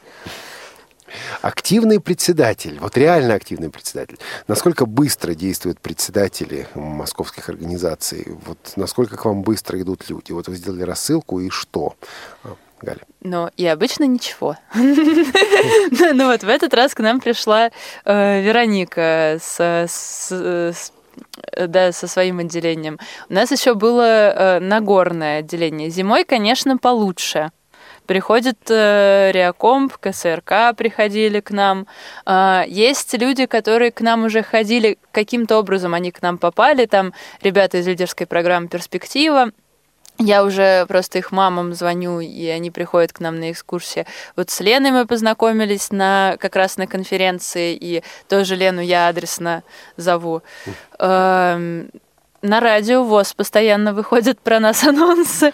Активный 1.42 2.00
председатель, 2.00 2.78
вот 2.80 2.96
реально 2.96 3.34
активный 3.34 3.70
председатель. 3.70 4.20
Насколько 4.48 4.86
быстро 4.86 5.34
действуют 5.34 5.80
председатели 5.80 6.68
московских 6.76 7.50
организаций? 7.50 8.28
Вот 8.46 8.58
насколько 8.76 9.18
к 9.18 9.26
вам 9.26 9.42
быстро 9.42 9.82
идут 9.82 10.08
люди? 10.10 10.32
Вот 10.32 10.48
вы 10.48 10.56
сделали 10.56 10.84
рассылку 10.84 11.40
и 11.40 11.50
что? 11.50 11.96
А, 12.44 12.56
Галя. 12.82 13.02
Ну, 13.22 13.50
и 13.58 13.66
обычно 13.66 14.04
ничего. 14.04 14.58
Ну 14.76 16.28
вот 16.28 16.44
в 16.44 16.50
этот 16.50 16.74
раз 16.74 16.94
к 16.94 17.00
нам 17.00 17.20
пришла 17.20 17.72
э, 18.06 18.42
Вероника 18.42 19.38
с 19.42 19.88
да, 21.68 21.92
со 21.92 22.08
своим 22.08 22.40
отделением. 22.40 23.00
У 23.30 23.34
нас 23.34 23.52
еще 23.52 23.74
было 23.74 24.04
э, 24.04 24.60
Нагорное 24.60 25.40
отделение. 25.40 25.90
Зимой, 25.90 26.24
конечно, 26.24 26.78
получше. 26.78 27.52
Приходит 28.06 28.58
э, 28.70 29.32
Реакомп, 29.32 29.98
КСРК 29.98 30.76
приходили 30.76 31.42
к 31.42 31.52
нам. 31.52 31.86
Э, 32.26 32.64
есть 32.68 33.14
люди, 33.14 33.46
которые 33.46 33.92
к 33.92 34.02
нам 34.02 34.26
уже 34.26 34.42
ходили 34.42 34.98
каким-то 35.12 35.60
образом, 35.60 35.94
они 35.94 36.12
к 36.12 36.22
нам 36.22 36.38
попали. 36.38 36.86
Там 36.86 37.14
ребята 37.42 37.78
из 37.78 37.88
лидерской 37.88 38.26
программы 38.26 38.68
«Перспектива», 38.68 39.52
я 40.20 40.44
уже 40.44 40.86
просто 40.86 41.18
их 41.18 41.32
мамам 41.32 41.74
звоню, 41.74 42.20
и 42.20 42.46
они 42.48 42.72
приходят 42.72 43.14
к 43.14 43.20
нам 43.20 43.40
на 43.40 43.52
экскурсии. 43.52 44.06
Вот 44.36 44.50
с 44.50 44.60
Леной 44.60 44.92
мы 44.92 45.06
познакомились 45.06 45.92
на, 45.92 46.36
как 46.40 46.56
раз 46.56 46.78
на 46.78 46.88
конференции, 46.88 47.76
и 47.80 48.04
тоже 48.28 48.56
Лену 48.56 48.82
я 48.82 49.08
адресно 49.08 49.64
зову. 49.98 50.44
На 52.42 52.62
радио 52.62 53.04
ВОЗ 53.04 53.34
постоянно 53.34 53.94
выходят 53.94 54.40
про 54.40 54.60
нас 54.60 54.84
анонсы. 54.88 55.54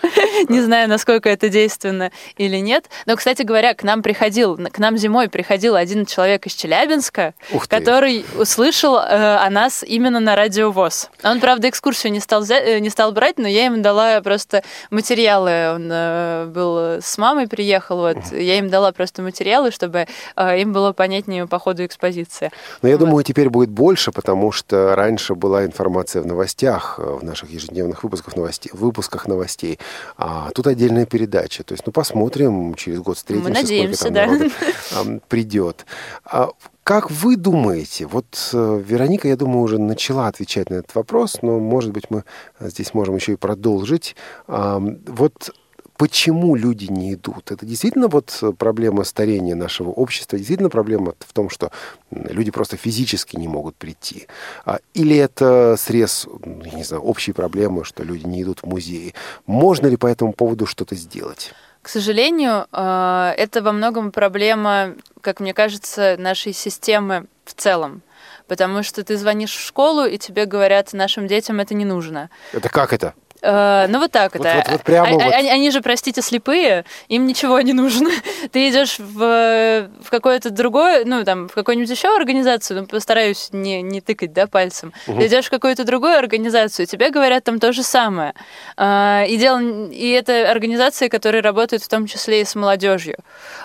Не 0.49 0.61
знаю, 0.61 0.87
насколько 0.87 1.29
это 1.29 1.49
действенно 1.49 2.11
или 2.37 2.57
нет. 2.57 2.89
Но, 3.07 3.15
кстати 3.15 3.41
говоря, 3.41 3.73
к 3.73 3.83
нам 3.83 4.03
приходил, 4.03 4.57
к 4.57 4.77
нам 4.77 4.97
зимой 4.97 5.27
приходил 5.27 5.75
один 5.75 6.05
человек 6.05 6.45
из 6.45 6.53
Челябинска, 6.53 7.33
который 7.67 8.25
услышал 8.37 8.97
э, 8.97 9.37
о 9.37 9.49
нас 9.49 9.83
именно 9.83 10.19
на 10.19 10.35
радио 10.35 10.71
ВОЗ. 10.71 11.09
Он, 11.23 11.39
правда, 11.39 11.69
экскурсию 11.69 12.11
не 12.13 12.19
стал, 12.19 12.43
э, 12.43 12.79
не 12.79 12.89
стал 12.89 13.11
брать, 13.11 13.37
но 13.39 13.47
я 13.47 13.65
ему 13.65 13.81
дала 13.81 14.21
просто 14.21 14.63
материалы. 14.91 15.73
Он 15.75 15.89
э, 15.91 16.45
был 16.45 17.01
с 17.01 17.17
мамой 17.17 17.47
приехал, 17.47 17.97
вот. 17.97 18.17
Я 18.31 18.59
им 18.59 18.69
дала 18.69 18.91
просто 18.91 19.23
материалы, 19.23 19.71
чтобы 19.71 20.05
э, 20.35 20.61
им 20.61 20.71
было 20.71 20.93
понятнее 20.93 21.47
по 21.47 21.57
ходу 21.57 21.83
экспозиции. 21.83 22.51
Но 22.83 22.89
я 22.89 22.97
вот. 22.97 23.05
думаю, 23.05 23.23
теперь 23.23 23.49
будет 23.49 23.69
больше, 23.69 24.11
потому 24.11 24.51
что 24.51 24.95
раньше 24.95 25.33
была 25.33 25.65
информация 25.65 26.21
в 26.21 26.27
новостях, 26.27 26.74
новостях, 26.75 26.99
в 26.99 27.23
наших 27.23 27.49
ежедневных 27.49 28.03
выпусках 28.03 28.35
новостей, 28.35 28.71
выпусках 28.73 29.27
новостей. 29.27 29.79
А 30.17 30.49
тут 30.53 30.67
отдельная 30.67 31.05
передача. 31.05 31.63
То 31.63 31.73
есть, 31.73 31.85
ну, 31.85 31.91
посмотрим, 31.91 32.75
через 32.75 32.99
год 32.99 33.17
встретимся, 33.17 33.49
Мы 33.49 33.55
надеемся, 33.55 33.95
сколько 33.95 34.13
да. 34.13 34.25
там 34.25 34.37
народу 34.37 35.21
придет. 35.27 35.85
А 36.25 36.49
как 36.83 37.09
вы 37.09 37.35
думаете, 37.35 38.05
вот 38.05 38.51
э, 38.53 38.83
Вероника, 38.85 39.27
я 39.27 39.35
думаю, 39.35 39.61
уже 39.61 39.79
начала 39.79 40.27
отвечать 40.27 40.69
на 40.69 40.75
этот 40.75 40.93
вопрос, 40.93 41.39
но, 41.41 41.59
может 41.59 41.91
быть, 41.91 42.11
мы 42.11 42.23
здесь 42.59 42.93
можем 42.93 43.15
еще 43.15 43.33
и 43.33 43.37
продолжить. 43.37 44.15
Вот 44.47 45.51
почему 45.97 46.55
люди 46.55 46.85
не 46.85 47.13
идут? 47.13 47.51
Это 47.51 47.65
действительно 47.65 48.07
вот 48.07 48.41
проблема 48.57 49.03
старения 49.03 49.55
нашего 49.55 49.89
общества, 49.89 50.37
действительно 50.37 50.69
проблема 50.69 51.13
в 51.19 51.33
том, 51.33 51.49
что 51.49 51.71
люди 52.11 52.51
просто 52.51 52.77
физически 52.77 53.35
не 53.37 53.47
могут 53.47 53.75
прийти? 53.75 54.27
А, 54.65 54.79
или 54.93 55.15
это 55.15 55.75
срез, 55.77 56.27
не 56.45 56.83
знаю, 56.83 57.03
общей 57.03 57.33
проблемы, 57.33 57.83
что 57.83 58.03
люди 58.03 58.25
не 58.25 58.43
идут 58.43 58.61
в 58.61 58.65
музеи? 58.65 59.13
Можно 59.45 59.87
ли 59.87 59.97
по 59.97 60.07
этому 60.07 60.33
поводу 60.33 60.65
что-то 60.65 60.95
сделать? 60.95 61.53
К 61.81 61.89
сожалению, 61.89 62.65
э, 62.71 63.33
это 63.37 63.61
во 63.61 63.71
многом 63.71 64.11
проблема, 64.11 64.95
как 65.21 65.39
мне 65.39 65.53
кажется, 65.53 66.15
нашей 66.17 66.51
системы 66.51 67.27
в 67.45 67.53
целом. 67.53 68.01
Потому 68.47 68.83
что 68.83 69.03
ты 69.03 69.17
звонишь 69.17 69.55
в 69.55 69.59
школу, 69.59 70.05
и 70.05 70.17
тебе 70.17 70.45
говорят, 70.45 70.93
нашим 70.93 71.27
детям 71.27 71.59
это 71.59 71.73
не 71.73 71.85
нужно. 71.85 72.29
Это 72.53 72.69
как 72.69 72.91
это? 72.91 73.13
Э, 73.45 73.85
ну 73.89 73.99
вот 73.99 74.11
так 74.11 74.33
вот, 74.35 74.45
это. 74.45 74.57
Вот, 74.57 74.71
вот 74.71 74.83
прямо 74.83 75.07
а, 75.07 75.11
вот. 75.11 75.21
Они, 75.21 75.49
они 75.49 75.69
же, 75.69 75.81
простите, 75.81 76.21
слепые, 76.21 76.83
им 77.09 77.27
ничего 77.27 77.61
не 77.61 77.73
нужно. 77.73 78.09
Ты 78.51 78.69
идешь 78.69 78.97
в, 78.97 79.89
в 80.03 80.09
какое-то 80.09 80.49
другое, 80.49 81.05
ну 81.05 81.23
там, 81.23 81.47
в 81.47 81.53
какую-нибудь 81.53 81.89
еще 81.89 82.15
организацию, 82.15 82.81
ну 82.81 82.87
постараюсь 82.87 83.49
не, 83.51 83.81
не 83.83 84.01
тыкать, 84.01 84.33
да, 84.33 84.47
пальцем. 84.47 84.93
Угу. 85.07 85.19
Ты 85.19 85.27
идешь 85.27 85.45
в 85.45 85.49
какую-то 85.51 85.83
другую 85.83 86.17
организацию, 86.17 86.87
тебе 86.87 87.11
говорят 87.11 87.43
там 87.43 87.59
то 87.59 87.71
же 87.71 87.83
самое. 87.83 88.33
Э, 88.77 89.25
и, 89.27 89.37
дел, 89.37 89.59
и 89.59 90.09
это 90.09 90.49
организации, 90.49 91.07
которые 91.07 91.41
работают 91.41 91.83
в 91.83 91.87
том 91.87 92.07
числе 92.07 92.41
и 92.41 92.45
с 92.45 92.55
молодежью. 92.55 93.17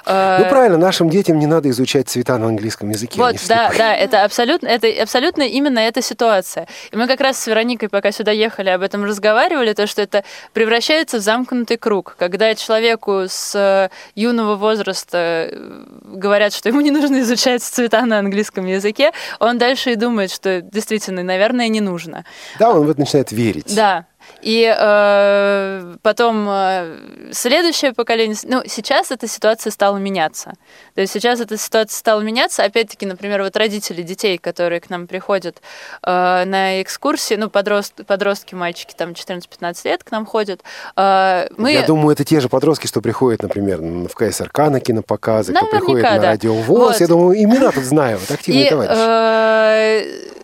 Э, 0.05 0.41
ну 0.43 0.51
правильно, 0.51 0.77
нашим 0.77 1.09
детям 1.09 1.39
не 1.39 1.47
надо 1.47 1.71
изучать 1.71 2.09
цвета 2.09 2.37
на 2.37 2.49
английском 2.49 2.91
языке. 2.91 3.19
Вот, 3.19 3.37
да, 3.49 3.71
да, 3.77 3.95
это 3.95 4.25
абсолютно, 4.25 4.67
это 4.69 4.89
абсолютно 5.03 5.43
именно 5.43 5.79
эта 5.79 6.03
ситуация. 6.03 6.69
И 6.93 6.97
мы 6.97 7.07
как 7.07 7.21
раз 7.21 7.39
с 7.39 7.47
Вероникой, 7.47 7.89
пока 7.89 8.13
сюда 8.13 8.33
ехали, 8.33 8.69
об 8.69 8.83
этом 8.83 9.05
разговаривали, 9.05 9.70
то, 9.75 9.87
что 9.87 10.03
это 10.03 10.25
превращается 10.53 11.19
в 11.19 11.21
замкнутый 11.21 11.77
круг. 11.77 12.17
Когда 12.19 12.55
человеку 12.55 13.25
с 13.29 13.55
э, 13.55 13.91
юного 14.15 14.57
возраста 14.57 15.49
э, 15.51 15.85
говорят, 16.05 16.53
что 16.53 16.69
ему 16.69 16.81
не 16.81 16.91
нужно 16.91 17.21
изучать 17.21 17.63
цвета 17.63 18.05
на 18.07 18.19
английском 18.19 18.67
языке, 18.67 19.13
он 19.39 19.59
дальше 19.59 19.93
и 19.93 19.97
думает, 19.97 20.31
что 20.31 20.61
действительно, 20.61 21.23
наверное, 21.23 21.69
не 21.69 21.81
нужно. 21.81 22.25
Да, 22.59 22.71
он 22.71 22.87
вот 22.87 22.99
начинает 22.99 23.33
верить. 23.33 23.75
Да, 23.75 24.07
и 24.43 24.75
э, 24.77 25.97
потом 26.03 26.47
э, 26.49 26.97
следующее 27.33 27.93
поколение, 27.93 28.37
ну, 28.45 28.63
сейчас 28.67 29.11
эта 29.11 29.27
ситуация 29.27 29.71
стала 29.71 29.99
меняться. 29.99 30.55
То 30.95 31.03
есть 31.03 31.13
сейчас 31.13 31.41
эта 31.41 31.57
ситуация 31.57 31.97
стала 31.97 32.21
меняться. 32.21 32.65
Опять-таки, 32.65 33.07
например, 33.07 33.43
вот 33.43 33.57
родители 33.57 34.03
детей, 34.03 34.39
которые 34.39 34.81
к 34.81 34.89
нам 34.91 35.07
приходят 35.07 35.61
э, 36.03 36.45
на 36.45 36.83
экскурсии, 36.83 37.35
ну, 37.35 37.51
подрост, 37.51 37.95
подростки, 38.07 38.55
мальчики, 38.55 38.95
там, 38.97 39.11
14-15 39.11 39.77
лет 39.85 40.05
к 40.05 40.11
нам 40.11 40.25
ходят. 40.25 40.63
Э, 40.97 41.49
мы... 41.57 41.73
Я 41.73 41.87
думаю, 41.87 42.13
это 42.13 42.25
те 42.25 42.41
же 42.41 42.49
подростки, 42.49 42.87
что 42.87 43.01
приходят, 43.01 43.43
например, 43.43 43.81
в 43.81 44.15
КСРК 44.15 44.59
на 44.71 44.81
кинопоказы, 44.81 45.53
кто 45.53 45.67
приходит 45.67 46.03
да. 46.03 46.17
на 46.17 46.23
радио 46.23 46.55
ВОЗ. 46.55 46.79
Вот. 46.79 47.01
Я 47.01 47.07
думаю, 47.07 47.43
имена 47.43 47.71
тут 47.73 47.85
знаю, 47.85 48.19
вот 48.19 48.31
активные 48.31 48.67
И, 48.67 48.71
товарищи. 48.71 48.95
э, 48.97 50.40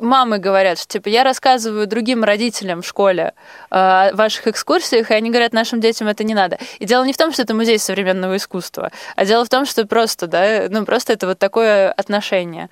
мамы 0.00 0.38
говорят, 0.38 0.78
что 0.78 0.88
типа 0.88 1.08
я 1.08 1.24
рассказываю 1.24 1.86
другим 1.86 2.24
родителям 2.24 2.82
в 2.82 2.86
школе 2.86 3.32
э, 3.70 3.76
о 3.76 4.10
ваших 4.14 4.46
экскурсиях, 4.46 5.10
и 5.10 5.14
они 5.14 5.30
говорят, 5.30 5.52
нашим 5.52 5.80
детям 5.80 6.08
это 6.08 6.24
не 6.24 6.34
надо. 6.34 6.58
И 6.78 6.84
дело 6.84 7.04
не 7.04 7.12
в 7.12 7.16
том, 7.16 7.32
что 7.32 7.42
это 7.42 7.54
музей 7.54 7.78
современного 7.78 8.36
искусства, 8.36 8.90
а 9.16 9.24
дело 9.24 9.44
в 9.44 9.48
том, 9.48 9.66
что 9.66 9.86
просто, 9.86 10.26
да, 10.26 10.66
ну 10.68 10.84
просто 10.84 11.12
это 11.12 11.26
вот 11.26 11.38
такое 11.38 11.92
отношение. 11.92 12.68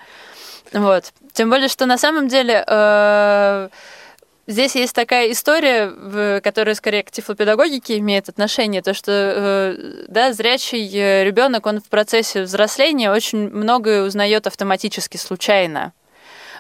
Вот. 0.72 1.12
Тем 1.32 1.50
более, 1.50 1.68
что 1.68 1.86
на 1.86 1.98
самом 1.98 2.28
деле 2.28 2.64
э, 2.66 3.68
здесь 4.46 4.74
есть 4.74 4.94
такая 4.94 5.30
история, 5.30 6.40
которая 6.40 6.74
скорее 6.74 7.02
к 7.02 7.10
тифлопедагогике 7.10 7.98
имеет 7.98 8.28
отношение, 8.28 8.82
то 8.82 8.94
что 8.94 9.12
э, 9.12 10.04
да, 10.08 10.32
зрячий 10.32 10.88
ребенок, 11.24 11.66
он 11.66 11.80
в 11.80 11.88
процессе 11.88 12.42
взросления 12.42 13.12
очень 13.12 13.48
многое 13.50 14.02
узнает 14.02 14.46
автоматически, 14.46 15.16
случайно. 15.16 15.92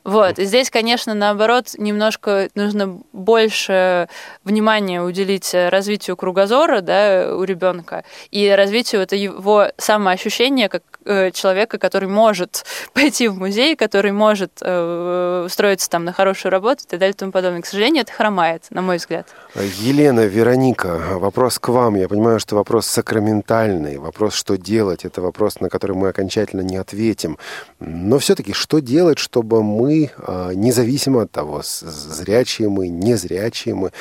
Вот. 0.06 0.38
Здесь, 0.38 0.70
конечно, 0.70 1.14
наоборот, 1.14 1.72
немножко 1.76 2.48
нужно 2.54 3.00
больше 3.12 4.08
внимания 4.44 5.02
уделить 5.02 5.52
развитию 5.52 6.16
кругозора 6.16 6.80
да, 6.80 7.34
у 7.34 7.42
ребенка 7.42 8.04
и 8.30 8.48
развитию 8.48 9.00
это 9.02 9.16
его 9.16 9.66
самоощущения 9.78 10.68
как 10.68 10.84
э, 10.84 10.95
человека, 11.32 11.78
который 11.78 12.08
может 12.08 12.64
пойти 12.92 13.28
в 13.28 13.38
музей, 13.38 13.76
который 13.76 14.12
может 14.12 14.52
э, 14.60 15.44
устроиться 15.46 15.88
там 15.88 16.04
на 16.04 16.12
хорошую 16.12 16.52
работу 16.52 16.84
и 16.84 16.88
так 16.88 17.00
далее 17.00 17.14
и 17.14 17.16
тому 17.16 17.32
подобное. 17.32 17.62
К 17.62 17.66
сожалению, 17.66 18.02
это 18.02 18.12
хромает, 18.12 18.64
на 18.70 18.82
мой 18.82 18.96
взгляд. 18.96 19.28
Елена, 19.54 20.26
Вероника, 20.26 21.18
вопрос 21.18 21.58
к 21.58 21.68
вам. 21.68 21.96
Я 21.96 22.08
понимаю, 22.08 22.40
что 22.40 22.56
вопрос 22.56 22.86
сакраментальный, 22.86 23.98
вопрос, 23.98 24.34
что 24.34 24.56
делать, 24.56 25.04
это 25.04 25.20
вопрос, 25.20 25.60
на 25.60 25.68
который 25.68 25.96
мы 25.96 26.08
окончательно 26.08 26.62
не 26.62 26.76
ответим. 26.76 27.38
Но 27.80 28.18
все-таки, 28.18 28.52
что 28.52 28.80
делать, 28.80 29.18
чтобы 29.18 29.62
мы 29.62 30.10
независимо 30.54 31.22
от 31.22 31.30
того, 31.30 31.62
зрячие 31.62 32.68
мы, 32.68 32.88
незрячие 32.88 33.74
мы, 33.74 33.92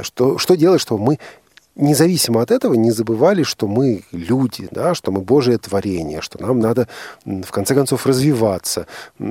что, 0.00 0.38
что 0.38 0.54
делать, 0.54 0.80
чтобы 0.80 1.04
мы 1.04 1.18
независимо 1.76 2.40
от 2.40 2.50
этого 2.50 2.74
не 2.74 2.90
забывали, 2.90 3.42
что 3.42 3.66
мы 3.66 4.04
люди, 4.12 4.68
да, 4.70 4.94
что 4.94 5.10
мы 5.10 5.20
Божие 5.20 5.58
творение, 5.58 6.20
что 6.20 6.40
нам 6.40 6.60
надо 6.60 6.88
в 7.24 7.50
конце 7.50 7.74
концов 7.74 8.06
развиваться, 8.06 8.86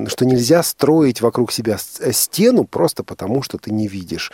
что 0.08 0.26
нельзя 0.26 0.64
строить 0.64 1.22
вокруг 1.22 1.52
себя 1.52 1.78
э, 2.00 2.12
стену 2.12 2.66
просто 2.66 3.04
потому, 3.04 3.42
что 3.42 3.58
ты 3.58 3.72
не 3.72 3.88
видишь. 3.88 4.32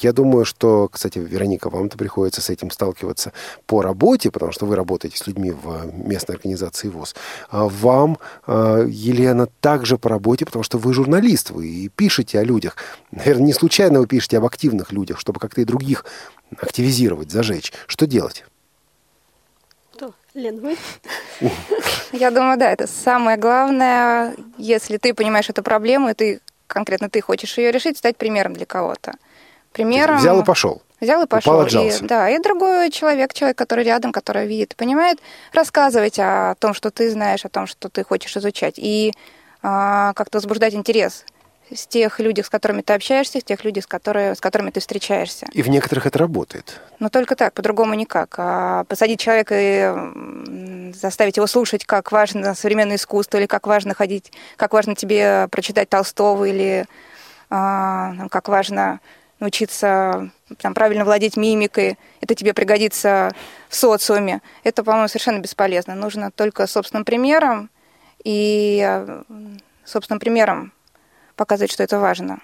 Я 0.00 0.12
думаю, 0.12 0.44
что, 0.44 0.88
кстати, 0.88 1.18
Вероника, 1.18 1.70
вам-то 1.70 1.98
приходится 1.98 2.40
с 2.40 2.50
этим 2.50 2.70
сталкиваться 2.70 3.32
по 3.66 3.82
работе, 3.82 4.30
потому 4.30 4.52
что 4.52 4.66
вы 4.66 4.76
работаете 4.76 5.16
с 5.18 5.26
людьми 5.26 5.50
в 5.50 5.90
местной 5.92 6.36
организации 6.36 6.88
ВОЗ. 6.88 7.14
А 7.50 7.68
вам, 7.68 8.18
а, 8.46 8.84
Елена, 8.84 9.48
также 9.60 9.98
по 9.98 10.08
работе, 10.08 10.44
потому 10.44 10.62
что 10.62 10.78
вы 10.78 10.92
журналист, 10.92 11.50
вы 11.50 11.90
пишете 11.94 12.38
о 12.38 12.44
людях. 12.44 12.76
Наверное, 13.10 13.46
не 13.46 13.52
случайно 13.52 14.00
вы 14.00 14.06
пишете 14.06 14.38
об 14.38 14.44
активных 14.44 14.92
людях, 14.92 15.18
чтобы 15.18 15.40
как-то 15.40 15.60
и 15.60 15.64
других 15.64 16.04
активизировать, 16.56 17.30
зажечь. 17.30 17.72
Что 17.86 18.06
делать? 18.06 18.44
Что, 19.96 20.14
Лен, 20.34 20.60
вы? 20.60 20.76
Я 22.12 22.30
думаю, 22.30 22.58
да, 22.58 22.70
это 22.70 22.86
самое 22.86 23.36
главное, 23.36 24.34
если 24.56 24.96
ты 24.96 25.14
понимаешь 25.14 25.48
эту 25.48 25.62
проблему, 25.62 26.10
и 26.10 26.14
ты 26.14 26.40
конкретно 26.66 27.10
ты 27.10 27.20
хочешь 27.20 27.58
ее 27.58 27.72
решить, 27.72 27.98
стать 27.98 28.16
примером 28.16 28.52
для 28.54 28.66
кого-то. 28.66 29.14
Примером... 29.72 30.18
Взял 30.18 30.40
и 30.40 30.44
пошел. 30.44 30.82
Взял 31.00 31.22
и 31.22 31.26
пошел. 31.26 31.54
Упал, 31.54 31.66
отжался. 31.66 32.04
и, 32.04 32.08
да, 32.08 32.28
и 32.28 32.38
другой 32.38 32.90
человек, 32.90 33.32
человек, 33.32 33.56
который 33.56 33.84
рядом, 33.84 34.12
который 34.12 34.46
видит, 34.46 34.74
понимает, 34.76 35.18
рассказывать 35.52 36.18
о 36.18 36.54
том, 36.58 36.74
что 36.74 36.90
ты 36.90 37.10
знаешь, 37.10 37.44
о 37.44 37.48
том, 37.48 37.66
что 37.66 37.88
ты 37.88 38.04
хочешь 38.04 38.36
изучать, 38.36 38.74
и 38.78 39.12
а, 39.62 40.12
как-то 40.14 40.38
возбуждать 40.38 40.74
интерес 40.74 41.24
с 41.74 41.86
тех 41.86 42.18
людей, 42.20 42.42
с 42.42 42.48
которыми 42.48 42.82
ты 42.82 42.92
общаешься, 42.92 43.40
с 43.40 43.44
тех 43.44 43.64
людей, 43.64 43.82
с, 43.82 43.86
которые, 43.86 44.34
с 44.34 44.40
которыми 44.40 44.70
ты 44.70 44.80
встречаешься. 44.80 45.46
И 45.52 45.62
в 45.62 45.68
некоторых 45.68 46.06
это 46.06 46.18
работает. 46.18 46.80
Но 46.98 47.08
только 47.08 47.36
так, 47.36 47.52
по-другому 47.54 47.94
никак. 47.94 48.34
А 48.38 48.84
посадить 48.84 49.20
человека 49.20 49.54
и 49.56 50.92
заставить 50.94 51.36
его 51.36 51.46
слушать, 51.46 51.84
как 51.84 52.12
важно 52.12 52.54
современное 52.54 52.96
искусство, 52.96 53.38
или 53.38 53.46
как 53.46 53.66
важно 53.66 53.94
ходить, 53.94 54.32
как 54.56 54.72
важно 54.72 54.94
тебе 54.94 55.48
прочитать 55.50 55.88
Толстого, 55.88 56.44
или 56.44 56.86
а, 57.50 58.28
как 58.30 58.48
важно 58.48 59.00
научиться 59.40 60.30
там, 60.60 60.74
правильно 60.74 61.04
владеть 61.04 61.36
мимикой, 61.36 61.96
это 62.20 62.34
тебе 62.34 62.54
пригодится 62.54 63.30
в 63.68 63.76
социуме. 63.76 64.42
Это, 64.64 64.82
по-моему, 64.82 65.08
совершенно 65.08 65.38
бесполезно. 65.38 65.94
Нужно 65.94 66.30
только 66.30 66.66
собственным 66.66 67.04
примером 67.04 67.70
и 68.24 69.06
собственным 69.84 70.18
примером 70.18 70.72
показывать, 71.38 71.72
что 71.72 71.82
это 71.82 71.98
важно. 71.98 72.40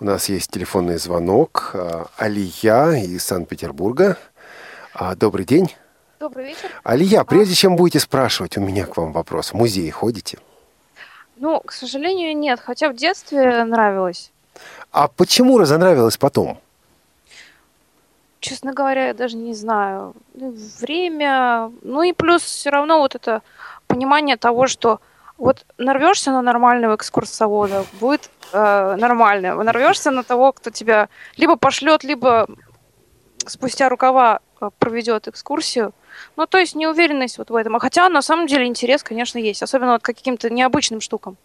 У 0.00 0.04
нас 0.04 0.28
есть 0.30 0.50
телефонный 0.50 0.96
звонок. 0.96 1.74
Алия 2.16 2.92
из 2.92 3.24
Санкт-Петербурга. 3.24 4.16
Добрый 5.16 5.44
день. 5.44 5.74
Добрый 6.20 6.46
вечер. 6.46 6.70
Алия, 6.84 7.24
прежде 7.24 7.54
чем 7.54 7.76
будете 7.76 8.00
спрашивать, 8.00 8.56
у 8.56 8.60
меня 8.60 8.86
к 8.86 8.96
вам 8.96 9.12
вопрос. 9.12 9.50
В 9.50 9.54
музей 9.54 9.90
ходите? 9.90 10.38
Ну, 11.36 11.60
к 11.60 11.72
сожалению, 11.72 12.36
нет. 12.36 12.60
Хотя 12.60 12.88
в 12.88 12.96
детстве 12.96 13.64
нравилось. 13.64 14.30
А 14.90 15.08
почему 15.08 15.58
разонравилось 15.58 16.16
потом? 16.16 16.58
Честно 18.40 18.72
говоря, 18.72 19.08
я 19.08 19.14
даже 19.14 19.36
не 19.36 19.54
знаю. 19.54 20.14
Время, 20.34 21.72
ну 21.82 22.02
и 22.02 22.12
плюс 22.12 22.42
все 22.42 22.70
равно 22.70 22.98
вот 22.98 23.14
это 23.14 23.42
понимание 23.86 24.36
того, 24.36 24.66
что 24.66 25.00
Вот 25.36 25.66
нарвешься 25.78 26.30
на 26.30 26.42
нормального 26.42 26.94
экскурсовода, 26.94 27.84
будет 28.00 28.30
э, 28.52 28.96
нормально. 28.98 29.54
Нарвешься 29.62 30.10
на 30.10 30.22
того, 30.22 30.52
кто 30.52 30.70
тебя 30.70 31.08
либо 31.36 31.56
пошлет, 31.56 32.04
либо 32.04 32.46
спустя 33.46 33.88
рукава 33.88 34.40
э, 34.60 34.70
проведет 34.78 35.26
экскурсию. 35.26 35.92
Ну, 36.36 36.46
то 36.46 36.58
есть 36.58 36.76
неуверенность 36.76 37.38
вот 37.38 37.50
в 37.50 37.56
этом. 37.56 37.74
А 37.74 37.80
хотя, 37.80 38.08
на 38.08 38.22
самом 38.22 38.46
деле, 38.46 38.66
интерес, 38.66 39.02
конечно, 39.02 39.38
есть. 39.38 39.62
Особенно 39.62 39.92
вот 39.92 40.02
к 40.02 40.04
каким-то 40.04 40.50
необычным 40.50 41.00
штукам. 41.00 41.36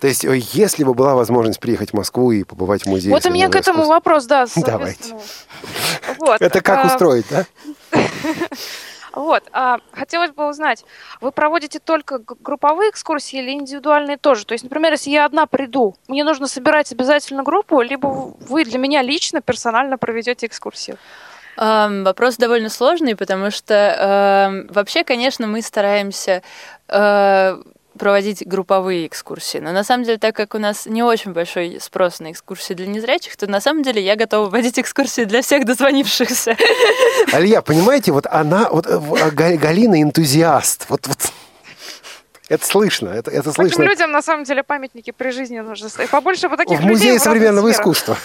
То 0.00 0.06
есть, 0.06 0.24
если 0.24 0.84
бы 0.84 0.94
была 0.94 1.14
возможность 1.14 1.60
приехать 1.60 1.90
в 1.90 1.94
Москву 1.94 2.32
и 2.32 2.44
побывать 2.44 2.84
в 2.84 2.86
музее... 2.86 3.12
Вот 3.12 3.26
у 3.26 3.30
меня 3.30 3.48
к 3.48 3.56
этому 3.56 3.82
искусства... 3.82 3.94
вопрос, 3.94 4.24
да. 4.24 4.46
Давайте. 4.56 5.14
Вот. 6.18 6.40
Это 6.40 6.60
как 6.62 6.84
а, 6.84 6.86
устроить, 6.86 7.26
да? 7.28 7.44
Вот, 9.14 9.44
а, 9.52 9.78
хотелось 9.92 10.32
бы 10.32 10.48
узнать, 10.48 10.84
вы 11.20 11.30
проводите 11.30 11.78
только 11.78 12.18
групповые 12.18 12.90
экскурсии 12.90 13.38
или 13.38 13.52
индивидуальные 13.52 14.16
тоже? 14.16 14.44
То 14.44 14.52
есть, 14.52 14.64
например, 14.64 14.92
если 14.92 15.10
я 15.10 15.24
одна 15.24 15.46
приду, 15.46 15.94
мне 16.08 16.24
нужно 16.24 16.48
собирать 16.48 16.90
обязательно 16.92 17.44
группу, 17.44 17.80
либо 17.80 18.06
вы 18.06 18.64
для 18.64 18.78
меня 18.78 19.02
лично, 19.02 19.40
персонально 19.40 19.98
проведете 19.98 20.46
экскурсию? 20.46 20.98
Вопрос 21.56 22.36
довольно 22.36 22.68
сложный, 22.68 23.14
потому 23.14 23.52
что 23.52 23.74
uh, 23.74 24.72
вообще, 24.72 25.04
конечно, 25.04 25.46
мы 25.46 25.62
стараемся 25.62 26.42
uh, 26.88 27.64
проводить 27.98 28.46
групповые 28.46 29.06
экскурсии. 29.06 29.58
Но 29.58 29.72
на 29.72 29.84
самом 29.84 30.04
деле, 30.04 30.18
так 30.18 30.34
как 30.34 30.54
у 30.54 30.58
нас 30.58 30.86
не 30.86 31.02
очень 31.02 31.32
большой 31.32 31.78
спрос 31.80 32.20
на 32.20 32.32
экскурсии 32.32 32.74
для 32.74 32.86
незрячих, 32.86 33.36
то 33.36 33.46
на 33.46 33.60
самом 33.60 33.82
деле 33.82 34.02
я 34.02 34.16
готова 34.16 34.48
водить 34.48 34.78
экскурсии 34.78 35.24
для 35.24 35.42
всех 35.42 35.64
дозвонившихся. 35.64 36.56
Алия, 37.32 37.62
понимаете, 37.62 38.12
вот 38.12 38.26
она, 38.26 38.68
вот 38.70 38.86
э, 38.86 39.00
а, 39.20 39.30
Галина 39.30 40.02
энтузиаст. 40.02 40.86
Вот, 40.88 41.06
вот 41.06 41.18
это 42.48 42.66
слышно, 42.66 43.08
это, 43.08 43.30
это 43.30 43.52
слышно. 43.52 43.78
Таким 43.78 43.90
людям, 43.90 44.10
на 44.10 44.22
самом 44.22 44.44
деле, 44.44 44.62
памятники 44.62 45.10
при 45.10 45.30
жизни 45.30 45.60
нужно 45.60 45.88
ставить. 45.88 46.10
Побольше 46.10 46.48
бы 46.48 46.56
таких 46.56 46.78
в 46.78 46.82
людей 46.82 46.92
музее 46.92 47.18
современного 47.18 47.70
искусства. 47.70 48.18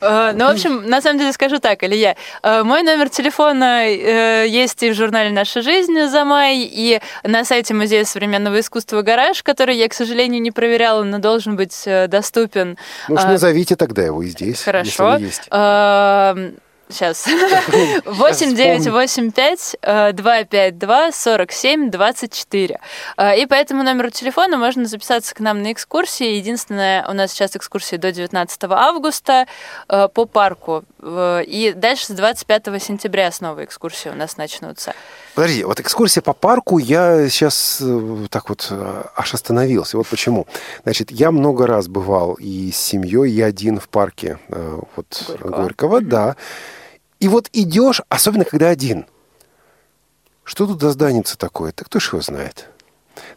Uh, 0.00 0.32
ну, 0.32 0.46
в 0.46 0.50
общем, 0.50 0.88
на 0.88 1.00
самом 1.00 1.18
деле 1.18 1.32
скажу 1.32 1.58
так, 1.58 1.82
Илья. 1.82 2.14
Uh, 2.42 2.62
мой 2.62 2.82
номер 2.82 3.08
телефона 3.08 3.86
uh, 3.88 4.46
есть 4.46 4.82
и 4.82 4.90
в 4.90 4.94
журнале 4.94 5.30
«Наша 5.30 5.60
жизнь» 5.60 6.00
за 6.06 6.24
май, 6.24 6.58
и 6.58 7.00
на 7.24 7.44
сайте 7.44 7.74
Музея 7.74 8.04
современного 8.04 8.60
искусства 8.60 9.02
«Гараж», 9.02 9.42
который 9.42 9.76
я, 9.76 9.88
к 9.88 9.94
сожалению, 9.94 10.40
не 10.40 10.52
проверяла, 10.52 11.02
но 11.02 11.18
должен 11.18 11.56
быть 11.56 11.84
доступен. 12.08 12.78
Ну, 13.08 13.14
уж 13.16 13.24
назовите 13.24 13.74
тогда 13.74 14.02
его 14.02 14.22
и 14.22 14.28
здесь, 14.28 14.62
Хорошо. 14.62 15.16
если 15.16 15.26
есть. 15.26 15.48
Сейчас. 16.90 17.26
8985 18.06 19.76
252 20.14 21.12
47 21.12 21.90
24. 21.90 22.80
И 23.36 23.46
по 23.46 23.54
этому 23.54 23.82
номеру 23.82 24.10
телефона 24.10 24.56
можно 24.56 24.86
записаться 24.86 25.34
к 25.34 25.40
нам 25.40 25.62
на 25.62 25.72
экскурсии. 25.72 26.36
Единственное, 26.36 27.06
у 27.08 27.12
нас 27.12 27.32
сейчас 27.32 27.56
экскурсии 27.56 27.96
до 27.96 28.12
19 28.12 28.64
августа 28.70 29.46
э, 29.88 30.08
по 30.08 30.26
парку. 30.26 30.84
И 31.02 31.72
дальше 31.76 32.06
с 32.06 32.10
25 32.10 32.82
сентября 32.82 33.30
снова 33.30 33.64
экскурсии 33.64 34.08
у 34.08 34.14
нас 34.14 34.36
начнутся. 34.36 34.94
Подожди, 35.34 35.64
вот 35.64 35.80
экскурсия 35.80 36.22
по 36.22 36.32
парку, 36.32 36.78
я 36.78 37.28
сейчас 37.28 37.80
э, 37.80 38.26
так 38.30 38.48
вот 38.48 38.66
э, 38.70 39.04
аж 39.14 39.34
остановился. 39.34 39.96
Вот 39.96 40.06
почему. 40.08 40.46
Значит, 40.82 41.10
я 41.10 41.30
много 41.30 41.66
раз 41.66 41.88
бывал 41.88 42.34
и 42.34 42.72
с 42.72 42.76
семьей, 42.76 43.30
и 43.32 43.40
один 43.40 43.78
в 43.78 43.88
парке 43.88 44.38
вот, 44.48 45.24
Горького, 45.28 45.62
Горького 45.62 46.00
да. 46.00 46.36
И 47.20 47.28
вот 47.28 47.48
идешь, 47.52 48.02
особенно 48.08 48.44
когда 48.44 48.68
один. 48.68 49.06
Что 50.44 50.66
тут 50.66 50.80
за 50.80 50.90
зданица 50.92 51.36
такое? 51.36 51.72
Так 51.72 51.86
кто 51.86 52.00
ж 52.00 52.08
его 52.12 52.22
знает? 52.22 52.68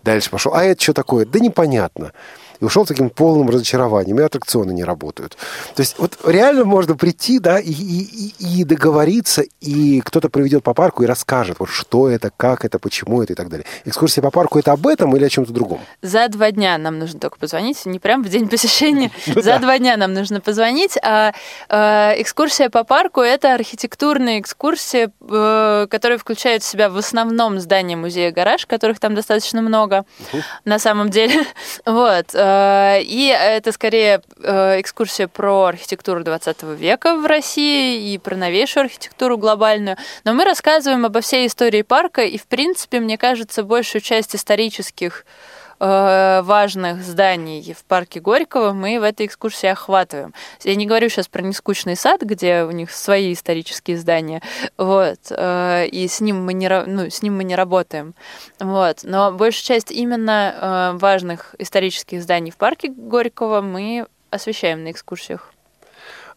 Дальше 0.03 0.29
пошел. 0.29 0.53
А 0.53 0.63
это 0.63 0.81
что 0.81 0.93
такое? 0.93 1.25
Да 1.25 1.39
непонятно 1.39 2.13
и 2.61 2.65
ушел 2.65 2.85
таким 2.85 3.09
полным 3.09 3.49
разочарованием, 3.49 4.19
и 4.19 4.23
аттракционы 4.23 4.71
не 4.71 4.83
работают. 4.83 5.35
То 5.75 5.81
есть 5.81 5.95
вот 5.97 6.17
реально 6.25 6.63
можно 6.63 6.95
прийти, 6.95 7.39
да, 7.39 7.59
и, 7.59 7.71
и, 7.71 8.33
и 8.39 8.63
договориться, 8.63 9.43
и 9.59 9.99
кто-то 10.01 10.29
проведет 10.29 10.63
по 10.63 10.73
парку 10.73 11.03
и 11.03 11.07
расскажет, 11.07 11.57
вот 11.59 11.69
что 11.69 12.09
это, 12.09 12.31
как 12.35 12.63
это, 12.63 12.79
почему 12.79 13.21
это 13.21 13.33
и 13.33 13.35
так 13.35 13.49
далее. 13.49 13.65
Экскурсия 13.85 14.21
по 14.21 14.31
парку 14.31 14.59
это 14.59 14.71
об 14.71 14.85
этом 14.87 15.15
или 15.15 15.25
о 15.25 15.29
чем-то 15.29 15.51
другом? 15.51 15.81
За 16.01 16.27
два 16.29 16.51
дня 16.51 16.77
нам 16.77 16.99
нужно 16.99 17.19
только 17.19 17.37
позвонить, 17.37 17.85
не 17.85 17.99
прям 17.99 18.23
в 18.23 18.29
день 18.29 18.47
посещения, 18.47 19.11
ну 19.27 19.41
за 19.41 19.57
два 19.59 19.79
дня 19.79 19.97
нам 19.97 20.13
нужно 20.13 20.39
позвонить, 20.39 20.97
а 21.01 21.33
э, 21.67 22.21
экскурсия 22.21 22.69
по 22.69 22.83
парку 22.83 23.21
это 23.21 23.55
архитектурная 23.55 24.39
экскурсия, 24.39 25.11
э, 25.21 25.87
которая 25.89 26.19
включает 26.19 26.61
в 26.61 26.65
себя 26.65 26.89
в 26.89 26.97
основном 26.97 27.59
здание 27.59 27.97
музея 27.97 28.31
гараж, 28.31 28.67
которых 28.67 28.99
там 28.99 29.15
достаточно 29.15 29.61
много 29.61 30.05
на 30.63 30.77
самом 30.77 31.09
деле. 31.09 31.45
Вот. 31.85 32.35
Э, 32.51 33.01
и 33.01 33.27
это 33.27 33.71
скорее 33.71 34.21
э, 34.37 34.79
экскурсия 34.79 35.27
про 35.27 35.65
архитектуру 35.65 36.23
20 36.23 36.63
века 36.63 37.15
в 37.15 37.25
России 37.25 38.13
и 38.13 38.17
про 38.17 38.35
новейшую 38.35 38.85
архитектуру 38.85 39.37
глобальную. 39.37 39.97
Но 40.23 40.33
мы 40.33 40.43
рассказываем 40.43 41.05
обо 41.05 41.21
всей 41.21 41.47
истории 41.47 41.81
парка, 41.81 42.23
и, 42.23 42.37
в 42.37 42.45
принципе, 42.47 42.99
мне 42.99 43.17
кажется, 43.17 43.63
большую 43.63 44.01
часть 44.01 44.35
исторических 44.35 45.25
важных 45.81 47.01
зданий 47.01 47.73
в 47.73 47.83
парке 47.85 48.19
Горького 48.19 48.71
мы 48.71 48.99
в 48.99 49.03
этой 49.03 49.25
экскурсии 49.25 49.67
охватываем. 49.67 50.33
Я 50.63 50.75
не 50.75 50.85
говорю 50.85 51.09
сейчас 51.09 51.27
про 51.27 51.41
нескучный 51.41 51.95
сад, 51.95 52.21
где 52.21 52.63
у 52.63 52.71
них 52.71 52.91
свои 52.91 53.33
исторические 53.33 53.97
здания, 53.97 54.41
вот, 54.77 55.19
э, 55.29 55.87
и 55.87 56.07
с 56.07 56.21
ним 56.21 56.45
мы 56.45 56.53
не, 56.53 56.69
ну, 56.69 57.09
с 57.09 57.21
ним 57.23 57.37
мы 57.37 57.43
не 57.43 57.55
работаем, 57.55 58.13
вот. 58.59 58.99
Но 59.03 59.31
большая 59.31 59.79
часть 59.79 59.91
именно 59.91 60.93
э, 60.93 60.97
важных 60.97 61.55
исторических 61.57 62.21
зданий 62.21 62.51
в 62.51 62.57
парке 62.57 62.89
Горького 62.89 63.61
мы 63.61 64.05
освещаем 64.29 64.83
на 64.83 64.91
экскурсиях. 64.91 65.51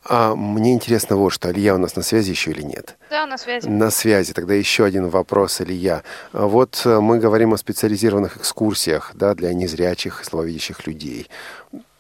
А 0.07 0.35
мне 0.35 0.75
интересно 0.75 1.17
вот 1.17 1.31
что, 1.31 1.51
Илья 1.51 1.75
у 1.75 1.79
нас 1.79 1.97
на 1.97 2.03
связи 2.03 2.31
еще 2.31 2.51
или 2.51 2.63
нет? 2.63 2.97
Да, 3.11 3.27
на 3.27 3.39
связи. 3.39 3.67
На 3.69 3.91
связи. 3.91 4.35
Тогда 4.35 4.53
еще 4.55 4.85
один 4.85 5.09
вопрос, 5.09 5.63
Илья. 5.63 6.03
Вот 6.33 6.83
э, 6.85 7.01
мы 7.01 7.19
говорим 7.19 7.55
о 7.55 7.57
специализированных 7.57 8.37
экскурсиях 8.37 9.13
да, 9.15 9.35
для 9.35 9.55
незрячих 9.55 10.21
и 10.21 10.25
слабовидящих 10.25 10.87
людей. 10.87 11.29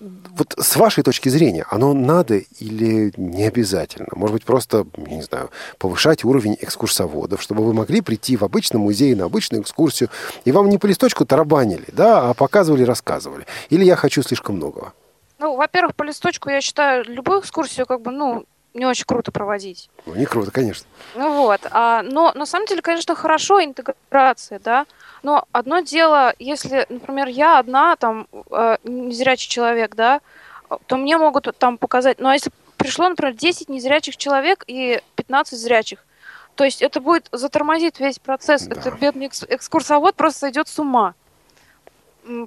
Вот 0.00 0.54
с 0.58 0.76
вашей 0.76 1.02
точки 1.02 1.30
зрения, 1.30 1.64
оно 1.70 1.94
надо 1.94 2.36
или 2.58 3.14
не 3.16 3.46
обязательно? 3.46 4.08
Может 4.12 4.34
быть, 4.34 4.44
просто, 4.44 4.86
я 4.98 5.16
не 5.16 5.22
знаю, 5.22 5.50
повышать 5.78 6.24
уровень 6.24 6.58
экскурсоводов, 6.60 7.40
чтобы 7.40 7.64
вы 7.64 7.72
могли 7.72 8.02
прийти 8.02 8.36
в 8.36 8.44
обычный 8.44 8.76
музей 8.76 9.14
на 9.14 9.24
обычную 9.24 9.62
экскурсию, 9.62 10.10
и 10.44 10.52
вам 10.52 10.68
не 10.68 10.76
по 10.76 10.84
листочку 10.84 11.24
тарабанили, 11.24 11.86
да, 11.92 12.28
а 12.28 12.34
показывали, 12.34 12.82
рассказывали. 12.82 13.46
Или 13.70 13.84
я 13.84 13.96
хочу 13.96 14.22
слишком 14.22 14.56
многого? 14.56 14.92
Ну, 15.44 15.56
во-первых, 15.56 15.94
по 15.94 16.04
листочку 16.04 16.48
я 16.48 16.62
считаю 16.62 17.04
любую 17.04 17.40
экскурсию 17.40 17.84
как 17.84 18.00
бы, 18.00 18.10
ну, 18.10 18.46
не 18.72 18.86
очень 18.86 19.04
круто 19.04 19.30
проводить. 19.30 19.90
Ну, 20.06 20.14
не 20.14 20.24
круто, 20.24 20.50
конечно. 20.50 20.86
Ну 21.14 21.36
вот. 21.36 21.60
А, 21.70 22.00
но 22.02 22.32
на 22.34 22.46
самом 22.46 22.64
деле, 22.64 22.80
конечно, 22.80 23.14
хорошо 23.14 23.62
интеграция, 23.62 24.58
да. 24.58 24.86
Но 25.22 25.44
одно 25.52 25.80
дело, 25.80 26.32
если, 26.38 26.86
например, 26.88 27.28
я 27.28 27.58
одна, 27.58 27.94
там, 27.96 28.26
э, 28.50 28.78
незрячий 28.84 29.50
человек, 29.50 29.94
да, 29.94 30.22
то 30.86 30.96
мне 30.96 31.18
могут 31.18 31.54
там 31.58 31.76
показать. 31.76 32.20
Ну, 32.20 32.30
а 32.30 32.32
если 32.32 32.50
пришло, 32.78 33.06
например, 33.10 33.34
10 33.34 33.68
незрячих 33.68 34.16
человек 34.16 34.64
и 34.66 35.02
15 35.16 35.58
зрячих, 35.58 36.06
то 36.54 36.64
есть 36.64 36.80
это 36.80 37.02
будет 37.02 37.28
затормозить 37.32 38.00
весь 38.00 38.18
процесс. 38.18 38.62
Да. 38.62 38.76
Это 38.76 38.90
бедный 38.92 39.26
экскурсовод 39.26 40.14
просто 40.14 40.38
сойдет 40.38 40.68
с 40.68 40.78
ума. 40.78 41.12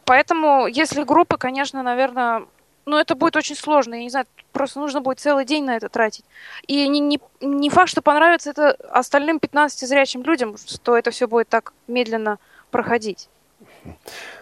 Поэтому, 0.05 0.65
если 0.65 1.03
группы, 1.03 1.37
конечно, 1.37 1.83
наверное, 1.83 2.47
ну, 2.87 2.97
это 2.97 3.15
будет 3.15 3.35
очень 3.35 3.55
сложно. 3.55 3.95
Я 3.95 4.03
не 4.03 4.09
знаю, 4.09 4.25
просто 4.53 4.79
нужно 4.79 5.01
будет 5.01 5.19
целый 5.19 5.45
день 5.45 5.65
на 5.65 5.75
это 5.75 5.89
тратить. 5.89 6.25
И 6.67 6.87
не, 6.87 6.99
не, 6.99 7.19
не 7.41 7.69
факт, 7.69 7.89
что 7.89 8.01
понравится 8.01 8.49
это 8.49 8.71
остальным 8.89 9.39
15 9.39 9.87
зрячим 9.87 10.23
людям, 10.23 10.55
что 10.57 10.97
это 10.97 11.11
все 11.11 11.27
будет 11.27 11.49
так 11.49 11.73
медленно 11.87 12.39
проходить. 12.71 13.27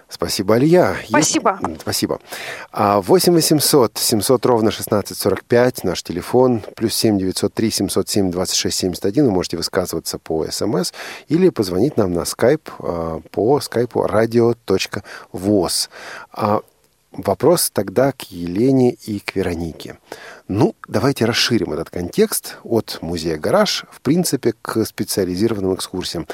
Спасибо, 0.07 0.55
Алия. 0.55 0.95
Спасибо. 1.07 1.59
Есть... 1.67 1.81
Спасибо. 1.81 2.19
8 2.71 3.33
800 3.33 3.97
700 3.97 4.45
ровно 4.45 4.69
1645, 4.69 5.83
наш 5.83 6.03
телефон, 6.03 6.61
плюс 6.75 6.93
7 6.93 7.17
903 7.17 7.71
707 7.71 8.31
26 8.31 8.77
71. 8.77 9.25
Вы 9.25 9.31
можете 9.31 9.57
высказываться 9.57 10.19
по 10.19 10.45
СМС 10.45 10.93
или 11.27 11.49
позвонить 11.49 11.97
нам 11.97 12.13
на 12.13 12.25
скайп 12.25 12.69
по 13.31 13.59
скайпу 13.59 14.05
radio.voz. 14.05 15.89
Вопрос 17.17 17.69
тогда 17.69 18.11
к 18.11 18.23
Елене 18.23 18.91
и 18.91 19.19
к 19.19 19.35
Веронике. 19.35 19.97
Ну, 20.49 20.75
давайте 20.85 21.23
расширим 21.23 21.71
этот 21.71 21.89
контекст 21.89 22.57
от 22.63 22.99
музея 23.01 23.37
«Гараж», 23.37 23.85
в 23.89 24.01
принципе, 24.01 24.53
к 24.61 24.83
специализированным 24.83 25.75
экскурсиям. 25.75 26.27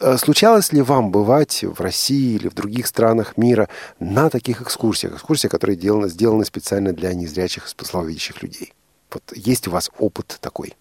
Э, 0.00 0.18
случалось 0.18 0.70
ли 0.72 0.82
вам 0.82 1.10
бывать 1.10 1.64
в 1.64 1.80
России 1.80 2.34
или 2.34 2.48
в 2.48 2.54
других 2.54 2.86
странах 2.86 3.38
мира 3.38 3.70
на 4.00 4.28
таких 4.28 4.60
экскурсиях? 4.60 5.14
Экскурсии, 5.14 5.48
которые 5.48 5.76
сделаны, 5.76 6.10
сделаны 6.10 6.44
специально 6.44 6.92
для 6.92 7.14
незрячих 7.14 7.66
и 7.66 7.84
слабовидящих 7.84 8.42
людей. 8.42 8.74
Вот 9.10 9.22
есть 9.34 9.66
у 9.66 9.70
вас 9.70 9.90
опыт 9.98 10.36
такой? 10.42 10.76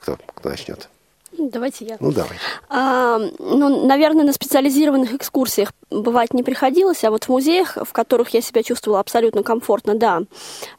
Кто, 0.00 0.18
кто 0.34 0.48
начнет? 0.48 0.88
Давайте 1.38 1.84
я. 1.84 1.96
Ну, 2.00 2.12
давай. 2.12 2.38
А, 2.68 3.18
ну, 3.38 3.86
наверное, 3.86 4.24
на 4.24 4.32
специализированных 4.32 5.14
экскурсиях 5.14 5.72
бывать 5.90 6.34
не 6.34 6.42
приходилось, 6.42 7.04
а 7.04 7.10
вот 7.10 7.24
в 7.24 7.28
музеях, 7.28 7.78
в 7.80 7.92
которых 7.92 8.30
я 8.30 8.40
себя 8.40 8.62
чувствовала 8.62 9.00
абсолютно 9.00 9.42
комфортно, 9.42 9.94
да. 9.94 10.22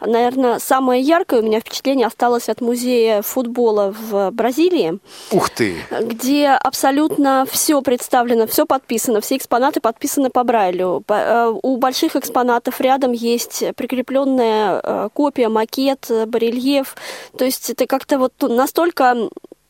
Наверное, 0.01 0.59
самое 0.59 1.01
яркое 1.01 1.41
у 1.41 1.43
меня 1.43 1.59
впечатление 1.59 2.07
осталось 2.07 2.49
от 2.49 2.61
музея 2.61 3.21
футбола 3.21 3.93
в 3.97 4.31
Бразилии. 4.31 4.99
Ух 5.31 5.49
ты! 5.49 5.77
Где 6.01 6.49
абсолютно 6.49 7.45
все 7.49 7.81
представлено, 7.81 8.47
все 8.47 8.65
подписано, 8.65 9.21
все 9.21 9.37
экспонаты 9.37 9.79
подписаны 9.79 10.29
по 10.29 10.43
Брайлю. 10.43 11.03
Э, 11.07 11.53
у 11.61 11.77
больших 11.77 12.15
экспонатов 12.15 12.81
рядом 12.81 13.11
есть 13.11 13.63
прикрепленная 13.75 14.81
э, 14.83 15.09
копия, 15.13 15.49
макет, 15.49 16.09
барельеф. 16.27 16.95
То 17.37 17.45
есть 17.45 17.69
это 17.69 17.85
как-то 17.85 18.19
вот 18.19 18.33
настолько 18.41 19.29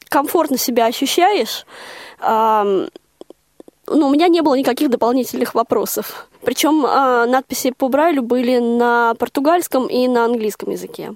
комфортно 0.09 0.57
себя 0.57 0.85
ощущаешь, 0.85 1.65
ну, 3.89 4.07
у 4.07 4.09
меня 4.09 4.27
не 4.27 4.41
было 4.41 4.55
никаких 4.55 4.89
дополнительных 4.89 5.55
вопросов. 5.55 6.27
Причем 6.43 6.85
а, 6.85 7.25
надписи 7.25 7.71
по 7.71 7.87
Брайлю 7.87 8.21
были 8.21 8.57
на 8.57 9.15
португальском 9.15 9.87
и 9.87 10.07
на 10.07 10.25
английском 10.25 10.71
языке. 10.71 11.13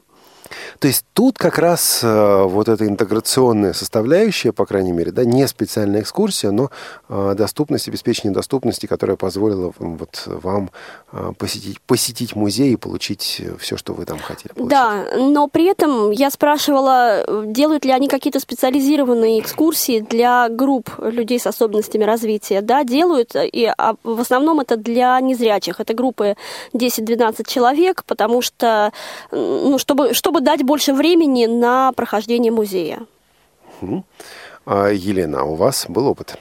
То 0.79 0.87
есть 0.87 1.05
тут 1.13 1.37
как 1.37 1.57
раз 1.57 2.01
э, 2.03 2.43
вот 2.43 2.67
эта 2.67 2.87
интеграционная 2.87 3.73
составляющая, 3.73 4.51
по 4.51 4.65
крайней 4.65 4.91
мере, 4.91 5.11
да, 5.11 5.23
не 5.23 5.47
специальная 5.47 6.01
экскурсия, 6.01 6.51
но 6.51 6.69
э, 7.09 7.33
доступность, 7.37 7.87
обеспечение 7.87 8.33
доступности, 8.33 8.85
которая 8.85 9.17
позволила 9.17 9.73
вот 9.77 10.23
вам 10.25 10.71
э, 11.11 11.31
посетить, 11.37 11.81
посетить 11.81 12.35
музей 12.35 12.73
и 12.73 12.75
получить 12.75 13.41
все, 13.59 13.77
что 13.77 13.93
вы 13.93 14.05
там 14.05 14.19
хотели 14.19 14.53
получить. 14.53 14.69
Да, 14.69 15.05
но 15.17 15.47
при 15.47 15.65
этом 15.65 16.11
я 16.11 16.29
спрашивала, 16.29 17.25
делают 17.45 17.85
ли 17.85 17.91
они 17.91 18.07
какие-то 18.07 18.39
специализированные 18.39 19.39
экскурсии 19.39 19.99
для 19.99 20.49
групп 20.49 20.89
людей 20.99 21.39
с 21.39 21.47
особенностями 21.47 22.03
развития. 22.03 22.61
Да, 22.61 22.83
делают, 22.83 23.35
и 23.35 23.71
а 23.77 23.95
в 24.03 24.19
основном 24.19 24.59
это 24.59 24.77
для 24.77 25.19
незрячих. 25.19 25.79
Это 25.79 25.93
группы 25.93 26.35
10-12 26.73 27.47
человек, 27.47 28.03
потому 28.05 28.41
что, 28.41 28.91
ну, 29.31 29.77
чтобы, 29.77 30.13
чтобы 30.13 30.40
дать 30.41 30.63
больше 30.63 30.93
времени 30.93 31.45
на 31.45 31.91
прохождение 31.93 32.51
музея. 32.51 33.05
А, 34.65 34.89
Елена, 34.89 35.43
у 35.43 35.55
вас 35.55 35.85
был 35.87 36.07
опыт? 36.07 36.37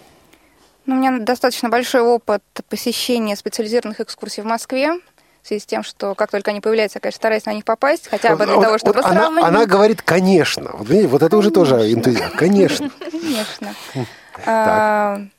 Ну, 0.87 0.97
у 0.97 0.99
меня 0.99 1.19
достаточно 1.19 1.69
большой 1.69 2.01
опыт 2.01 2.43
посещения 2.69 3.37
специализированных 3.37 4.01
экскурсий 4.01 4.43
в 4.43 4.47
Москве 4.47 4.99
в 5.43 5.47
связи 5.47 5.61
с 5.61 5.67
тем, 5.67 5.83
что 5.83 6.15
как 6.15 6.31
только 6.31 6.51
они 6.51 6.61
появляются, 6.61 7.01
конечно, 7.01 7.17
стараюсь 7.17 7.47
на 7.47 7.55
них 7.55 7.65
попасть, 7.65 8.09
хотя 8.09 8.37
бы 8.37 8.45
для 8.45 8.57
вот, 8.57 8.63
того, 8.63 8.79
чтобы 8.79 9.01
вот 9.01 9.07
она, 9.07 9.29
она 9.47 9.67
говорит, 9.67 10.03
конечно. 10.03 10.71
Вот, 10.75 10.89
видите, 10.89 11.09
вот 11.09 11.23
это 11.23 11.37
уже 11.37 11.51
тоже 11.51 11.93
энтузиазм. 11.93 12.37
Конечно. 12.37 12.91
Конечно. 14.33 15.31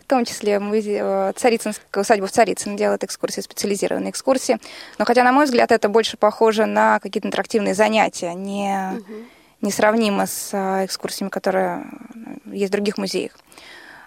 В 0.00 0.04
том 0.06 0.24
числе 0.24 0.58
музей, 0.58 0.98
э, 1.00 1.32
Царицынская 1.36 2.02
усадьба 2.02 2.26
в 2.26 2.32
Царицын 2.32 2.76
делает 2.76 3.04
экскурсии, 3.04 3.40
специализированные 3.40 4.10
экскурсии. 4.10 4.58
Но 4.98 5.04
хотя, 5.04 5.22
на 5.24 5.32
мой 5.32 5.44
взгляд, 5.44 5.70
это 5.70 5.88
больше 5.88 6.16
похоже 6.16 6.66
на 6.66 6.98
какие-то 7.00 7.28
интерактивные 7.28 7.74
занятия, 7.74 8.34
не, 8.34 8.98
угу. 8.98 9.14
несравнимо 9.60 10.26
с 10.26 10.50
э, 10.52 10.84
экскурсиями, 10.84 11.30
которые 11.30 11.86
есть 12.46 12.70
в 12.70 12.72
других 12.72 12.98
музеях. 12.98 13.32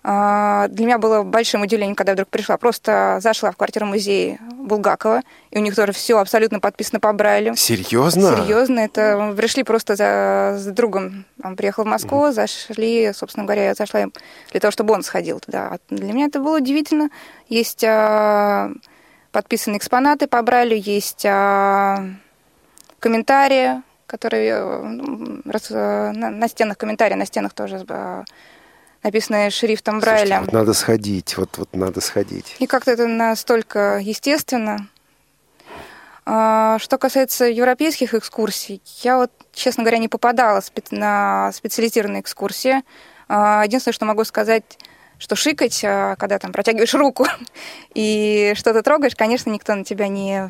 А, 0.04 0.68
для 0.70 0.86
меня 0.86 0.98
было 0.98 1.22
большим 1.22 1.62
удивлением, 1.62 1.96
когда 1.96 2.12
я 2.12 2.16
вдруг 2.16 2.30
пришла. 2.30 2.58
Просто 2.58 3.20
зашла 3.22 3.52
в 3.52 3.58
квартиру 3.58 3.86
музея 3.86 4.40
Булгакова, 4.58 5.22
и 5.52 5.58
у 5.58 5.62
них 5.62 5.76
тоже 5.76 5.92
все 5.92 6.18
абсолютно 6.18 6.60
подписано 6.60 7.00
по 7.00 7.14
Брайлю. 7.14 7.56
Серьезно? 7.56 8.36
Серьезно. 8.36 8.80
Это 8.80 9.34
пришли 9.38 9.64
просто 9.64 9.96
за, 9.96 10.56
с 10.58 10.66
другом. 10.66 11.26
Он 11.44 11.56
приехал 11.56 11.84
в 11.84 11.88
Москву, 11.88 12.28
mm 12.28 12.32
зашли, 12.32 13.12
собственно 13.14 13.46
говоря, 13.46 13.66
я 13.66 13.74
зашла 13.74 14.06
для 14.52 14.60
того, 14.60 14.72
чтобы 14.72 14.94
он 14.94 15.04
сходил 15.04 15.40
туда. 15.40 15.78
Для 15.90 16.14
меня 16.14 16.26
это 16.26 16.40
было 16.40 16.58
удивительно. 16.58 17.10
Есть 17.48 17.84
а, 17.84 18.72
подписанные 19.32 19.78
экспонаты 19.78 20.28
по 20.28 20.42
Брайлю, 20.42 20.76
есть 20.76 21.26
а, 21.26 22.06
комментарии, 23.00 23.82
которые 24.08 24.52
э, 24.52 25.50
раз, 25.50 25.70
на, 25.70 26.30
на 26.30 26.48
стенах 26.50 26.78
комментарии, 26.78 27.16
на 27.16 27.26
стенах 27.26 27.54
тоже 27.54 27.86
а, 27.88 28.24
написанное 29.04 29.50
шрифтом 29.50 30.00
Брайля. 30.00 30.38
Слушайте, 30.38 30.46
вот 30.46 30.54
надо 30.54 30.74
сходить, 30.74 31.38
вот, 31.38 31.58
вот 31.58 31.70
надо 31.74 32.02
сходить. 32.02 32.56
И 32.60 32.68
как-то 32.68 32.92
это 32.92 33.08
настолько 33.08 34.00
естественно. 34.02 34.88
А, 36.26 36.78
что 36.80 36.98
касается 36.98 37.46
европейских 37.46 38.14
экскурсий, 38.14 38.82
я 39.02 39.18
вот, 39.18 39.32
честно 39.54 39.84
говоря, 39.84 39.98
не 39.98 40.08
попадала 40.08 40.62
на 40.92 41.52
специализированные 41.52 42.22
экскурсии. 42.22 42.84
А, 43.28 43.64
единственное, 43.66 43.94
что 43.94 44.06
могу 44.06 44.24
сказать, 44.24 44.78
что 45.18 45.36
шикать, 45.36 45.82
а, 45.84 46.16
когда 46.18 46.38
там 46.38 46.52
протягиваешь 46.52 46.94
руку 46.94 47.26
и 47.96 48.54
что-то 48.56 48.84
трогаешь, 48.84 49.16
конечно, 49.16 49.50
никто 49.50 49.74
на 49.74 49.84
тебя 49.84 50.08
не 50.08 50.50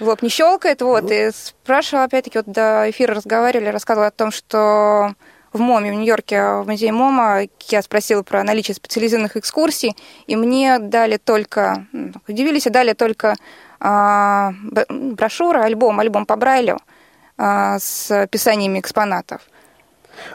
в 0.00 0.08
лоб 0.08 0.22
не 0.22 0.30
щелкает. 0.30 0.82
Вот, 0.82 1.04
ну. 1.04 1.10
и 1.10 1.30
спрашивала, 1.30 2.04
опять-таки, 2.04 2.38
вот 2.38 2.46
до 2.46 2.90
эфира 2.90 3.14
разговаривали, 3.14 3.68
рассказывала 3.68 4.08
о 4.08 4.10
том, 4.10 4.32
что 4.32 5.14
в 5.52 5.60
МОМе 5.60 5.90
в 5.90 5.94
Нью-Йорке, 5.94 6.42
в 6.62 6.64
музее 6.66 6.92
МОМа, 6.92 7.46
я 7.68 7.82
спросила 7.82 8.22
про 8.22 8.42
наличие 8.42 8.74
специализированных 8.74 9.36
экскурсий, 9.36 9.96
и 10.26 10.36
мне 10.36 10.78
дали 10.78 11.16
только, 11.16 11.86
ну, 11.92 12.12
удивились 12.26 12.66
и 12.66 12.70
дали 12.70 12.92
только 12.92 13.34
а, 13.80 14.52
брошюра, 14.88 15.64
альбом, 15.64 16.00
альбом 16.00 16.26
по 16.26 16.36
Брайлю 16.36 16.78
а, 17.36 17.78
с 17.78 18.10
описаниями 18.10 18.80
экспонатов. 18.80 19.42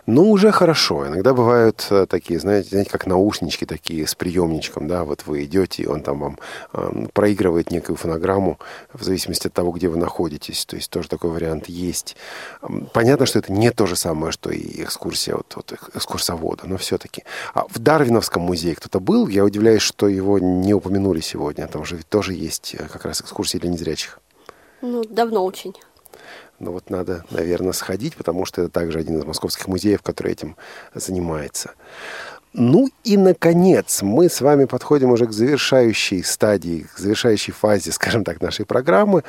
Ну, 0.05 0.31
уже 0.31 0.51
хорошо. 0.51 1.07
Иногда 1.07 1.33
бывают 1.33 1.87
э, 1.89 2.05
такие, 2.07 2.39
знаете, 2.39 2.69
знаете, 2.69 2.89
как 2.89 3.05
наушнички 3.05 3.65
такие 3.65 4.07
с 4.07 4.15
приемничком, 4.15 4.87
да, 4.87 5.03
вот 5.03 5.23
вы 5.25 5.43
идете, 5.43 5.83
и 5.83 5.85
он 5.85 6.01
там 6.01 6.19
вам 6.19 6.39
э, 6.73 7.07
проигрывает 7.13 7.71
некую 7.71 7.95
фонограмму 7.95 8.59
в 8.93 9.03
зависимости 9.03 9.47
от 9.47 9.53
того, 9.53 9.71
где 9.71 9.87
вы 9.87 9.97
находитесь. 9.97 10.65
То 10.65 10.75
есть 10.75 10.89
тоже 10.89 11.09
такой 11.09 11.31
вариант 11.31 11.69
есть. 11.69 12.15
Понятно, 12.93 13.25
что 13.25 13.39
это 13.39 13.51
не 13.51 13.71
то 13.71 13.85
же 13.85 13.95
самое, 13.95 14.31
что 14.31 14.49
и 14.49 14.83
экскурсия 14.83 15.35
вот, 15.35 15.53
вот 15.55 15.73
экскурсовода, 15.93 16.63
но 16.65 16.77
все-таки. 16.77 17.23
А 17.53 17.65
в 17.69 17.79
Дарвиновском 17.79 18.41
музее 18.41 18.75
кто-то 18.75 18.99
был? 18.99 19.27
Я 19.27 19.43
удивляюсь, 19.43 19.81
что 19.81 20.07
его 20.07 20.39
не 20.39 20.73
упомянули 20.73 21.19
сегодня. 21.19 21.67
Там 21.67 21.85
же 21.85 21.99
тоже 22.09 22.33
есть 22.33 22.75
э, 22.77 22.87
как 22.91 23.05
раз 23.05 23.21
экскурсии 23.21 23.57
для 23.57 23.69
незрячих. 23.69 24.19
Ну, 24.81 25.03
давно 25.03 25.43
очень. 25.43 25.73
Но 26.59 26.71
вот 26.71 26.89
надо, 26.89 27.23
наверное, 27.29 27.73
сходить, 27.73 28.15
потому 28.15 28.45
что 28.45 28.63
это 28.63 28.71
также 28.71 28.99
один 28.99 29.19
из 29.19 29.25
московских 29.25 29.67
музеев, 29.67 30.01
который 30.01 30.31
этим 30.31 30.55
занимается. 30.93 31.71
Ну 32.53 32.89
и, 33.03 33.17
наконец, 33.17 34.01
мы 34.01 34.29
с 34.29 34.41
вами 34.41 34.65
подходим 34.65 35.11
уже 35.11 35.27
к 35.27 35.31
завершающей 35.31 36.23
стадии, 36.23 36.87
к 36.95 36.97
завершающей 36.97 37.53
фазе, 37.53 37.91
скажем 37.91 38.23
так, 38.23 38.41
нашей 38.41 38.65
программы. 38.65 39.23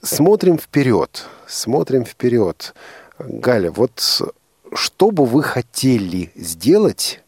Смотрим 0.00 0.58
вперед, 0.58 1.26
смотрим 1.48 2.04
вперед. 2.04 2.74
Галя, 3.18 3.72
вот 3.72 4.22
что 4.74 5.10
бы 5.10 5.24
вы 5.24 5.42
хотели 5.42 6.30
сделать 6.36 7.22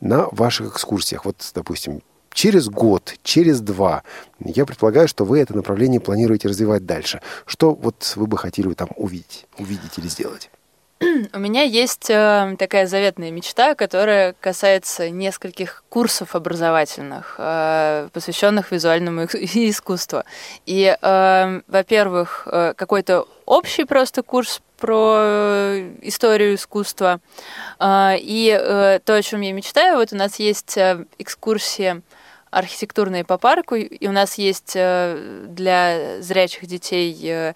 на 0.00 0.28
ваших 0.30 0.74
экскурсиях? 0.74 1.24
Вот, 1.24 1.50
допустим, 1.54 2.02
через 2.32 2.68
год, 2.68 3.14
через 3.22 3.60
два, 3.60 4.02
я 4.40 4.64
предполагаю, 4.64 5.08
что 5.08 5.24
вы 5.24 5.40
это 5.40 5.54
направление 5.54 6.00
планируете 6.00 6.48
развивать 6.48 6.86
дальше. 6.86 7.20
Что 7.46 7.74
вот 7.74 8.12
вы 8.16 8.26
бы 8.26 8.38
хотели 8.38 8.72
там 8.74 8.88
увидеть, 8.96 9.46
увидеть 9.58 9.98
или 9.98 10.08
сделать? 10.08 10.50
У 11.32 11.38
меня 11.38 11.62
есть 11.62 12.10
э, 12.10 12.56
такая 12.58 12.86
заветная 12.86 13.30
мечта, 13.30 13.74
которая 13.74 14.34
касается 14.38 15.08
нескольких 15.08 15.82
курсов 15.88 16.34
образовательных, 16.34 17.36
э, 17.38 18.08
посвященных 18.12 18.70
визуальному 18.70 19.24
искусству. 19.24 20.24
И, 20.66 20.94
э, 21.00 21.60
во-первых, 21.66 22.46
какой-то 22.76 23.26
общий 23.46 23.84
просто 23.84 24.22
курс 24.22 24.60
про 24.76 25.78
историю 26.02 26.54
искусства. 26.54 27.20
И 27.82 29.00
то, 29.04 29.14
о 29.14 29.22
чем 29.22 29.42
я 29.42 29.52
мечтаю, 29.52 29.96
вот 29.96 30.12
у 30.12 30.16
нас 30.16 30.38
есть 30.38 30.78
экскурсия 31.18 32.00
архитектурные 32.50 33.24
по 33.24 33.38
парку, 33.38 33.76
и 33.76 34.06
у 34.06 34.12
нас 34.12 34.34
есть 34.34 34.72
э, 34.74 35.46
для 35.48 36.20
зрячих 36.20 36.66
детей 36.66 37.18
э, 37.24 37.54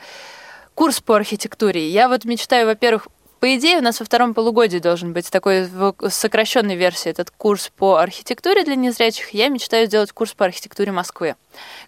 курс 0.75 1.01
по 1.01 1.17
архитектуре. 1.17 1.89
Я 1.89 2.09
вот 2.09 2.25
мечтаю, 2.25 2.67
во-первых, 2.67 3.09
по 3.45 3.57
идее, 3.57 3.77
у 3.77 3.83
нас 3.83 4.01
во 4.01 4.07
втором 4.07 4.33
полугодии 4.33 4.79
должен 4.79 5.13
быть 5.13 5.31
такой 5.31 5.67
в 5.67 5.95
сокращенной 6.09 6.77
версии 6.77 7.11
этот 7.11 7.31
курс 7.31 7.71
по 7.77 7.97
архитектуре 7.97 8.65
для 8.65 8.75
незрячих. 8.75 9.35
Я 9.35 9.49
мечтаю 9.49 9.87
сделать 9.87 10.13
курс 10.13 10.33
по 10.33 10.47
архитектуре 10.47 10.93
Москвы, 10.93 11.37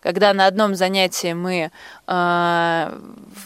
когда 0.02 0.34
на 0.34 0.48
одном 0.48 0.74
занятии 0.74 1.32
мы 1.32 1.70
э, 2.06 2.98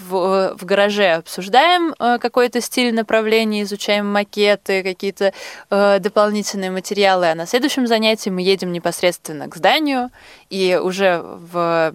в, 0.09 0.57
в 0.59 0.65
гараже 0.65 1.13
обсуждаем 1.13 1.95
э, 2.01 2.19
какой-то 2.19 2.61
стиль 2.61 2.93
направления, 2.93 3.63
изучаем 3.63 4.11
макеты, 4.11 4.83
какие-то 4.83 5.33
э, 5.71 5.99
дополнительные 6.01 6.73
материалы, 6.73 7.31
а 7.31 7.37
на 7.37 7.47
следующем 7.47 7.87
занятии 7.87 8.31
мы 8.31 8.43
едем 8.43 8.73
непосредственно 8.73 9.49
к 9.49 9.55
зданию 9.55 10.11
и 10.49 10.77
уже 10.83 11.23
в 11.23 11.93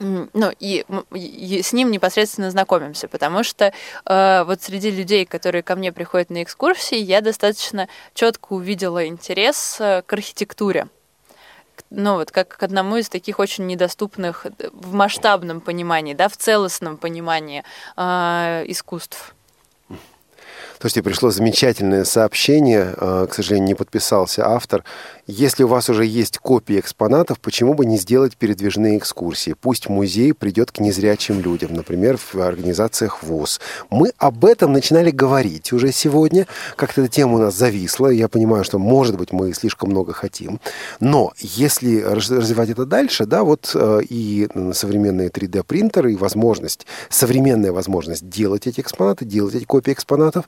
ну, 0.00 0.50
и, 0.58 0.84
и 1.12 1.62
с 1.62 1.72
ним 1.74 1.90
непосредственно 1.90 2.50
знакомимся, 2.50 3.06
потому 3.06 3.44
что 3.44 3.72
э, 4.06 4.44
вот 4.44 4.62
среди 4.62 4.90
людей, 4.90 5.26
которые 5.26 5.62
ко 5.62 5.76
мне 5.76 5.92
приходят 5.92 6.30
на 6.30 6.42
экскурсии, 6.42 6.96
я 6.96 7.20
достаточно 7.20 7.86
четко 8.14 8.54
увидела 8.54 9.06
интерес 9.06 9.76
э, 9.78 10.02
к 10.02 10.12
архитектуре. 10.12 10.88
Ну, 11.90 12.14
вот 12.14 12.30
как 12.30 12.56
к 12.56 12.62
одному 12.62 12.96
из 12.96 13.08
таких 13.08 13.38
очень 13.38 13.66
недоступных 13.66 14.46
в 14.72 14.94
масштабном 14.94 15.60
понимании, 15.60 16.14
да, 16.14 16.28
в 16.28 16.36
целостном 16.36 16.96
понимании 16.96 17.62
э, 17.96 18.64
искусств. 18.68 19.34
Слушайте, 20.80 21.02
пришло 21.02 21.30
замечательное 21.30 22.04
сообщение, 22.04 22.94
э, 22.96 23.26
к 23.30 23.34
сожалению, 23.34 23.68
не 23.68 23.74
подписался 23.74 24.46
автор. 24.46 24.82
Если 25.30 25.62
у 25.62 25.68
вас 25.68 25.88
уже 25.88 26.04
есть 26.04 26.38
копии 26.38 26.80
экспонатов, 26.80 27.38
почему 27.38 27.74
бы 27.74 27.86
не 27.86 27.98
сделать 27.98 28.36
передвижные 28.36 28.98
экскурсии? 28.98 29.54
Пусть 29.60 29.88
музей 29.88 30.34
придет 30.34 30.72
к 30.72 30.80
незрячим 30.80 31.38
людям, 31.38 31.72
например, 31.72 32.16
в 32.18 32.34
организациях 32.34 33.22
ВОЗ. 33.22 33.60
Мы 33.90 34.12
об 34.18 34.44
этом 34.44 34.72
начинали 34.72 35.12
говорить 35.12 35.72
уже 35.72 35.92
сегодня. 35.92 36.48
Как-то 36.74 37.02
эта 37.02 37.10
тема 37.12 37.34
у 37.34 37.38
нас 37.38 37.54
зависла. 37.54 38.08
Я 38.08 38.26
понимаю, 38.26 38.64
что, 38.64 38.80
может 38.80 39.16
быть, 39.16 39.30
мы 39.30 39.52
слишком 39.52 39.90
много 39.90 40.12
хотим. 40.12 40.58
Но 40.98 41.32
если 41.38 42.00
развивать 42.00 42.70
это 42.70 42.84
дальше, 42.84 43.24
да, 43.24 43.44
вот 43.44 43.70
э, 43.72 44.00
и 44.08 44.48
современные 44.72 45.28
3D-принтеры, 45.28 46.12
и 46.12 46.16
возможность, 46.16 46.88
современная 47.08 47.70
возможность 47.70 48.28
делать 48.28 48.66
эти 48.66 48.80
экспонаты, 48.80 49.24
делать 49.24 49.54
эти 49.54 49.64
копии 49.64 49.92
экспонатов, 49.92 50.46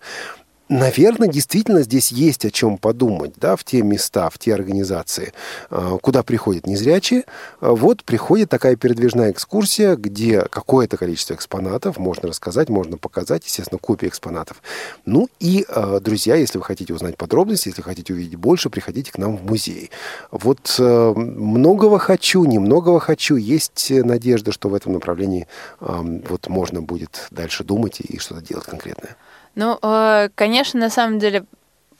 Наверное, 0.72 1.28
действительно 1.28 1.82
здесь 1.82 2.10
есть 2.12 2.46
о 2.46 2.50
чем 2.50 2.78
подумать, 2.78 3.34
да, 3.36 3.56
в 3.56 3.64
те 3.64 3.82
места, 3.82 4.30
в 4.30 4.38
те 4.38 4.54
организации, 4.54 5.34
а, 5.68 5.98
куда 5.98 6.22
приходят 6.22 6.66
незрячие. 6.66 7.24
А, 7.60 7.72
вот 7.72 8.04
приходит 8.04 8.48
такая 8.48 8.76
передвижная 8.76 9.32
экскурсия, 9.32 9.96
где 9.96 10.40
какое-то 10.40 10.96
количество 10.96 11.34
экспонатов 11.34 11.98
можно 11.98 12.30
рассказать, 12.30 12.70
можно 12.70 12.96
показать, 12.96 13.44
естественно, 13.44 13.78
копии 13.78 14.08
экспонатов. 14.08 14.62
Ну 15.04 15.28
и, 15.40 15.66
а, 15.68 16.00
друзья, 16.00 16.36
если 16.36 16.56
вы 16.56 16.64
хотите 16.64 16.94
узнать 16.94 17.18
подробности, 17.18 17.68
если 17.68 17.82
хотите 17.82 18.14
увидеть 18.14 18.36
больше, 18.36 18.70
приходите 18.70 19.12
к 19.12 19.18
нам 19.18 19.36
в 19.36 19.44
музей. 19.44 19.90
Вот 20.30 20.76
многого 20.78 21.98
хочу, 21.98 22.44
немногого 22.44 22.98
хочу. 22.98 23.36
Есть 23.36 23.90
надежда, 23.90 24.52
что 24.52 24.70
в 24.70 24.74
этом 24.74 24.94
направлении 24.94 25.46
вот 25.80 26.48
можно 26.48 26.80
будет 26.80 27.26
дальше 27.30 27.62
думать 27.62 28.00
и 28.00 28.18
что-то 28.18 28.40
делать 28.40 28.64
конкретное. 28.64 29.16
Ну, 29.54 29.78
э, 29.82 30.28
конечно, 30.34 30.80
на 30.80 30.90
самом 30.90 31.18
деле 31.18 31.44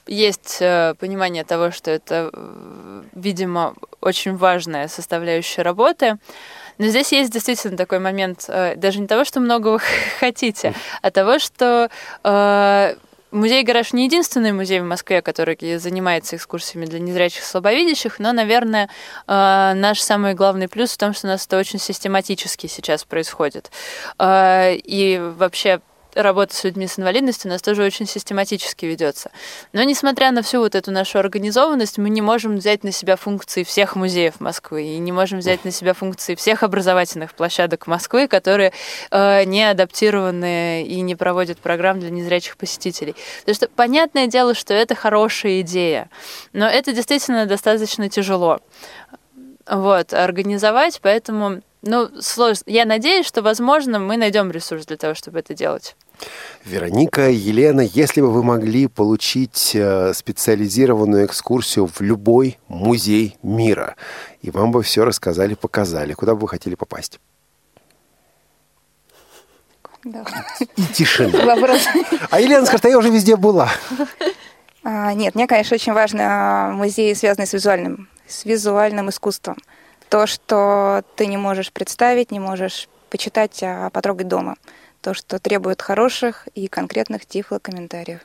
есть 0.06 0.58
э, 0.60 0.94
понимание 0.98 1.44
того, 1.44 1.70
что 1.70 1.90
это, 1.90 2.30
э, 2.32 3.02
видимо, 3.14 3.74
очень 4.00 4.36
важная 4.36 4.88
составляющая 4.88 5.62
работы. 5.62 6.18
Но 6.78 6.86
здесь 6.86 7.12
есть 7.12 7.30
действительно 7.30 7.76
такой 7.76 7.98
момент, 7.98 8.48
даже 8.48 8.98
не 8.98 9.06
того, 9.06 9.24
что 9.24 9.40
много 9.40 9.68
вы 9.68 9.80
хотите, 10.20 10.74
а 11.02 11.10
того, 11.10 11.38
что 11.38 11.90
Музей 13.30 13.62
«Гараж» 13.62 13.94
не 13.94 14.04
единственный 14.04 14.52
музей 14.52 14.80
в 14.80 14.84
Москве, 14.84 15.22
который 15.22 15.56
занимается 15.78 16.36
экскурсиями 16.36 16.84
для 16.84 16.98
незрячих 16.98 17.40
и 17.40 17.46
слабовидящих, 17.46 18.18
но, 18.18 18.32
наверное, 18.32 18.90
наш 19.26 20.00
самый 20.02 20.34
главный 20.34 20.68
плюс 20.68 20.92
в 20.92 20.98
том, 20.98 21.14
что 21.14 21.28
у 21.28 21.30
нас 21.30 21.46
это 21.46 21.56
очень 21.56 21.78
систематически 21.78 22.66
сейчас 22.66 23.04
происходит. 23.04 23.70
И 24.22 25.32
вообще 25.38 25.80
работа 26.14 26.54
с 26.54 26.64
людьми 26.64 26.86
с 26.86 26.98
инвалидностью 26.98 27.50
у 27.50 27.52
нас 27.52 27.62
тоже 27.62 27.82
очень 27.82 28.06
систематически 28.06 28.86
ведется. 28.86 29.30
Но 29.72 29.82
несмотря 29.82 30.30
на 30.30 30.42
всю 30.42 30.60
вот 30.60 30.74
эту 30.74 30.90
нашу 30.90 31.18
организованность, 31.18 31.98
мы 31.98 32.10
не 32.10 32.20
можем 32.20 32.56
взять 32.56 32.84
на 32.84 32.92
себя 32.92 33.16
функции 33.16 33.64
всех 33.64 33.96
музеев 33.96 34.40
Москвы 34.40 34.84
и 34.84 34.98
не 34.98 35.12
можем 35.12 35.38
взять 35.38 35.64
на 35.64 35.70
себя 35.70 35.94
функции 35.94 36.34
всех 36.34 36.62
образовательных 36.62 37.34
площадок 37.34 37.86
Москвы, 37.86 38.28
которые 38.28 38.72
э, 39.10 39.44
не 39.44 39.68
адаптированы 39.68 40.84
и 40.84 41.00
не 41.00 41.14
проводят 41.14 41.58
программ 41.58 42.00
для 42.00 42.10
незрячих 42.10 42.56
посетителей. 42.56 43.14
Потому 43.40 43.54
что 43.54 43.68
понятное 43.68 44.26
дело, 44.26 44.54
что 44.54 44.74
это 44.74 44.94
хорошая 44.94 45.60
идея, 45.60 46.10
но 46.52 46.66
это 46.66 46.92
действительно 46.92 47.46
достаточно 47.46 48.08
тяжело 48.08 48.60
вот, 49.68 50.12
организовать, 50.12 51.00
поэтому 51.02 51.62
ну, 51.82 52.08
сложно. 52.20 52.62
Я 52.66 52.84
надеюсь, 52.84 53.26
что, 53.26 53.42
возможно, 53.42 53.98
мы 53.98 54.16
найдем 54.16 54.50
ресурс 54.50 54.86
для 54.86 54.96
того, 54.96 55.14
чтобы 55.14 55.40
это 55.40 55.54
делать. 55.54 55.96
Вероника, 56.64 57.28
Елена, 57.28 57.80
если 57.80 58.20
бы 58.20 58.30
вы 58.30 58.44
могли 58.44 58.86
получить 58.86 59.72
э, 59.74 60.12
специализированную 60.14 61.26
экскурсию 61.26 61.88
в 61.88 62.00
любой 62.00 62.58
музей 62.68 63.36
мира, 63.42 63.96
и 64.42 64.50
вам 64.50 64.70
бы 64.70 64.82
все 64.82 65.04
рассказали, 65.04 65.54
показали, 65.54 66.12
куда 66.12 66.34
бы 66.34 66.42
вы 66.42 66.48
хотели 66.48 66.76
попасть? 66.76 67.18
Да. 70.04 70.24
И 70.76 70.82
тишина. 70.92 71.44
Вопрос. 71.44 71.82
А 72.30 72.40
Елена 72.40 72.66
скажет, 72.66 72.86
а 72.86 72.88
я 72.88 72.98
уже 72.98 73.10
везде 73.10 73.36
была. 73.36 73.70
А, 74.84 75.12
нет, 75.14 75.34
мне, 75.34 75.46
конечно, 75.46 75.74
очень 75.74 75.92
важно 75.92 76.22
а, 76.24 76.70
музеи, 76.72 77.12
связанные 77.14 77.46
с 77.46 77.52
визуальным, 77.52 78.08
с 78.26 78.44
визуальным 78.44 79.10
искусством. 79.10 79.56
То, 80.08 80.26
что 80.26 81.02
ты 81.14 81.26
не 81.26 81.36
можешь 81.36 81.72
представить, 81.72 82.32
не 82.32 82.40
можешь 82.40 82.88
почитать, 83.08 83.62
а 83.62 83.90
потрогать 83.90 84.28
дома 84.28 84.56
то, 85.02 85.14
что 85.14 85.38
требует 85.38 85.82
хороших 85.82 86.48
и 86.54 86.68
конкретных 86.68 87.26
тифлокомментариев. 87.26 88.20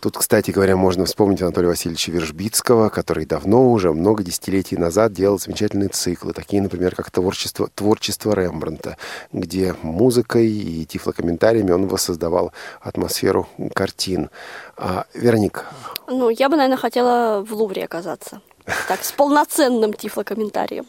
Тут, 0.00 0.16
кстати 0.16 0.50
говоря, 0.52 0.76
можно 0.76 1.04
вспомнить 1.04 1.42
Анатолия 1.42 1.68
Васильевича 1.68 2.12
Вержбицкого, 2.12 2.88
который 2.88 3.26
давно 3.26 3.70
уже, 3.70 3.92
много 3.92 4.22
десятилетий 4.22 4.76
назад 4.76 5.12
делал 5.12 5.38
замечательные 5.38 5.88
циклы, 5.88 6.32
такие, 6.32 6.62
например, 6.62 6.94
как 6.94 7.10
«Творчество, 7.10 7.68
творчество 7.74 8.32
Рембранта», 8.32 8.96
где 9.32 9.74
музыкой 9.82 10.48
и 10.48 10.86
тифлокомментариями 10.86 11.72
он 11.72 11.88
воссоздавал 11.88 12.52
атмосферу 12.80 13.48
картин. 13.74 14.30
А, 14.76 15.04
Вероника? 15.14 15.66
Ну, 16.06 16.30
я 16.30 16.48
бы, 16.48 16.56
наверное, 16.56 16.78
хотела 16.78 17.44
в 17.44 17.52
Лувре 17.52 17.84
оказаться. 17.84 18.40
Так, 18.88 19.02
с 19.02 19.12
полноценным 19.12 19.92
тифлокомментарием. 19.92 20.86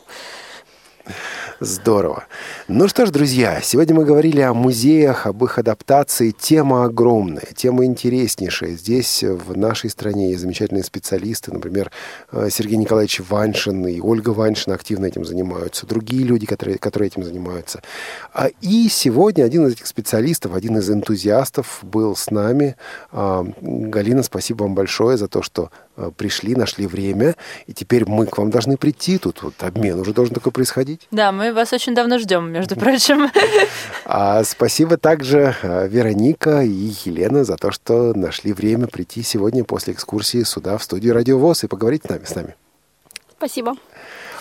Здорово. 1.60 2.26
Ну 2.68 2.88
что 2.88 3.06
ж, 3.06 3.12
друзья, 3.12 3.60
сегодня 3.62 3.96
мы 3.96 4.06
говорили 4.06 4.42
о 4.42 4.54
музеях, 4.54 5.28
об 5.28 5.44
их 5.44 5.58
адаптации. 5.58 6.32
Тема 6.32 6.86
огромная, 6.86 7.48
тема 7.56 7.86
интереснейшая. 7.86 8.72
Здесь, 8.72 9.24
в 9.24 9.56
нашей 9.58 9.90
стране, 9.90 10.30
есть 10.30 10.42
замечательные 10.42 10.84
специалисты. 10.84 11.54
Например, 11.54 11.92
э, 12.32 12.50
Сергей 12.50 12.78
Николаевич 12.78 13.22
Ваншин 13.22 13.86
и 13.88 14.00
Ольга 14.00 14.30
Ваншин 14.30 14.74
активно 14.74 15.06
этим 15.06 15.26
занимаются. 15.26 15.86
Другие 15.86 16.24
люди, 16.24 16.46
которые, 16.46 16.78
которые 16.78 17.08
этим 17.08 17.24
занимаются. 17.24 17.82
А, 18.34 18.50
и 18.62 18.88
сегодня 18.90 19.44
один 19.44 19.68
из 19.68 19.74
этих 19.74 19.88
специалистов, 19.88 20.56
один 20.56 20.78
из 20.78 20.90
энтузиастов 20.90 21.80
был 21.82 22.16
с 22.16 22.32
нами. 22.32 22.76
А, 23.12 23.46
Галина, 23.62 24.24
спасибо 24.24 24.64
вам 24.64 24.76
большое 24.76 25.18
за 25.18 25.28
то, 25.28 25.42
что 25.42 25.70
пришли, 26.18 26.56
нашли 26.56 26.88
время. 26.88 27.36
И 27.68 27.74
теперь 27.74 28.06
мы 28.08 28.26
к 28.26 28.38
вам 28.38 28.50
должны 28.50 28.78
прийти. 28.78 29.18
Тут 29.18 29.44
вот 29.44 29.54
обмен 29.60 30.00
уже 30.00 30.14
должен 30.14 30.34
такой 30.34 30.52
происходить. 30.52 31.08
Да, 31.12 31.32
мы 31.32 31.54
вас 31.54 31.74
очень 31.74 31.96
давно 31.96 32.20
ждем, 32.20 32.52
между 32.52 32.76
прочим. 32.76 33.30
А 34.06 34.44
спасибо 34.44 34.98
также 34.98 35.56
э, 35.62 35.88
Вероника 35.88 36.62
и 36.62 36.92
Елена 37.06 37.44
за 37.44 37.58
то, 37.58 37.72
что 37.72 38.14
нашли 38.14 38.54
время 38.54 38.88
прийти 38.88 39.24
сегодня 39.24 39.64
после 39.64 39.94
экскурсии 39.94 40.44
сюда, 40.44 40.78
в 40.78 40.84
студию 40.84 41.14
Радио 41.14 41.38
ВОЗ, 41.38 41.64
и 41.64 41.68
поговорить 41.68 42.04
с 42.06 42.10
нами. 42.10 42.26
С 42.26 42.36
нами. 42.36 42.56
Спасибо. 43.38 43.76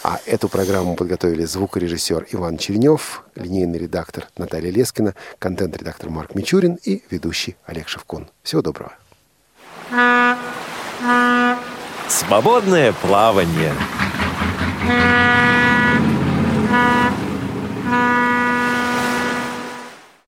А 0.02 0.18
эту 0.26 0.48
программу 0.48 0.96
подготовили 0.96 1.44
звукорежиссер 1.44 2.26
Иван 2.32 2.58
Чернев, 2.58 3.22
линейный 3.36 3.78
редактор 3.78 4.28
Наталья 4.36 4.70
Лескина, 4.70 5.14
контент-редактор 5.38 6.10
Марк 6.10 6.34
Мичурин 6.34 6.78
и 6.82 7.02
ведущий 7.10 7.56
Олег 7.66 7.88
Шевкун. 7.88 8.28
Всего 8.42 8.62
доброго. 8.62 8.92
Свободное 12.08 12.92
плавание. 12.92 13.72